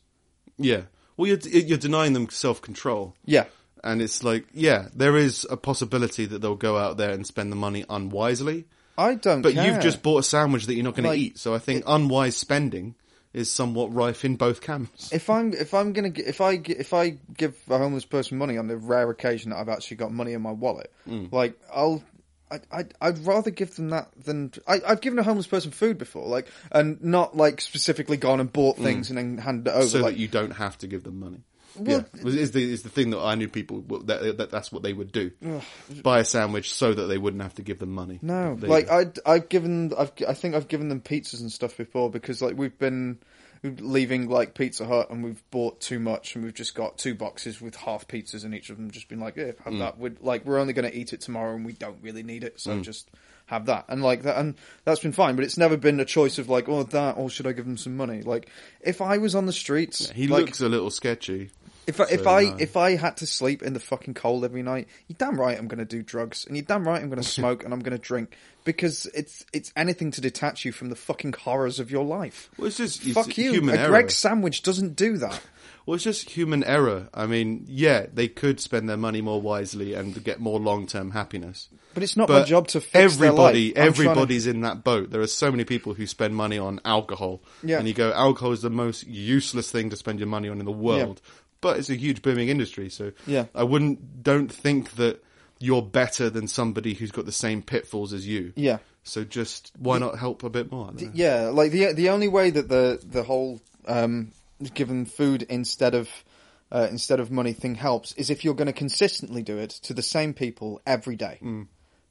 yeah. 0.57 0.81
Well, 1.15 1.27
you're 1.27 1.39
you're 1.39 1.77
denying 1.77 2.13
them 2.13 2.29
self 2.29 2.61
control. 2.61 3.15
Yeah. 3.25 3.45
And 3.83 4.01
it's 4.01 4.23
like, 4.23 4.45
yeah, 4.53 4.87
there 4.95 5.17
is 5.17 5.45
a 5.49 5.57
possibility 5.57 6.25
that 6.25 6.41
they'll 6.41 6.55
go 6.55 6.77
out 6.77 6.95
there 6.97 7.11
and 7.11 7.27
spend 7.27 7.51
the 7.51 7.55
money 7.57 7.83
unwisely. 7.89 8.65
I 8.97 9.15
don't. 9.15 9.41
But 9.41 9.53
care. 9.55 9.65
you've 9.65 9.81
just 9.81 10.01
bought 10.01 10.19
a 10.19 10.23
sandwich 10.23 10.67
that 10.67 10.75
you're 10.75 10.83
not 10.83 10.95
going 10.95 11.05
Like, 11.07 11.17
to 11.17 11.21
eat. 11.23 11.37
So 11.37 11.53
I 11.53 11.59
think 11.59 11.83
unwise 11.85 12.37
spending 12.37 12.95
is 13.33 13.51
somewhat 13.51 13.93
rife 13.93 14.23
in 14.23 14.35
both 14.37 14.61
camps. 14.61 15.11
If 15.11 15.29
I'm 15.29 15.53
if 15.53 15.73
I'm 15.73 15.91
gonna 15.93 16.11
if 16.15 16.39
I 16.39 16.61
if 16.65 16.93
I 16.93 17.17
give 17.35 17.55
a 17.69 17.77
homeless 17.77 18.05
person 18.05 18.37
money 18.37 18.57
on 18.57 18.67
the 18.67 18.77
rare 18.77 19.09
occasion 19.09 19.49
that 19.51 19.57
I've 19.57 19.69
actually 19.69 19.97
got 19.97 20.11
money 20.13 20.33
in 20.33 20.41
my 20.41 20.51
wallet, 20.51 20.91
Mm. 21.07 21.31
like 21.31 21.59
I'll. 21.73 22.01
I, 22.53 22.79
I'd, 22.79 22.93
I'd 23.01 23.19
rather 23.25 23.51
give 23.51 23.75
them 23.75 23.89
that 23.89 24.09
than 24.23 24.51
I, 24.67 24.81
I've 24.87 25.01
given 25.01 25.19
a 25.19 25.23
homeless 25.23 25.47
person 25.47 25.71
food 25.71 25.97
before, 25.97 26.27
like, 26.27 26.47
and 26.71 27.03
not 27.03 27.35
like 27.35 27.61
specifically 27.61 28.17
gone 28.17 28.39
and 28.39 28.51
bought 28.51 28.77
things 28.77 29.09
and 29.09 29.17
then 29.17 29.37
handed 29.37 29.67
it 29.67 29.75
over. 29.75 29.85
Mm. 29.85 29.89
so 29.89 29.99
like, 29.99 30.13
that 30.13 30.19
you 30.19 30.27
don't 30.27 30.51
have 30.51 30.77
to 30.79 30.87
give 30.87 31.03
them 31.03 31.19
money. 31.19 31.43
Well- 31.75 32.05
yeah, 32.13 32.29
is 32.29 32.51
the 32.51 32.63
is 32.71 32.83
the 32.83 32.89
thing 32.89 33.09
that 33.11 33.19
I 33.19 33.33
knew 33.33 33.47
people 33.47 33.81
w- 33.81 34.05
that, 34.05 34.37
that 34.37 34.51
that's 34.51 34.71
what 34.71 34.83
they 34.83 34.93
would 34.93 35.11
do, 35.11 35.31
buy 36.03 36.19
a 36.19 36.25
sandwich 36.25 36.71
so 36.71 36.93
that 36.93 37.07
they 37.07 37.17
wouldn't 37.17 37.41
have 37.41 37.55
to 37.55 37.63
give 37.63 37.79
them 37.79 37.89
money. 37.89 38.19
No, 38.21 38.55
like. 38.61 38.91
I'd, 38.91 39.17
I've 39.25 39.49
given, 39.49 39.91
I've, 39.97 40.11
I 40.27 40.35
think 40.35 40.53
I've 40.53 40.67
given 40.67 40.89
them 40.89 41.01
pizzas 41.01 41.41
and 41.41 41.51
stuff 41.51 41.75
before 41.75 42.11
because 42.11 42.43
like 42.43 42.55
we've 42.55 42.77
been 42.77 43.17
leaving 43.63 44.27
like 44.29 44.53
Pizza 44.53 44.85
Hut 44.85 45.09
and 45.09 45.23
we've 45.23 45.41
bought 45.49 45.79
too 45.79 45.99
much 45.99 46.35
and 46.35 46.43
we've 46.43 46.53
just 46.53 46.75
got 46.75 46.97
two 46.97 47.15
boxes 47.15 47.61
with 47.61 47.75
half 47.75 48.07
pizzas 48.07 48.43
in 48.43 48.53
each 48.53 48.69
of 48.69 48.77
them 48.77 48.91
just 48.91 49.07
been 49.07 49.19
like, 49.19 49.37
yeah, 49.37 49.51
Mm. 49.51 49.59
have 49.63 49.77
that. 49.79 49.97
We're 49.97 50.13
like, 50.21 50.45
we're 50.45 50.59
only 50.59 50.73
going 50.73 50.89
to 50.89 50.97
eat 50.97 51.13
it 51.13 51.21
tomorrow 51.21 51.55
and 51.55 51.65
we 51.65 51.73
don't 51.73 51.97
really 52.01 52.23
need 52.23 52.43
it, 52.43 52.59
so 52.59 52.81
just 52.81 53.09
have 53.45 53.65
that. 53.67 53.85
And 53.87 54.03
like 54.03 54.23
that, 54.23 54.37
and 54.37 54.55
that's 54.85 54.99
been 54.99 55.11
fine. 55.13 55.35
But 55.35 55.45
it's 55.45 55.57
never 55.57 55.77
been 55.77 55.99
a 55.99 56.05
choice 56.05 56.37
of 56.39 56.49
like, 56.49 56.67
oh, 56.67 56.83
that 56.83 57.17
or 57.17 57.29
should 57.29 57.47
I 57.47 57.53
give 57.53 57.65
them 57.65 57.77
some 57.77 57.95
money? 57.95 58.21
Like, 58.21 58.49
if 58.81 59.01
I 59.01 59.17
was 59.17 59.33
on 59.35 59.45
the 59.45 59.53
streets, 59.53 60.09
he 60.11 60.27
like, 60.27 60.45
looks 60.45 60.61
a 60.61 60.67
little 60.69 60.89
sketchy. 60.89 61.51
If 61.85 61.99
I, 61.99 62.05
if 62.09 62.27
I 62.27 62.43
no. 62.43 62.55
if 62.59 62.77
I 62.77 62.95
had 62.95 63.17
to 63.17 63.25
sleep 63.27 63.61
in 63.61 63.73
the 63.73 63.79
fucking 63.79 64.13
cold 64.13 64.45
every 64.45 64.63
night, 64.63 64.87
you're 65.07 65.17
damn 65.17 65.39
right 65.39 65.57
I'm 65.57 65.67
going 65.67 65.79
to 65.79 65.85
do 65.85 66.01
drugs, 66.01 66.45
and 66.45 66.55
you're 66.55 66.65
damn 66.65 66.87
right 66.87 67.01
I'm 67.01 67.09
going 67.09 67.21
to 67.21 67.27
smoke 67.27 67.63
and 67.63 67.73
I'm 67.73 67.81
going 67.81 67.91
to 67.97 68.01
drink 68.01 68.35
because 68.63 69.05
it's 69.13 69.45
it's 69.51 69.71
anything 69.75 70.11
to 70.11 70.21
detach 70.21 70.63
you 70.65 70.71
from 70.71 70.89
the 70.89 70.95
fucking 70.95 71.33
horrors 71.33 71.79
of 71.79 71.91
your 71.91 72.05
life. 72.05 72.49
Well, 72.57 72.67
it's 72.67 72.77
just 72.77 73.05
it's 73.05 73.13
Fuck 73.13 73.37
you. 73.37 73.51
human 73.51 73.75
A 73.75 73.79
error. 73.79 73.89
Greggs 73.89 74.15
sandwich 74.15 74.61
doesn't 74.63 74.95
do 74.95 75.17
that. 75.17 75.41
Well, 75.85 75.95
it's 75.95 76.03
just 76.05 76.29
human 76.29 76.63
error. 76.63 77.09
I 77.13 77.25
mean, 77.25 77.65
yeah, 77.67 78.05
they 78.13 78.29
could 78.29 78.61
spend 78.61 78.87
their 78.87 78.95
money 78.95 79.19
more 79.21 79.41
wisely 79.41 79.93
and 79.95 80.23
get 80.23 80.39
more 80.39 80.57
long-term 80.57 81.11
happiness. 81.11 81.67
But 81.93 82.03
it's 82.03 82.15
not 82.15 82.29
my 82.29 82.43
job 82.43 82.69
to 82.69 82.79
fix 82.79 82.95
everybody. 82.95 83.69
I'm 83.71 83.73
to- 83.73 83.79
everybody's 83.81 84.47
in 84.47 84.61
that 84.61 84.85
boat. 84.85 85.11
There 85.11 85.19
are 85.19 85.27
so 85.27 85.51
many 85.51 85.65
people 85.65 85.93
who 85.93 86.07
spend 86.07 86.37
money 86.37 86.57
on 86.57 86.79
alcohol, 86.85 87.41
Yeah. 87.63 87.79
and 87.79 87.87
you 87.87 87.93
go, 87.93 88.13
alcohol 88.13 88.53
is 88.53 88.61
the 88.61 88.69
most 88.69 89.05
useless 89.07 89.69
thing 89.71 89.89
to 89.89 89.97
spend 89.97 90.19
your 90.19 90.29
money 90.29 90.47
on 90.47 90.59
in 90.59 90.65
the 90.65 90.71
world. 90.71 91.21
But 91.63 91.79
it's 91.79 91.89
a 91.89 91.95
huge 91.95 92.21
booming 92.21 92.49
industry, 92.49 92.89
so 92.89 93.11
Yeah. 93.25 93.45
I 93.55 93.63
wouldn't 93.63 94.21
don't 94.21 94.51
think 94.51 94.91
that 94.97 95.23
you're 95.59 95.81
better 95.81 96.29
than 96.29 96.47
somebody 96.47 96.93
who's 96.93 97.11
got 97.11 97.25
the 97.25 97.31
same 97.31 97.61
pitfalls 97.61 98.13
as 98.13 98.27
you. 98.27 98.53
Yeah. 98.55 98.77
So 99.03 99.23
just 99.23 99.71
why 99.79 99.97
not 99.97 100.19
help 100.19 100.43
a 100.43 100.49
bit 100.49 100.71
more? 100.71 100.89
I. 100.89 101.09
Yeah, 101.13 101.49
like 101.49 101.71
the 101.71 101.93
the 101.93 102.09
only 102.09 102.27
way 102.27 102.51
that 102.51 102.69
the 102.69 103.01
the 103.03 103.23
whole 103.23 103.61
um, 103.87 104.31
given 104.73 105.05
food 105.05 105.43
instead 105.43 105.95
of 105.95 106.09
uh, 106.71 106.87
instead 106.89 107.19
of 107.19 107.31
money 107.31 107.53
thing 107.53 107.75
helps 107.75 108.13
is 108.13 108.29
if 108.29 108.43
you're 108.43 108.53
going 108.53 108.67
to 108.67 108.73
consistently 108.73 109.41
do 109.41 109.57
it 109.57 109.69
to 109.69 109.93
the 109.93 110.01
same 110.01 110.33
people 110.33 110.81
every 110.85 111.15
day, 111.15 111.39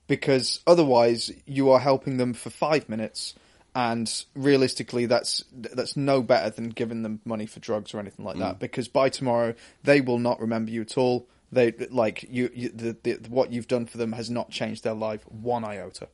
because 0.06 0.60
otherwise 0.66 1.30
you 1.46 1.70
are 1.70 1.80
helping 1.80 2.16
them 2.16 2.32
for 2.34 2.50
five 2.50 2.88
minutes, 2.88 3.34
and 3.74 4.24
realistically 4.34 5.06
that's 5.06 5.42
that's 5.52 5.96
no 5.96 6.22
better 6.22 6.50
than 6.50 6.68
giving 6.70 7.02
them 7.02 7.20
money 7.24 7.46
for 7.46 7.58
drugs 7.60 7.94
or 7.94 8.00
anything 8.00 8.24
like 8.24 8.36
that. 8.38 8.58
Because 8.58 8.88
by 8.88 9.08
tomorrow 9.08 9.54
they 9.82 10.00
will 10.00 10.18
not 10.18 10.40
remember 10.40 10.70
you 10.70 10.82
at 10.82 10.98
all. 10.98 11.26
They 11.50 11.72
like 11.90 12.24
you, 12.28 12.50
you 12.54 12.68
the, 12.70 12.96
the 13.02 13.18
what 13.28 13.52
you've 13.52 13.68
done 13.68 13.86
for 13.86 13.98
them 13.98 14.12
has 14.12 14.30
not 14.30 14.50
changed 14.50 14.84
their 14.84 14.94
life 14.94 15.22
one 15.28 15.64
iota. 15.64 16.08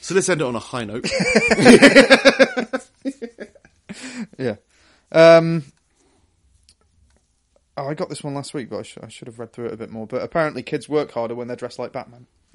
So 0.00 0.14
let's 0.14 0.28
end 0.28 0.40
it 0.40 0.44
on 0.44 0.54
a 0.54 0.60
high 0.60 0.84
note. 0.84 1.06
Yeah. 4.38 4.56
Um, 5.12 5.64
oh, 7.76 7.88
I 7.88 7.94
got 7.94 8.08
this 8.08 8.22
one 8.22 8.34
last 8.34 8.52
week, 8.54 8.68
but 8.70 8.78
I, 8.80 8.82
sh- 8.82 8.98
I 9.02 9.08
should 9.08 9.28
have 9.28 9.38
read 9.38 9.52
through 9.52 9.66
it 9.66 9.72
a 9.72 9.76
bit 9.76 9.90
more. 9.90 10.06
But 10.06 10.22
apparently, 10.22 10.62
kids 10.62 10.88
work 10.88 11.12
harder 11.12 11.34
when 11.34 11.48
they're 11.48 11.56
dressed 11.56 11.78
like 11.78 11.92
Batman. 11.92 12.26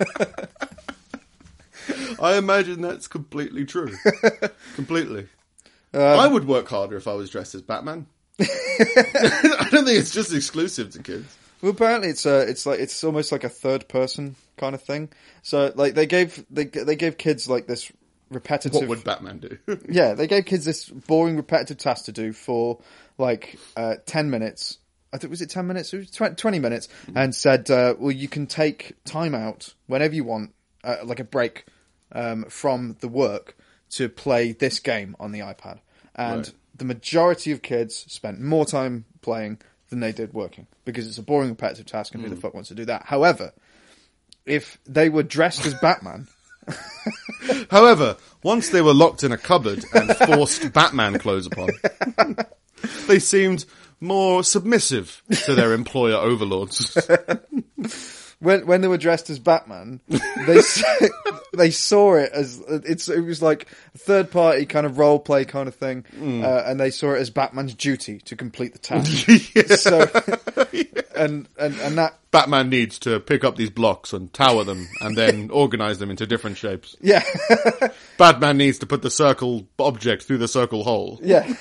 I 2.20 2.36
imagine 2.36 2.82
that's 2.82 3.08
completely 3.08 3.64
true. 3.64 3.94
completely. 4.74 5.26
Um, 5.92 6.02
I 6.02 6.26
would 6.26 6.46
work 6.46 6.68
harder 6.68 6.96
if 6.96 7.08
I 7.08 7.14
was 7.14 7.30
dressed 7.30 7.54
as 7.54 7.62
Batman. 7.62 8.06
I 8.40 9.68
don't 9.70 9.84
think 9.84 9.98
it's 9.98 10.12
just 10.12 10.32
exclusive 10.32 10.90
to 10.90 11.02
kids. 11.02 11.36
Well, 11.62 11.72
apparently, 11.72 12.08
it's 12.08 12.24
uh, 12.24 12.44
it's 12.48 12.64
like 12.64 12.80
it's 12.80 13.04
almost 13.04 13.32
like 13.32 13.44
a 13.44 13.48
third 13.48 13.88
person 13.88 14.36
kind 14.56 14.74
of 14.74 14.82
thing. 14.82 15.10
So, 15.42 15.72
like, 15.74 15.94
they 15.94 16.06
gave 16.06 16.44
they 16.50 16.64
they 16.64 16.96
gave 16.96 17.18
kids 17.18 17.48
like 17.48 17.66
this 17.66 17.92
repetitive. 18.30 18.80
What 18.80 18.88
would 18.88 19.04
Batman 19.04 19.38
do? 19.38 19.58
yeah, 19.88 20.14
they 20.14 20.26
gave 20.26 20.46
kids 20.46 20.64
this 20.64 20.88
boring, 20.88 21.36
repetitive 21.36 21.78
task 21.78 22.06
to 22.06 22.12
do 22.12 22.32
for 22.32 22.78
like 23.18 23.58
uh, 23.76 23.96
ten 24.06 24.30
minutes. 24.30 24.78
I 25.12 25.18
think 25.18 25.30
was 25.30 25.42
it 25.42 25.50
ten 25.50 25.66
minutes? 25.66 25.92
It 25.92 25.96
was 25.98 26.10
tw- 26.10 26.36
twenty 26.36 26.58
minutes, 26.58 26.88
and 27.14 27.34
said, 27.34 27.70
uh, 27.70 27.94
"Well, 27.98 28.12
you 28.12 28.28
can 28.28 28.46
take 28.46 28.94
time 29.04 29.34
out 29.34 29.74
whenever 29.86 30.14
you 30.14 30.24
want, 30.24 30.52
uh, 30.84 30.96
like 31.04 31.20
a 31.20 31.24
break 31.24 31.64
um, 32.12 32.44
from 32.48 32.96
the 33.00 33.08
work, 33.08 33.56
to 33.90 34.08
play 34.08 34.52
this 34.52 34.78
game 34.80 35.16
on 35.18 35.32
the 35.32 35.40
iPad." 35.40 35.80
And 36.14 36.38
Right. 36.46 36.52
the 36.76 36.84
majority 36.84 37.50
of 37.52 37.62
kids 37.62 38.04
spent 38.08 38.40
more 38.40 38.64
time 38.66 39.04
playing 39.22 39.58
than 39.88 40.00
they 40.00 40.12
did 40.12 40.32
working 40.32 40.66
because 40.84 41.06
it's 41.08 41.18
a 41.18 41.22
boring, 41.22 41.48
repetitive 41.50 41.86
task, 41.86 42.14
and 42.14 42.22
who 42.22 42.28
the 42.30 42.36
fuck 42.36 42.54
wants 42.54 42.68
to 42.68 42.74
do 42.74 42.84
that? 42.84 43.06
However, 43.06 43.52
if 44.46 44.78
they 44.86 45.08
were 45.08 45.22
dressed 45.24 45.66
as 45.66 45.74
Batman, 45.74 46.28
However, 47.70 48.16
once 48.42 48.68
they 48.68 48.82
were 48.82 48.94
locked 48.94 49.24
in 49.24 49.32
a 49.32 49.38
cupboard 49.38 49.84
and 49.94 50.14
forced 50.16 50.72
Batman 50.72 51.18
clothes 51.18 51.46
upon, 51.46 51.70
they 53.08 53.18
seemed 53.18 53.64
more 54.00 54.42
submissive 54.42 55.22
to 55.44 55.54
their 55.54 55.72
employer 55.72 56.16
overlords. 56.16 56.96
when 58.40 58.66
when 58.66 58.80
they 58.80 58.88
were 58.88 58.98
dressed 58.98 59.30
as 59.30 59.38
Batman, 59.38 60.00
they 60.46 60.60
they 61.56 61.70
saw 61.70 62.14
it 62.14 62.30
as 62.32 62.62
it's 62.68 63.08
it 63.08 63.20
was 63.20 63.42
like 63.42 63.66
a 63.94 63.98
third 63.98 64.30
party 64.30 64.64
kind 64.66 64.86
of 64.86 64.98
role 64.98 65.18
play 65.18 65.44
kind 65.44 65.68
of 65.68 65.74
thing, 65.74 66.04
uh, 66.20 66.64
and 66.66 66.80
they 66.80 66.90
saw 66.90 67.12
it 67.12 67.18
as 67.20 67.30
Batman's 67.30 67.74
duty 67.74 68.18
to 68.20 68.36
complete 68.36 68.72
the 68.72 68.78
task. 68.78 69.28
So, 69.80 70.06
and 71.16 71.48
and 71.58 71.78
and 71.80 71.98
that 71.98 72.18
Batman 72.30 72.70
needs 72.70 72.98
to 73.00 73.20
pick 73.20 73.44
up 73.44 73.56
these 73.56 73.70
blocks 73.70 74.12
and 74.12 74.32
tower 74.32 74.64
them 74.64 74.88
and 75.00 75.16
then 75.16 75.50
organize 75.50 75.98
them 75.98 76.10
into 76.10 76.26
different 76.26 76.56
shapes. 76.56 76.96
yeah 77.00 77.22
Batman 78.18 78.56
needs 78.56 78.78
to 78.78 78.86
put 78.86 79.02
the 79.02 79.10
circle 79.10 79.66
object 79.78 80.22
through 80.24 80.38
the 80.38 80.48
circle 80.48 80.82
hole. 80.84 81.18
yeah 81.22 81.52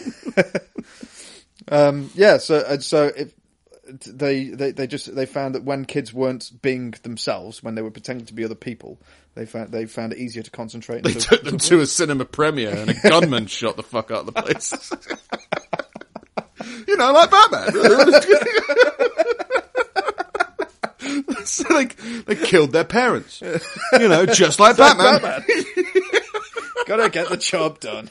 um 1.69 2.09
yeah 2.15 2.37
so 2.37 2.63
and 2.67 2.83
so 2.83 3.11
if 3.15 3.33
they, 3.91 4.49
they 4.49 4.71
they 4.71 4.85
just 4.87 5.13
they 5.15 5.25
found 5.25 5.55
that 5.55 5.63
when 5.63 5.83
kids 5.85 6.13
weren't 6.13 6.51
being 6.61 6.93
themselves 7.01 7.63
when 7.63 7.75
they 7.75 7.81
were 7.81 7.89
pretending 7.91 8.25
to 8.27 8.33
be 8.33 8.45
other 8.45 8.53
people 8.55 8.99
they 9.35 9.45
found 9.45 9.71
they 9.71 9.85
found 9.85 10.11
it 10.11 10.19
easier 10.19 10.43
to 10.43 10.51
concentrate 10.51 11.03
They 11.03 11.13
took 11.13 11.43
them 11.43 11.57
to 11.57 11.79
a 11.79 11.85
cinema 11.87 12.25
premiere 12.25 12.75
and 12.75 12.89
a 12.89 12.93
gunman 12.93 13.47
shot 13.47 13.77
the 13.77 13.83
fuck 13.83 14.11
out 14.11 14.27
of 14.27 14.33
the 14.33 14.41
place. 14.41 14.91
you 16.87 16.97
know, 16.97 17.13
like 17.13 17.31
Batman. 17.31 17.71
so 21.45 21.63
they, 21.69 21.85
they 22.25 22.35
killed 22.35 22.73
their 22.73 22.83
parents. 22.83 23.41
You 23.41 24.07
know, 24.07 24.25
just 24.25 24.59
like 24.59 24.75
Batman. 24.77 25.43
gotta 26.85 27.09
get 27.09 27.29
the 27.29 27.37
job 27.37 27.79
done 27.79 28.09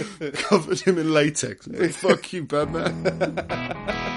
Covered 0.34 0.80
him 0.80 0.98
in 0.98 1.12
latex. 1.12 1.66
Like, 1.68 1.92
fuck 1.92 2.32
you, 2.32 2.44
Batman. 2.44 4.16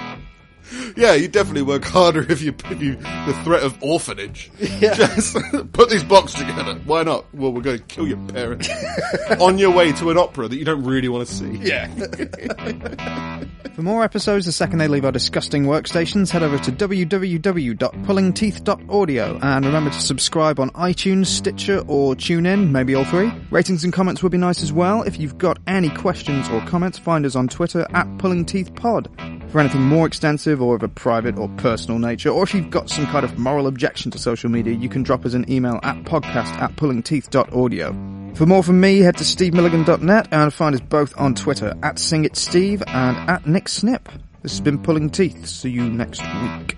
yeah, 0.96 1.14
you 1.14 1.28
definitely 1.28 1.62
work 1.62 1.84
harder 1.84 2.20
if 2.30 2.42
you, 2.42 2.54
if 2.70 2.82
you, 2.82 2.96
the 2.96 3.40
threat 3.44 3.62
of 3.62 3.76
orphanage. 3.82 4.50
Yeah. 4.58 4.94
Just 4.94 5.36
put 5.72 5.88
these 5.90 6.04
blocks 6.04 6.34
together. 6.34 6.74
Why 6.84 7.02
not? 7.02 7.24
Well, 7.34 7.52
we're 7.52 7.62
going 7.62 7.78
to 7.78 7.84
kill 7.84 8.06
your 8.06 8.18
parents. 8.28 8.68
On 9.40 9.58
your 9.58 9.70
way 9.72 9.92
to 9.92 10.10
an 10.10 10.18
opera 10.18 10.48
that 10.48 10.56
you 10.56 10.64
don't 10.64 10.84
really 10.84 11.08
want 11.08 11.26
to 11.26 11.34
see. 11.34 11.58
yeah 11.62 11.88
For 13.74 13.82
more 13.82 14.04
episodes 14.04 14.46
the 14.46 14.52
second 14.52 14.78
they 14.78 14.86
leave 14.86 15.04
our 15.04 15.10
disgusting 15.10 15.64
workstations, 15.64 16.30
head 16.30 16.44
over 16.44 16.58
to 16.58 16.70
www.pullingteeth.audio 16.70 19.38
and 19.42 19.66
remember 19.66 19.90
to 19.90 20.00
subscribe 20.00 20.60
on 20.60 20.70
iTunes, 20.70 21.26
Stitcher, 21.26 21.82
or 21.88 22.14
TuneIn, 22.14 22.70
maybe 22.70 22.94
all 22.94 23.04
three. 23.04 23.32
Ratings 23.50 23.82
and 23.82 23.92
comments 23.92 24.22
would 24.22 24.30
be 24.30 24.38
nice 24.38 24.62
as 24.62 24.72
well. 24.72 25.02
If 25.02 25.18
you've 25.18 25.38
got 25.38 25.58
any 25.66 25.88
questions 25.90 26.48
or 26.50 26.60
comments, 26.66 26.98
find 26.98 27.26
us 27.26 27.34
on 27.34 27.48
Twitter 27.48 27.84
at 27.90 28.06
pullingteethpod. 28.18 29.50
For 29.50 29.58
anything 29.60 29.82
more 29.82 30.06
extensive 30.06 30.62
or 30.64 30.76
of 30.76 30.82
a 30.82 30.88
private 30.88 31.36
or 31.36 31.48
personal 31.56 31.98
nature, 31.98 32.30
or 32.30 32.42
if 32.42 32.54
you've 32.54 32.70
got 32.70 32.90
some 32.90 33.06
kind 33.06 33.24
of 33.24 33.38
moral 33.38 33.66
objection 33.66 34.10
to 34.10 34.18
social 34.18 34.50
media, 34.50 34.74
you 34.74 34.88
can 34.88 35.02
drop 35.02 35.24
us 35.24 35.34
an 35.34 35.50
email 35.50 35.80
at 35.82 35.96
podcast 36.04 36.52
at 36.60 36.74
pullingteeth.audio. 36.76 38.34
For 38.34 38.46
more 38.46 38.62
from 38.62 38.80
me, 38.80 38.98
head 38.98 39.16
to 39.18 39.24
stevemilligan.net 39.24 40.28
and 40.32 40.52
find 40.52 40.74
us 40.74 40.80
both 40.80 41.16
on 41.16 41.34
Twitter 41.34 41.74
at 41.82 41.96
singitsteve 41.96 42.82
and 42.88 43.30
at 43.30 43.46
nick 43.46 43.68
snip. 43.68 44.08
This 44.42 44.52
has 44.52 44.60
been 44.60 44.82
Pulling 44.82 45.10
Teeth. 45.10 45.46
See 45.46 45.70
you 45.70 45.84
next 45.84 46.20
week. 46.20 46.76